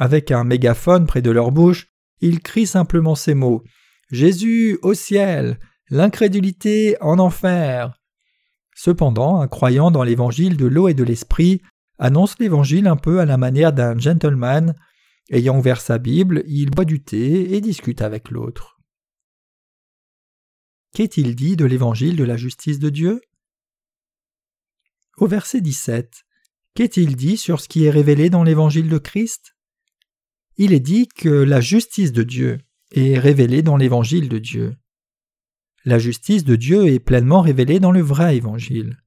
Avec 0.01 0.31
un 0.31 0.43
mégaphone 0.43 1.05
près 1.05 1.21
de 1.21 1.29
leur 1.29 1.51
bouche, 1.51 1.85
ils 2.21 2.39
crient 2.39 2.65
simplement 2.65 3.13
ces 3.13 3.35
mots 3.35 3.63
Jésus 4.09 4.79
au 4.81 4.95
ciel, 4.95 5.59
l'incrédulité 5.91 6.97
en 7.01 7.19
enfer. 7.19 7.93
Cependant, 8.75 9.39
un 9.39 9.47
croyant 9.47 9.91
dans 9.91 10.01
l'évangile 10.01 10.57
de 10.57 10.65
l'eau 10.65 10.87
et 10.87 10.95
de 10.95 11.03
l'esprit 11.03 11.61
annonce 11.99 12.39
l'évangile 12.39 12.87
un 12.87 12.95
peu 12.95 13.19
à 13.19 13.25
la 13.25 13.37
manière 13.37 13.73
d'un 13.73 13.95
gentleman. 13.95 14.73
Ayant 15.29 15.59
ouvert 15.59 15.79
sa 15.79 15.99
Bible, 15.99 16.45
il 16.47 16.71
boit 16.71 16.83
du 16.83 17.03
thé 17.03 17.53
et 17.53 17.61
discute 17.61 18.01
avec 18.01 18.31
l'autre. 18.31 18.79
Qu'est-il 20.95 21.35
dit 21.35 21.55
de 21.55 21.65
l'évangile 21.65 22.15
de 22.15 22.23
la 22.23 22.37
justice 22.37 22.79
de 22.79 22.89
Dieu? 22.89 23.21
Au 25.17 25.27
verset 25.27 25.61
17, 25.61 26.23
qu'est-il 26.73 27.15
dit 27.15 27.37
sur 27.37 27.61
ce 27.61 27.69
qui 27.69 27.85
est 27.85 27.91
révélé 27.91 28.31
dans 28.31 28.43
l'évangile 28.43 28.89
de 28.89 28.97
Christ? 28.97 29.53
Il 30.63 30.73
est 30.73 30.79
dit 30.79 31.07
que 31.07 31.27
la 31.27 31.59
justice 31.59 32.11
de 32.11 32.21
Dieu 32.21 32.59
est 32.91 33.17
révélée 33.17 33.63
dans 33.63 33.77
l'évangile 33.77 34.29
de 34.29 34.37
Dieu. 34.37 34.77
La 35.85 35.97
justice 35.97 36.43
de 36.43 36.55
Dieu 36.55 36.85
est 36.85 36.99
pleinement 36.99 37.41
révélée 37.41 37.79
dans 37.79 37.91
le 37.91 38.03
vrai 38.03 38.37
évangile. 38.37 39.01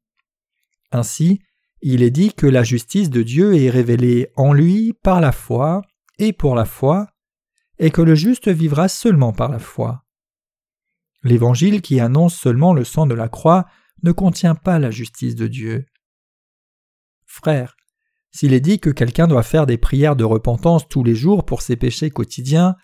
Ainsi, 0.91 1.39
il 1.81 2.03
est 2.03 2.11
dit 2.11 2.35
que 2.35 2.49
la 2.49 2.65
justice 2.65 3.09
de 3.09 3.23
Dieu 3.23 3.55
est 3.55 3.71
révélée 3.71 4.33
en 4.35 4.53
lui 4.53 4.95
par 4.95 5.21
la 5.21 5.31
foi 5.31 5.83
et 6.19 6.33
pour 6.33 6.57
la 6.57 6.65
foi, 6.65 7.07
et 7.79 7.93
que 7.93 8.03
le 8.03 8.17
juste 8.17 8.49
vivra 8.49 8.89
seulement 8.89 9.33
par 9.33 9.49
la 9.49 9.61
foi. 9.61 10.05
L'évangile 11.23 11.83
qui 11.83 12.01
annonce 12.01 12.35
seulement 12.35 12.75
le 12.75 12.83
sang 12.83 13.07
de 13.07 13.15
la 13.15 13.29
croix 13.29 13.67
ne 14.03 14.11
contient 14.11 14.57
pas 14.57 14.81
la 14.81 14.91
justice 14.91 15.37
de 15.37 15.47
Dieu. 15.47 15.87
Frère, 17.27 17.77
s'il 18.35 18.53
est 18.53 18.61
dit 18.61 18.81
que 18.81 18.91
quelqu'un 18.91 19.29
doit 19.29 19.45
faire 19.45 19.65
des 19.65 19.79
prières 19.79 20.17
de 20.17 20.25
repentance 20.25 20.89
tous 20.89 21.05
les 21.05 21.15
jours 21.15 21.45
pour 21.45 21.63
ses 21.63 21.77
péchés 21.77 22.11
quotidiens, 22.11 22.75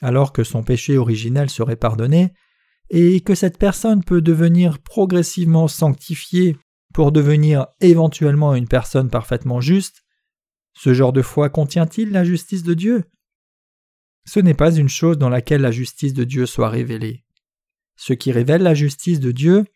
alors 0.00 0.32
que 0.32 0.44
son 0.44 0.62
péché 0.62 0.96
originel 0.96 1.50
serait 1.50 1.76
pardonné, 1.76 2.32
et 2.88 3.20
que 3.20 3.34
cette 3.34 3.58
personne 3.58 4.02
peut 4.02 4.22
devenir 4.22 4.78
progressivement 4.78 5.68
sanctifiée 5.68 6.56
pour 6.94 7.12
devenir 7.12 7.66
éventuellement 7.80 8.54
une 8.54 8.66
personne 8.66 9.10
parfaitement 9.10 9.60
juste, 9.60 10.04
ce 10.72 10.94
genre 10.94 11.12
de 11.12 11.22
foi 11.22 11.50
contient-il 11.50 12.10
la 12.10 12.24
justice 12.24 12.62
de 12.62 12.72
Dieu? 12.72 13.04
Ce 14.24 14.40
n'est 14.40 14.54
pas 14.54 14.74
une 14.74 14.88
chose 14.88 15.18
dans 15.18 15.28
laquelle 15.28 15.60
la 15.60 15.70
justice 15.70 16.14
de 16.14 16.24
Dieu 16.24 16.46
soit 16.46 16.70
révélée. 16.70 17.24
Ce 17.96 18.14
qui 18.14 18.32
révèle 18.32 18.62
la 18.62 18.74
justice 18.74 19.20
de 19.20 19.32
Dieu 19.32 19.66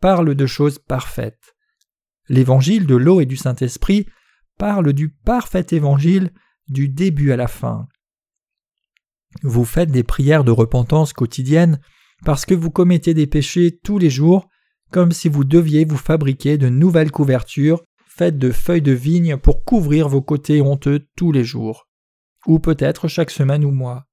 parle 0.00 0.34
de 0.34 0.46
choses 0.46 0.78
parfaites. 0.78 1.54
L'évangile 2.28 2.86
de 2.86 2.96
l'eau 2.96 3.20
et 3.20 3.26
du 3.26 3.36
Saint-Esprit 3.36 4.06
parle 4.58 4.92
du 4.92 5.08
parfait 5.08 5.66
évangile 5.70 6.32
du 6.68 6.88
début 6.88 7.32
à 7.32 7.36
la 7.36 7.48
fin. 7.48 7.88
Vous 9.42 9.64
faites 9.64 9.90
des 9.90 10.04
prières 10.04 10.44
de 10.44 10.50
repentance 10.50 11.12
quotidiennes 11.12 11.80
parce 12.24 12.46
que 12.46 12.54
vous 12.54 12.70
commettez 12.70 13.14
des 13.14 13.26
péchés 13.26 13.78
tous 13.82 13.98
les 13.98 14.10
jours, 14.10 14.48
comme 14.90 15.12
si 15.12 15.28
vous 15.28 15.44
deviez 15.44 15.84
vous 15.84 15.96
fabriquer 15.96 16.56
de 16.56 16.68
nouvelles 16.68 17.10
couvertures 17.10 17.82
faites 18.06 18.38
de 18.38 18.52
feuilles 18.52 18.80
de 18.80 18.92
vigne 18.92 19.36
pour 19.36 19.64
couvrir 19.64 20.08
vos 20.08 20.22
côtés 20.22 20.60
honteux 20.60 21.08
tous 21.16 21.32
les 21.32 21.42
jours, 21.42 21.88
ou 22.46 22.60
peut-être 22.60 23.08
chaque 23.08 23.30
semaine 23.30 23.64
ou 23.64 23.72
mois. 23.72 24.06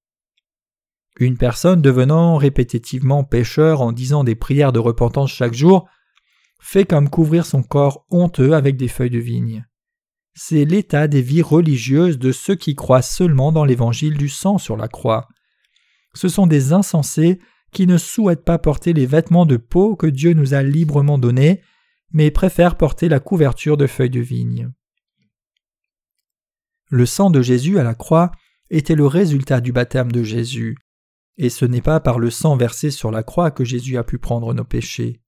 Une 1.20 1.38
personne 1.38 1.84
devenant 1.84 2.38
répétitivement 2.38 3.24
pécheur 3.24 3.82
en 3.82 3.92
disant 3.92 4.24
des 4.24 4.34
prières 4.34 4.72
de 4.72 4.80
repentance 4.80 5.32
chaque 5.32 5.54
jour 5.54 5.88
fait 6.60 6.86
comme 6.86 7.10
couvrir 7.10 7.46
son 7.46 7.62
corps 7.62 8.06
honteux 8.10 8.54
avec 8.54 8.76
des 8.76 8.88
feuilles 8.88 9.12
de 9.12 9.20
vigne. 9.20 9.68
C'est 10.34 10.66
l'état 10.66 11.08
des 11.08 11.22
vies 11.22 11.42
religieuses 11.42 12.18
de 12.18 12.32
ceux 12.32 12.56
qui 12.56 12.76
croient 12.76 13.02
seulement 13.02 13.52
dans 13.52 13.66
l'évangile 13.66 14.18
du 14.18 14.30
sang 14.30 14.58
sur 14.58 14.78
la 14.78 14.88
croix. 14.88 15.28
Ce 16.14 16.30
sont 16.30 16.48
des 16.48 16.74
insensés 16.74 17.40
qui 17.72 17.88
ne 17.88 17.98
souhaitent 17.98 18.46
pas 18.46 18.58
porter 18.58 18.94
les 18.94 19.06
vêtements 19.06 19.46
de 19.46 19.58
peau 19.58 19.96
que 19.96 20.08
Dieu 20.08 20.34
nous 20.34 20.54
a 20.54 20.64
librement 20.64 21.18
donnés, 21.18 21.62
mais 22.12 22.32
préfèrent 22.32 22.76
porter 22.76 23.10
la 23.10 23.20
couverture 23.20 23.78
de 23.78 23.88
feuilles 23.88 24.10
de 24.10 24.20
vigne. 24.20 24.72
Le 26.90 27.06
sang 27.06 27.30
de 27.30 27.42
Jésus 27.42 27.80
à 27.80 27.84
la 27.84 27.96
croix 27.96 28.32
était 28.70 28.96
le 28.96 29.06
résultat 29.06 29.62
du 29.62 29.72
baptême 29.72 30.12
de 30.12 30.24
Jésus, 30.24 30.78
et 31.38 31.50
ce 31.50 31.66
n'est 31.66 31.82
pas 31.82 32.02
par 32.02 32.20
le 32.20 32.30
sang 32.30 32.58
versé 32.58 32.92
sur 32.92 33.12
la 33.12 33.24
croix 33.24 33.52
que 33.52 33.64
Jésus 33.64 33.98
a 33.98 34.04
pu 34.04 34.18
prendre 34.18 34.54
nos 34.54 34.66
péchés. 34.66 35.22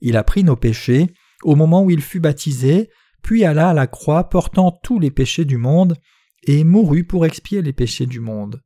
Il 0.00 0.16
a 0.16 0.24
pris 0.24 0.44
nos 0.44 0.56
péchés 0.56 1.08
au 1.42 1.54
moment 1.54 1.82
où 1.84 1.90
il 1.90 2.00
fut 2.00 2.20
baptisé, 2.20 2.90
puis 3.22 3.44
alla 3.44 3.70
à 3.70 3.74
la 3.74 3.86
croix 3.86 4.28
portant 4.28 4.70
tous 4.82 4.98
les 4.98 5.10
péchés 5.10 5.44
du 5.44 5.56
monde, 5.56 5.96
et 6.44 6.64
mourut 6.64 7.04
pour 7.04 7.26
expier 7.26 7.62
les 7.62 7.72
péchés 7.72 8.06
du 8.06 8.20
monde. 8.20 8.62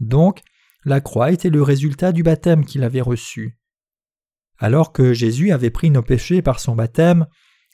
Donc, 0.00 0.40
la 0.84 1.00
croix 1.00 1.30
était 1.30 1.50
le 1.50 1.62
résultat 1.62 2.12
du 2.12 2.22
baptême 2.22 2.64
qu'il 2.64 2.82
avait 2.84 3.00
reçu. 3.00 3.58
Alors 4.58 4.92
que 4.92 5.12
Jésus 5.12 5.52
avait 5.52 5.70
pris 5.70 5.90
nos 5.90 6.02
péchés 6.02 6.42
par 6.42 6.60
son 6.60 6.74
baptême, 6.74 7.26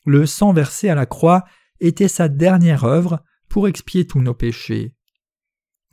le 0.04 0.26
sang 0.26 0.52
versé 0.52 0.88
à 0.88 0.94
la 0.94 1.06
croix 1.06 1.44
était 1.80 2.08
sa 2.08 2.28
dernière 2.28 2.84
œuvre 2.84 3.22
pour 3.48 3.68
expier 3.68 4.06
tous 4.06 4.20
nos 4.20 4.34
péchés. 4.34 4.94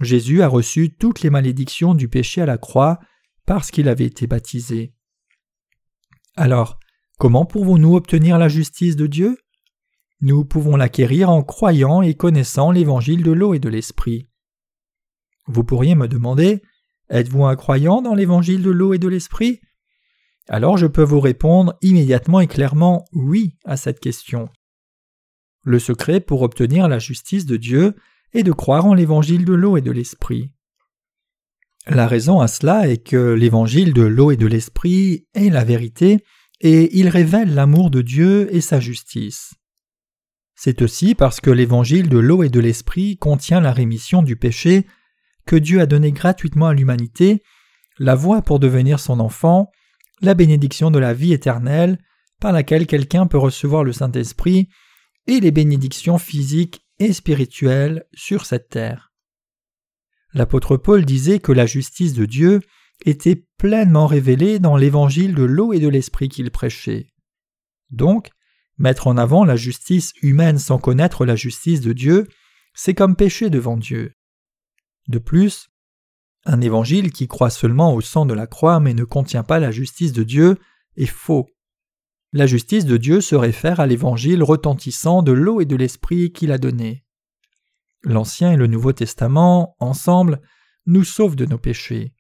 Jésus 0.02 0.42
a 0.42 0.48
reçu 0.48 0.96
toutes 0.96 1.22
les 1.22 1.30
malédictions 1.30 1.96
du 1.96 2.10
péché 2.10 2.42
à 2.42 2.46
la 2.46 2.58
croix 2.58 3.00
parce 3.46 3.72
qu'il 3.72 3.88
avait 3.88 4.06
été 4.06 4.28
baptisé. 4.28 4.94
Alors, 6.36 6.80
comment 7.18 7.46
pouvons-nous 7.46 7.96
obtenir 7.96 8.38
la 8.38 8.50
justice 8.50 8.96
de 8.96 9.08
Dieu? 9.08 9.38
Nous 10.22 10.46
pouvons 10.46 10.76
l'acquérir 10.76 11.30
en 11.30 11.44
croyant 11.44 12.02
et 12.02 12.14
connaissant 12.14 12.72
l'évangile 12.72 13.24
de 13.24 13.32
l'eau 13.32 13.54
et 13.54 13.60
de 13.60 13.70
l'esprit. 13.70 14.30
Vous 15.48 15.64
pourriez 15.64 15.96
me 15.96 16.08
demander 16.08 16.62
Êtes-vous 17.10 17.46
un 17.46 17.56
croyant 17.56 18.02
dans 18.02 18.16
l'évangile 18.16 18.64
de 18.64 18.72
l'eau 18.72 18.94
et 18.94 18.98
de 18.98 19.08
l'esprit? 19.08 19.60
Alors 20.48 20.78
je 20.78 20.88
peux 20.88 21.04
vous 21.04 21.20
répondre 21.20 21.76
immédiatement 21.82 22.40
et 22.40 22.48
clairement 22.48 23.06
oui 23.14 23.58
à 23.66 23.78
cette 23.78 24.00
question. 24.00 24.50
Le 25.64 25.80
secret 25.80 26.20
pour 26.20 26.42
obtenir 26.42 26.88
la 26.88 27.00
justice 27.00 27.46
de 27.46 27.58
Dieu 27.58 27.96
est 28.34 28.44
de 28.44 28.52
croire 28.52 28.86
en 28.86 28.94
l'évangile 28.94 29.46
de 29.46 29.54
l'eau 29.54 29.78
et 29.78 29.82
de 29.82 29.92
l'esprit. 29.92 30.52
La 31.88 32.08
raison 32.08 32.40
à 32.40 32.48
cela 32.48 32.88
est 32.88 32.98
que 32.98 33.34
l'évangile 33.34 33.94
de 33.94 34.02
l'eau 34.02 34.32
et 34.32 34.38
de 34.38 34.48
l'esprit 34.48 35.28
est 35.36 35.50
la 35.50 35.64
vérité 35.64 36.24
et 36.62 36.98
il 36.98 37.10
révèle 37.10 37.54
l'amour 37.54 37.92
de 37.92 38.02
Dieu 38.02 38.54
et 38.56 38.62
sa 38.62 38.80
justice. 38.80 39.54
C'est 40.56 40.82
aussi 40.82 41.16
parce 41.16 41.42
que 41.42 41.50
l'évangile 41.50 42.10
de 42.10 42.18
l'eau 42.18 42.44
et 42.44 42.50
de 42.50 42.60
l'esprit 42.60 43.18
contient 43.18 43.60
la 43.60 43.74
rémission 43.74 44.24
du 44.24 44.36
péché 44.36 44.88
que 45.46 45.56
Dieu 45.56 45.82
a 45.82 45.86
donné 45.86 46.12
gratuitement 46.12 46.68
à 46.68 46.74
l'humanité, 46.74 47.44
la 48.00 48.16
voie 48.16 48.42
pour 48.42 48.60
devenir 48.60 49.00
son 49.00 49.20
enfant, 49.20 49.70
la 50.22 50.34
bénédiction 50.34 50.92
de 50.92 51.00
la 51.00 51.14
vie 51.14 51.34
éternelle, 51.34 52.00
par 52.40 52.52
laquelle 52.52 52.88
quelqu'un 52.88 53.28
peut 53.28 53.38
recevoir 53.38 53.84
le 53.84 53.94
Saint-Esprit, 53.94 54.70
et 55.28 55.40
les 55.40 55.52
bénédictions 55.52 56.18
physiques 56.18 56.82
et 57.00 57.14
spirituelles 57.14 58.06
sur 58.14 58.46
cette 58.46 58.70
terre. 58.70 59.12
L'apôtre 60.34 60.78
Paul 60.78 61.06
disait 61.06 61.40
que 61.40 61.52
la 61.52 61.66
justice 61.66 62.14
de 62.14 62.26
Dieu 62.26 62.62
était 63.06 63.46
pleinement 63.58 64.08
révélée 64.08 64.60
dans 64.60 64.78
l'évangile 64.78 65.34
de 65.34 65.44
l'eau 65.44 65.74
et 65.74 65.80
de 65.80 65.88
l'esprit 65.88 66.30
qu'il 66.30 66.52
prêchait. 66.52 67.08
Donc, 67.90 68.30
mettre 68.78 69.08
en 69.08 69.18
avant 69.18 69.46
la 69.46 69.56
justice 69.56 70.14
humaine 70.22 70.58
sans 70.58 70.78
connaître 70.78 71.26
la 71.26 71.36
justice 71.36 71.82
de 71.82 71.94
Dieu, 71.94 72.28
c'est 72.74 72.94
comme 72.94 73.16
pécher 73.16 73.50
devant 73.50 73.78
Dieu. 73.78 74.14
De 75.08 75.20
plus, 75.20 75.70
un 76.46 76.62
évangile 76.62 77.12
qui 77.12 77.28
croit 77.28 77.50
seulement 77.50 77.94
au 77.94 78.02
sang 78.02 78.26
de 78.26 78.34
la 78.34 78.48
croix 78.48 78.80
mais 78.80 78.94
ne 78.94 79.04
contient 79.04 79.44
pas 79.44 79.60
la 79.60 79.72
justice 79.72 80.14
de 80.14 80.24
Dieu 80.24 80.58
est 80.96 81.06
faux. 81.06 81.48
La 82.34 82.48
justice 82.48 82.86
de 82.86 82.98
Dieu 82.98 83.22
se 83.22 83.36
réfère 83.36 83.80
à 83.80 83.88
l'évangile 83.88 84.44
retentissant 84.44 85.24
de 85.24 85.32
l'eau 85.32 85.62
et 85.62 85.66
de 85.66 85.76
l'esprit 85.76 86.32
qu'il 86.34 86.52
a 86.52 86.58
donné. 86.58 87.06
L'Ancien 88.04 88.52
et 88.52 88.58
le 88.58 88.68
Nouveau 88.68 88.94
Testament, 88.94 89.76
ensemble, 89.80 90.42
nous 90.86 91.04
sauvent 91.04 91.36
de 91.36 91.46
nos 91.46 91.58
péchés. 91.58 92.14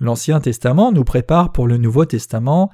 L'Ancien 0.00 0.40
Testament 0.40 0.92
nous 0.92 1.04
prépare 1.04 1.52
pour 1.52 1.66
le 1.66 1.76
Nouveau 1.76 2.04
Testament, 2.04 2.70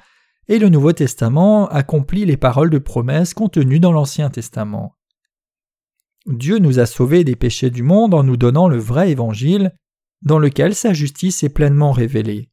et 0.49 0.59
le 0.59 0.69
Nouveau 0.69 0.93
Testament 0.93 1.69
accomplit 1.69 2.25
les 2.25 2.37
paroles 2.37 2.71
de 2.71 2.79
promesse 2.79 3.35
contenues 3.35 3.81
dans 3.81 3.93
l'Ancien 3.93 4.31
Testament. 4.31 4.97
Dieu 6.27 6.59
nous 6.59 6.79
a 6.79 6.87
sauvés 6.87 7.25
des 7.25 7.37
péchés 7.37 7.71
du 7.71 7.83
monde 7.83 8.15
en 8.15 8.23
nous 8.23 8.37
donnant 8.37 8.69
le 8.69 8.79
vrai 8.79 9.11
évangile, 9.11 9.73
dans 10.23 10.39
lequel 10.39 10.75
sa 10.75 10.93
justice 10.93 11.43
est 11.43 11.49
pleinement 11.49 11.93
révélée. 11.93 12.51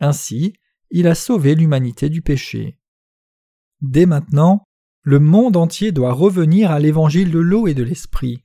Ainsi, 0.00 0.54
il 0.90 1.06
a 1.06 1.14
sauvé 1.14 1.54
l'humanité 1.54 2.08
du 2.08 2.20
péché. 2.20 2.78
Dès 3.80 4.06
maintenant, 4.06 4.66
le 5.02 5.18
monde 5.18 5.56
entier 5.56 5.92
doit 5.92 6.12
revenir 6.12 6.70
à 6.70 6.78
l'évangile 6.78 7.30
de 7.30 7.38
l'eau 7.38 7.66
et 7.66 7.74
de 7.74 7.82
l'esprit. 7.82 8.42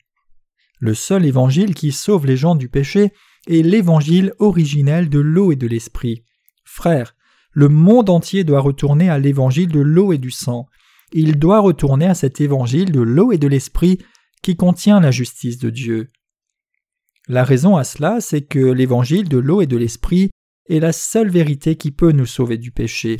Le 0.79 0.93
seul 0.93 1.25
évangile 1.25 1.73
qui 1.73 1.91
sauve 1.91 2.25
les 2.25 2.37
gens 2.37 2.55
du 2.55 2.69
péché 2.69 3.11
est 3.47 3.61
l'évangile 3.61 4.33
originel 4.39 5.09
de 5.09 5.19
l'eau 5.19 5.51
et 5.51 5.55
de 5.55 5.67
l'esprit. 5.67 6.23
Frères, 6.63 7.15
le 7.55 7.69
monde 7.69 8.09
entier 8.09 8.43
doit 8.43 8.59
retourner 8.59 9.09
à 9.09 9.17
l'évangile 9.17 9.69
de 9.69 9.79
l'eau 9.79 10.11
et 10.11 10.17
du 10.17 10.29
sang. 10.29 10.67
Il 11.13 11.39
doit 11.39 11.61
retourner 11.61 12.05
à 12.05 12.13
cet 12.13 12.41
évangile 12.41 12.91
de 12.91 12.99
l'eau 12.99 13.31
et 13.31 13.37
de 13.37 13.47
l'esprit 13.47 13.99
qui 14.43 14.57
contient 14.57 14.99
la 14.99 15.09
justice 15.09 15.57
de 15.57 15.69
Dieu. 15.69 16.09
La 17.29 17.45
raison 17.45 17.77
à 17.77 17.85
cela, 17.85 18.19
c'est 18.19 18.41
que 18.41 18.59
l'évangile 18.59 19.29
de 19.29 19.37
l'eau 19.37 19.61
et 19.61 19.67
de 19.67 19.77
l'esprit 19.77 20.31
est 20.69 20.81
la 20.81 20.91
seule 20.91 21.29
vérité 21.29 21.77
qui 21.77 21.91
peut 21.91 22.11
nous 22.11 22.25
sauver 22.25 22.57
du 22.57 22.71
péché. 22.71 23.17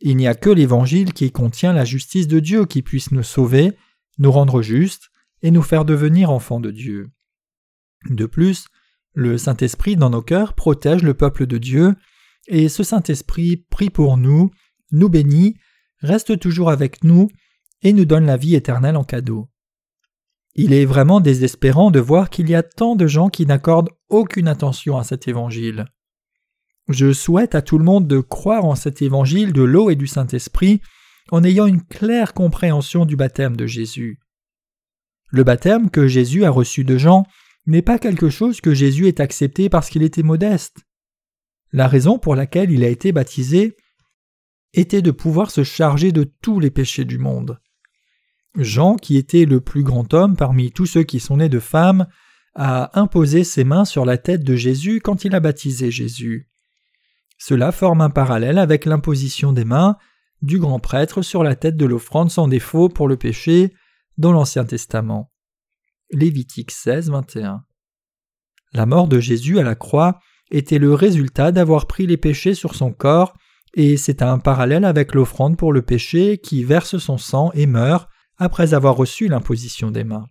Il 0.00 0.16
n'y 0.16 0.26
a 0.26 0.34
que 0.34 0.50
l'évangile 0.50 1.12
qui 1.12 1.30
contient 1.30 1.72
la 1.72 1.84
justice 1.84 2.26
de 2.26 2.40
Dieu 2.40 2.66
qui 2.66 2.82
puisse 2.82 3.12
nous 3.12 3.22
sauver, 3.22 3.72
nous 4.18 4.32
rendre 4.32 4.62
justes 4.62 5.10
et 5.42 5.52
nous 5.52 5.62
faire 5.62 5.84
devenir 5.84 6.30
enfants 6.30 6.60
de 6.60 6.72
Dieu. 6.72 7.10
De 8.10 8.26
plus, 8.26 8.66
le 9.12 9.38
Saint-Esprit 9.38 9.94
dans 9.94 10.10
nos 10.10 10.22
cœurs 10.22 10.54
protège 10.54 11.04
le 11.04 11.14
peuple 11.14 11.46
de 11.46 11.56
Dieu, 11.56 11.94
et 12.46 12.68
ce 12.68 12.82
Saint-Esprit 12.82 13.64
prie 13.70 13.90
pour 13.90 14.16
nous, 14.16 14.50
nous 14.92 15.08
bénit, 15.08 15.56
reste 16.00 16.38
toujours 16.38 16.70
avec 16.70 17.04
nous 17.04 17.28
et 17.82 17.92
nous 17.92 18.04
donne 18.04 18.26
la 18.26 18.36
vie 18.36 18.54
éternelle 18.54 18.96
en 18.96 19.04
cadeau. 19.04 19.48
Il 20.54 20.72
est 20.72 20.84
vraiment 20.84 21.20
désespérant 21.20 21.90
de 21.90 21.98
voir 21.98 22.30
qu'il 22.30 22.48
y 22.48 22.54
a 22.54 22.62
tant 22.62 22.94
de 22.94 23.06
gens 23.06 23.28
qui 23.28 23.44
n'accordent 23.44 23.90
aucune 24.08 24.46
attention 24.46 24.96
à 24.96 25.04
cet 25.04 25.26
évangile. 25.26 25.86
Je 26.88 27.12
souhaite 27.12 27.54
à 27.54 27.62
tout 27.62 27.78
le 27.78 27.84
monde 27.84 28.06
de 28.06 28.20
croire 28.20 28.64
en 28.64 28.74
cet 28.74 29.02
évangile 29.02 29.52
de 29.52 29.62
l'eau 29.62 29.90
et 29.90 29.96
du 29.96 30.06
Saint-Esprit 30.06 30.80
en 31.30 31.42
ayant 31.42 31.66
une 31.66 31.82
claire 31.82 32.34
compréhension 32.34 33.06
du 33.06 33.16
baptême 33.16 33.56
de 33.56 33.66
Jésus. 33.66 34.20
Le 35.30 35.42
baptême 35.42 35.90
que 35.90 36.06
Jésus 36.06 36.44
a 36.44 36.50
reçu 36.50 36.84
de 36.84 36.98
Jean 36.98 37.24
n'est 37.66 37.82
pas 37.82 37.98
quelque 37.98 38.28
chose 38.28 38.60
que 38.60 38.74
Jésus 38.74 39.08
ait 39.08 39.20
accepté 39.20 39.68
parce 39.68 39.88
qu'il 39.88 40.02
était 40.02 40.22
modeste. 40.22 40.84
La 41.74 41.88
raison 41.88 42.20
pour 42.20 42.36
laquelle 42.36 42.70
il 42.70 42.84
a 42.84 42.88
été 42.88 43.10
baptisé 43.10 43.76
était 44.74 45.02
de 45.02 45.10
pouvoir 45.10 45.50
se 45.50 45.64
charger 45.64 46.12
de 46.12 46.22
tous 46.22 46.60
les 46.60 46.70
péchés 46.70 47.04
du 47.04 47.18
monde. 47.18 47.58
Jean, 48.56 48.94
qui 48.94 49.16
était 49.16 49.44
le 49.44 49.60
plus 49.60 49.82
grand 49.82 50.14
homme 50.14 50.36
parmi 50.36 50.70
tous 50.70 50.86
ceux 50.86 51.02
qui 51.02 51.18
sont 51.18 51.38
nés 51.38 51.48
de 51.48 51.58
femmes, 51.58 52.06
a 52.54 52.96
imposé 52.96 53.42
ses 53.42 53.64
mains 53.64 53.84
sur 53.84 54.04
la 54.04 54.18
tête 54.18 54.44
de 54.44 54.54
Jésus 54.54 55.00
quand 55.00 55.24
il 55.24 55.34
a 55.34 55.40
baptisé 55.40 55.90
Jésus. 55.90 56.48
Cela 57.38 57.72
forme 57.72 58.02
un 58.02 58.10
parallèle 58.10 58.58
avec 58.58 58.84
l'imposition 58.84 59.52
des 59.52 59.64
mains 59.64 59.96
du 60.42 60.60
grand 60.60 60.78
prêtre 60.78 61.22
sur 61.22 61.42
la 61.42 61.56
tête 61.56 61.76
de 61.76 61.86
l'offrande 61.86 62.30
sans 62.30 62.46
défaut 62.46 62.88
pour 62.88 63.08
le 63.08 63.16
péché 63.16 63.74
dans 64.16 64.30
l'Ancien 64.30 64.64
Testament. 64.64 65.32
Lévitique 66.12 66.70
16, 66.70 67.10
21. 67.10 67.64
La 68.74 68.86
mort 68.86 69.08
de 69.08 69.18
Jésus 69.18 69.58
à 69.58 69.64
la 69.64 69.74
croix 69.74 70.20
était 70.54 70.78
le 70.78 70.94
résultat 70.94 71.52
d'avoir 71.52 71.86
pris 71.86 72.06
les 72.06 72.16
péchés 72.16 72.54
sur 72.54 72.74
son 72.74 72.92
corps, 72.92 73.34
et 73.74 73.96
c'est 73.96 74.22
un 74.22 74.38
parallèle 74.38 74.84
avec 74.84 75.14
l'offrande 75.14 75.56
pour 75.56 75.72
le 75.72 75.82
péché 75.82 76.38
qui 76.38 76.62
verse 76.62 76.96
son 76.98 77.18
sang 77.18 77.50
et 77.54 77.66
meurt 77.66 78.08
après 78.36 78.72
avoir 78.72 78.96
reçu 78.96 79.26
l'imposition 79.26 79.90
des 79.90 80.04
mains. 80.04 80.26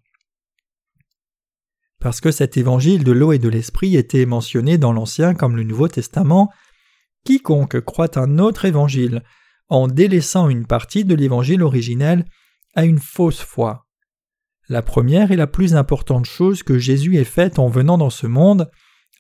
Parce 2.00 2.22
que 2.22 2.32
cet 2.32 2.58
évangile 2.58 3.04
de 3.04 3.12
l'eau 3.12 3.34
et 3.34 3.40
de 3.40 3.50
l'esprit 3.50 3.96
était 3.96 4.26
mentionné 4.26 4.78
dans 4.78 4.94
l'Ancien 4.94 5.34
comme 5.34 5.56
le 5.56 5.64
Nouveau 5.64 5.88
Testament, 5.88 6.50
quiconque 7.26 7.82
croit 7.82 8.18
un 8.18 8.40
autre 8.40 8.66
évangile 8.66 9.24
en 9.70 9.88
délaissant 9.88 10.50
une 10.50 10.66
partie 10.66 11.06
de 11.06 11.16
l'évangile 11.16 11.64
originel 11.64 12.26
a 12.76 12.86
une 12.86 13.00
fausse 13.00 13.42
foi. 13.42 13.88
La 14.70 14.82
première 14.82 15.32
et 15.32 15.36
la 15.36 15.48
plus 15.48 15.76
importante 15.76 16.26
chose 16.26 16.64
que 16.64 16.78
Jésus 16.78 17.18
ait 17.18 17.26
faite 17.26 17.60
en 17.60 17.68
venant 17.68 17.98
dans 17.98 18.10
ce 18.10 18.28
monde 18.28 18.70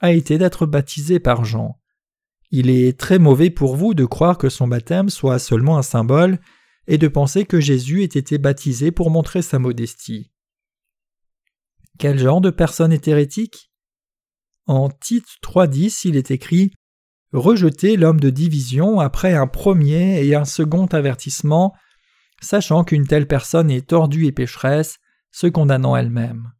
a 0.01 0.11
été 0.11 0.37
d'être 0.37 0.65
baptisé 0.65 1.19
par 1.19 1.45
Jean. 1.45 1.79
Il 2.51 2.69
est 2.69 2.99
très 2.99 3.19
mauvais 3.19 3.49
pour 3.49 3.75
vous 3.75 3.93
de 3.93 4.05
croire 4.05 4.37
que 4.37 4.49
son 4.49 4.67
baptême 4.67 5.09
soit 5.09 5.39
seulement 5.39 5.77
un 5.77 5.83
symbole 5.83 6.39
et 6.87 6.97
de 6.97 7.07
penser 7.07 7.45
que 7.45 7.59
Jésus 7.59 8.03
ait 8.03 8.05
été 8.05 8.37
baptisé 8.37 8.91
pour 8.91 9.09
montrer 9.09 9.41
sa 9.41 9.59
modestie. 9.59 10.31
Quel 11.97 12.19
genre 12.19 12.41
de 12.41 12.49
personne 12.49 12.91
est 12.91 13.07
hérétique? 13.07 13.71
En 14.65 14.89
Tite 14.89 15.27
3.10, 15.43 16.07
il 16.07 16.15
est 16.15 16.31
écrit 16.31 16.73
Rejetez 17.31 17.97
l'homme 17.97 18.19
de 18.19 18.29
division 18.29 18.99
après 18.99 19.33
un 19.33 19.47
premier 19.47 20.23
et 20.23 20.35
un 20.35 20.45
second 20.45 20.85
avertissement, 20.85 21.73
sachant 22.39 22.83
qu'une 22.83 23.07
telle 23.07 23.27
personne 23.27 23.71
est 23.71 23.87
tordue 23.87 24.27
et 24.27 24.31
pécheresse, 24.31 24.99
se 25.31 25.47
condamnant 25.47 25.95
elle-même. 25.95 26.51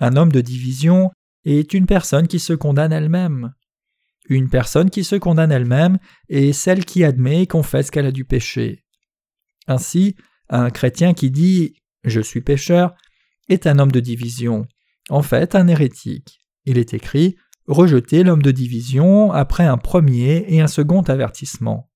Un 0.00 0.16
homme 0.16 0.32
de 0.32 0.40
division 0.40 1.12
est 1.44 1.74
une 1.74 1.86
personne 1.86 2.28
qui 2.28 2.38
se 2.38 2.52
condamne 2.52 2.92
elle-même. 2.92 3.52
Une 4.28 4.48
personne 4.48 4.90
qui 4.90 5.04
se 5.04 5.16
condamne 5.16 5.52
elle-même 5.52 5.98
est 6.28 6.52
celle 6.52 6.84
qui 6.84 7.04
admet 7.04 7.42
et 7.42 7.46
confesse 7.46 7.90
qu'elle 7.90 8.06
a 8.06 8.12
du 8.12 8.24
péché. 8.24 8.84
Ainsi, 9.66 10.16
un 10.48 10.70
chrétien 10.70 11.14
qui 11.14 11.30
dit 11.30 11.74
Je 12.04 12.20
suis 12.20 12.40
pécheur 12.40 12.94
est 13.48 13.66
un 13.66 13.78
homme 13.78 13.92
de 13.92 14.00
division, 14.00 14.66
en 15.08 15.22
fait 15.22 15.54
un 15.54 15.66
hérétique. 15.66 16.40
Il 16.64 16.78
est 16.78 16.94
écrit 16.94 17.36
Rejeter 17.66 18.24
l'homme 18.24 18.42
de 18.42 18.50
division 18.50 19.32
après 19.32 19.64
un 19.64 19.78
premier 19.78 20.44
et 20.48 20.60
un 20.60 20.66
second 20.66 21.02
avertissement. 21.02 21.90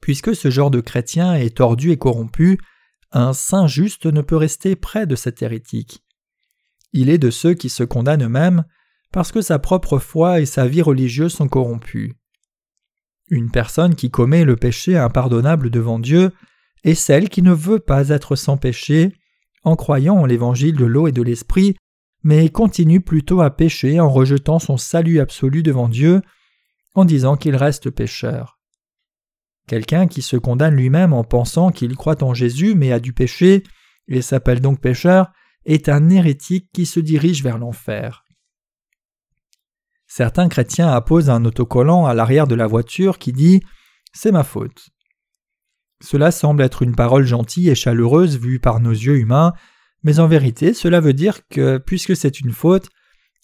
Puisque 0.00 0.34
ce 0.34 0.50
genre 0.50 0.70
de 0.70 0.80
chrétien 0.80 1.34
est 1.34 1.56
tordu 1.56 1.90
et 1.90 1.98
corrompu, 1.98 2.58
un 3.12 3.32
saint 3.32 3.66
juste 3.66 4.06
ne 4.06 4.22
peut 4.22 4.36
rester 4.36 4.76
près 4.76 5.06
de 5.06 5.14
cet 5.14 5.42
hérétique. 5.42 6.02
Il 6.92 7.10
est 7.10 7.18
de 7.18 7.30
ceux 7.30 7.54
qui 7.54 7.68
se 7.68 7.84
condamnent 7.84 8.24
eux-mêmes 8.24 8.64
parce 9.12 9.32
que 9.32 9.40
sa 9.40 9.58
propre 9.58 9.98
foi 9.98 10.40
et 10.40 10.46
sa 10.46 10.66
vie 10.66 10.82
religieuse 10.82 11.32
sont 11.32 11.48
corrompues. 11.48 12.14
Une 13.28 13.50
personne 13.50 13.94
qui 13.94 14.10
commet 14.10 14.44
le 14.44 14.56
péché 14.56 14.96
impardonnable 14.96 15.70
devant 15.70 15.98
Dieu 15.98 16.32
est 16.84 16.94
celle 16.94 17.28
qui 17.28 17.42
ne 17.42 17.52
veut 17.52 17.80
pas 17.80 18.10
être 18.10 18.36
sans 18.36 18.56
péché 18.56 19.12
en 19.66 19.74
croyant 19.74 20.16
en 20.16 20.26
l'évangile 20.26 20.76
de 20.76 20.84
l'eau 20.84 21.08
et 21.08 21.12
de 21.12 21.22
l'esprit, 21.22 21.76
mais 22.22 22.48
continue 22.50 23.00
plutôt 23.00 23.40
à 23.40 23.50
pécher 23.50 23.98
en 23.98 24.08
rejetant 24.08 24.60
son 24.60 24.76
salut 24.76 25.18
absolu 25.18 25.64
devant 25.64 25.88
Dieu, 25.88 26.22
en 26.94 27.04
disant 27.04 27.36
qu'il 27.36 27.56
reste 27.56 27.90
pécheur. 27.90 28.60
Quelqu'un 29.66 30.06
qui 30.06 30.22
se 30.22 30.36
condamne 30.36 30.76
lui-même 30.76 31.12
en 31.12 31.24
pensant 31.24 31.72
qu'il 31.72 31.96
croit 31.96 32.22
en 32.22 32.32
Jésus 32.32 32.76
mais 32.76 32.92
a 32.92 33.00
du 33.00 33.12
péché, 33.12 33.64
et 34.06 34.22
s'appelle 34.22 34.60
donc 34.60 34.80
pécheur, 34.80 35.32
est 35.66 35.88
un 35.88 36.08
hérétique 36.08 36.70
qui 36.72 36.86
se 36.86 37.00
dirige 37.00 37.42
vers 37.42 37.58
l'enfer. 37.58 38.24
Certains 40.06 40.48
chrétiens 40.48 40.88
apposent 40.88 41.30
un 41.30 41.44
autocollant 41.44 42.06
à 42.06 42.14
l'arrière 42.14 42.46
de 42.46 42.54
la 42.54 42.66
voiture 42.66 43.18
qui 43.18 43.32
dit 43.32 43.60
C'est 44.14 44.32
ma 44.32 44.44
faute. 44.44 44.88
Cela 46.02 46.30
semble 46.30 46.62
être 46.62 46.82
une 46.82 46.94
parole 46.94 47.26
gentille 47.26 47.68
et 47.68 47.74
chaleureuse 47.74 48.38
vue 48.38 48.60
par 48.60 48.80
nos 48.80 48.92
yeux 48.92 49.18
humains, 49.18 49.52
mais 50.02 50.20
en 50.20 50.28
vérité 50.28 50.72
cela 50.72 51.00
veut 51.00 51.14
dire 51.14 51.46
que, 51.48 51.78
puisque 51.78 52.16
c'est 52.16 52.40
une 52.40 52.52
faute, 52.52 52.88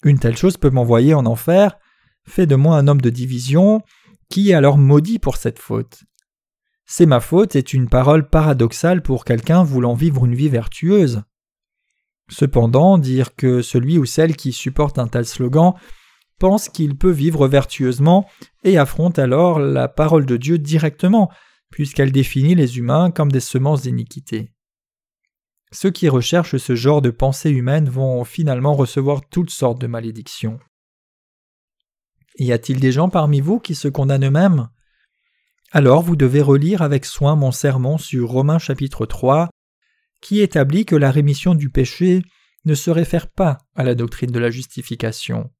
une 0.03 0.19
telle 0.19 0.37
chose 0.37 0.57
peut 0.57 0.69
m'envoyer 0.69 1.13
en 1.13 1.25
enfer, 1.25 1.77
fait 2.25 2.47
de 2.47 2.55
moi 2.55 2.77
un 2.77 2.87
homme 2.87 3.01
de 3.01 3.09
division, 3.09 3.81
qui 4.29 4.51
est 4.51 4.53
alors 4.53 4.77
maudit 4.77 5.19
pour 5.19 5.37
cette 5.37 5.59
faute. 5.59 6.03
C'est 6.85 7.05
ma 7.05 7.19
faute 7.19 7.55
est 7.55 7.73
une 7.73 7.89
parole 7.89 8.29
paradoxale 8.29 9.01
pour 9.01 9.25
quelqu'un 9.25 9.63
voulant 9.63 9.93
vivre 9.93 10.25
une 10.25 10.35
vie 10.35 10.49
vertueuse. 10.49 11.23
Cependant, 12.29 12.97
dire 12.97 13.35
que 13.35 13.61
celui 13.61 13.97
ou 13.97 14.05
celle 14.05 14.35
qui 14.35 14.51
supporte 14.53 14.97
un 14.99 15.07
tel 15.07 15.25
slogan 15.25 15.73
pense 16.39 16.69
qu'il 16.69 16.97
peut 16.97 17.11
vivre 17.11 17.47
vertueusement 17.47 18.27
et 18.63 18.77
affronte 18.77 19.19
alors 19.19 19.59
la 19.59 19.87
parole 19.87 20.25
de 20.25 20.37
Dieu 20.37 20.57
directement, 20.57 21.31
puisqu'elle 21.69 22.11
définit 22.11 22.55
les 22.55 22.77
humains 22.77 23.11
comme 23.11 23.31
des 23.31 23.39
semences 23.39 23.83
d'iniquité. 23.83 24.51
Ceux 25.71 25.89
qui 25.89 26.07
recherchent 26.07 26.57
ce 26.57 26.75
genre 26.75 27.01
de 27.01 27.09
pensée 27.09 27.49
humaine 27.49 27.89
vont 27.89 28.23
finalement 28.23 28.75
recevoir 28.75 29.27
toutes 29.27 29.49
sortes 29.49 29.81
de 29.81 29.87
malédictions. 29.87 30.59
Y 32.37 32.51
a-t-il 32.51 32.79
des 32.79 32.91
gens 32.91 33.09
parmi 33.09 33.41
vous 33.41 33.59
qui 33.59 33.73
se 33.73 33.87
condamnent 33.87 34.25
eux-mêmes? 34.25 34.69
Alors 35.71 36.03
vous 36.03 36.15
devez 36.15 36.41
relire 36.41 36.83
avec 36.83 37.05
soin 37.05 37.35
mon 37.35 37.51
sermon 37.51 37.97
sur 37.97 38.29
Romains 38.29 38.59
chapitre 38.59 39.07
3, 39.07 39.49
qui 40.23 40.39
établit 40.39 40.85
que 40.85 40.95
la 40.95 41.11
rémission 41.11 41.53
du 41.53 41.69
péché 41.69 42.23
ne 42.65 42.73
se 42.73 42.89
réfère 42.89 43.29
pas 43.29 43.57
à 43.75 43.83
la 43.83 43.93
doctrine 43.93 44.31
de 44.31 44.39
la 44.39 44.49
justification. 44.49 45.51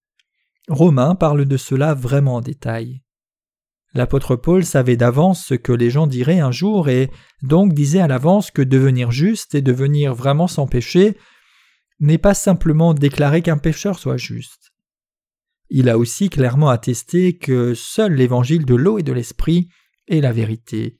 Romains 0.69 1.15
parle 1.15 1.45
de 1.45 1.57
cela 1.57 1.93
vraiment 1.93 2.35
en 2.35 2.41
détail. 2.41 3.03
L'apôtre 3.93 4.37
Paul 4.37 4.63
savait 4.63 4.95
d'avance 4.95 5.45
ce 5.45 5.53
que 5.53 5.73
les 5.73 5.89
gens 5.89 6.07
diraient 6.07 6.39
un 6.39 6.51
jour 6.51 6.87
et 6.89 7.11
donc 7.43 7.73
disait 7.73 7.99
à 7.99 8.07
l'avance 8.07 8.49
que 8.49 8.61
devenir 8.61 9.11
juste 9.11 9.53
et 9.53 9.61
devenir 9.61 10.15
vraiment 10.15 10.47
sans 10.47 10.65
péché 10.65 11.17
n'est 11.99 12.17
pas 12.17 12.33
simplement 12.33 12.93
déclarer 12.93 13.41
qu'un 13.41 13.57
pécheur 13.57 13.99
soit 13.99 14.17
juste. 14.17 14.71
Il 15.69 15.89
a 15.89 15.97
aussi 15.97 16.29
clairement 16.29 16.69
attesté 16.69 17.37
que 17.37 17.73
seul 17.73 18.13
l'évangile 18.13 18.65
de 18.65 18.75
l'eau 18.75 18.97
et 18.97 19.03
de 19.03 19.13
l'esprit 19.13 19.67
est 20.07 20.21
la 20.21 20.31
vérité. 20.31 20.99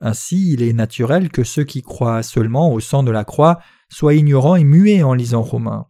Ainsi, 0.00 0.52
il 0.52 0.62
est 0.62 0.72
naturel 0.72 1.30
que 1.30 1.44
ceux 1.44 1.64
qui 1.64 1.82
croient 1.82 2.22
seulement 2.22 2.72
au 2.72 2.80
sang 2.80 3.02
de 3.02 3.10
la 3.10 3.24
croix 3.24 3.60
soient 3.90 4.14
ignorants 4.14 4.56
et 4.56 4.64
muets 4.64 5.02
en 5.02 5.14
lisant 5.14 5.42
Romains. 5.42 5.86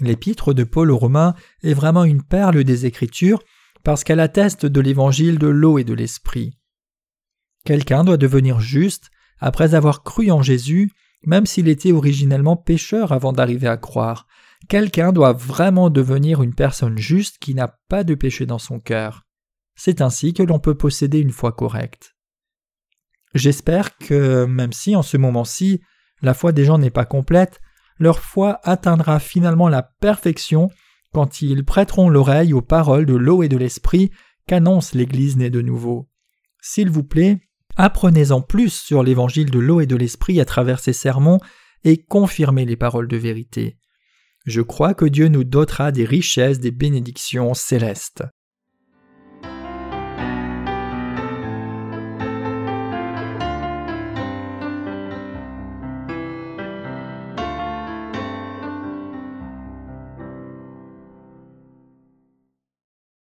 L'épître 0.00 0.54
de 0.54 0.64
Paul 0.64 0.90
aux 0.90 0.98
Romains 0.98 1.34
est 1.62 1.74
vraiment 1.74 2.04
une 2.04 2.22
perle 2.22 2.64
des 2.64 2.86
Écritures 2.86 3.42
parce 3.82 4.04
qu'elle 4.04 4.20
atteste 4.20 4.66
de 4.66 4.80
l'évangile 4.80 5.38
de 5.38 5.46
l'eau 5.46 5.78
et 5.78 5.84
de 5.84 5.94
l'esprit. 5.94 6.58
Quelqu'un 7.64 8.04
doit 8.04 8.16
devenir 8.16 8.60
juste 8.60 9.10
après 9.38 9.74
avoir 9.74 10.02
cru 10.02 10.30
en 10.30 10.42
Jésus, 10.42 10.92
même 11.26 11.46
s'il 11.46 11.68
était 11.68 11.92
originellement 11.92 12.56
pécheur 12.56 13.12
avant 13.12 13.32
d'arriver 13.32 13.68
à 13.68 13.76
croire. 13.76 14.26
Quelqu'un 14.68 15.12
doit 15.12 15.32
vraiment 15.32 15.90
devenir 15.90 16.42
une 16.42 16.54
personne 16.54 16.98
juste 16.98 17.38
qui 17.38 17.54
n'a 17.54 17.78
pas 17.88 18.04
de 18.04 18.14
péché 18.14 18.46
dans 18.46 18.58
son 18.58 18.80
cœur. 18.80 19.22
C'est 19.76 20.00
ainsi 20.00 20.34
que 20.34 20.42
l'on 20.42 20.58
peut 20.58 20.76
posséder 20.76 21.18
une 21.18 21.32
foi 21.32 21.52
correcte. 21.52 22.13
J'espère 23.34 23.98
que, 23.98 24.44
même 24.44 24.72
si 24.72 24.94
en 24.96 25.02
ce 25.02 25.16
moment-ci, 25.16 25.80
la 26.22 26.34
foi 26.34 26.52
des 26.52 26.64
gens 26.64 26.78
n'est 26.78 26.90
pas 26.90 27.04
complète, 27.04 27.60
leur 27.98 28.20
foi 28.20 28.60
atteindra 28.62 29.20
finalement 29.20 29.68
la 29.68 29.82
perfection 29.82 30.70
quand 31.12 31.42
ils 31.42 31.64
prêteront 31.64 32.08
l'oreille 32.08 32.52
aux 32.52 32.62
paroles 32.62 33.06
de 33.06 33.14
l'eau 33.14 33.42
et 33.42 33.48
de 33.48 33.56
l'esprit 33.56 34.10
qu'annonce 34.46 34.94
l'Église 34.94 35.36
née 35.36 35.50
de 35.50 35.60
nouveau. 35.60 36.08
S'il 36.60 36.90
vous 36.90 37.04
plaît, 37.04 37.40
apprenez-en 37.76 38.40
plus 38.40 38.72
sur 38.72 39.02
l'évangile 39.02 39.50
de 39.50 39.58
l'eau 39.58 39.80
et 39.80 39.86
de 39.86 39.96
l'esprit 39.96 40.40
à 40.40 40.44
travers 40.44 40.80
ces 40.80 40.92
sermons 40.92 41.40
et 41.84 42.02
confirmez 42.02 42.64
les 42.64 42.76
paroles 42.76 43.08
de 43.08 43.16
vérité. 43.16 43.78
Je 44.46 44.60
crois 44.60 44.94
que 44.94 45.04
Dieu 45.04 45.28
nous 45.28 45.44
dotera 45.44 45.92
des 45.92 46.04
richesses 46.04 46.60
des 46.60 46.70
bénédictions 46.70 47.54
célestes. 47.54 48.24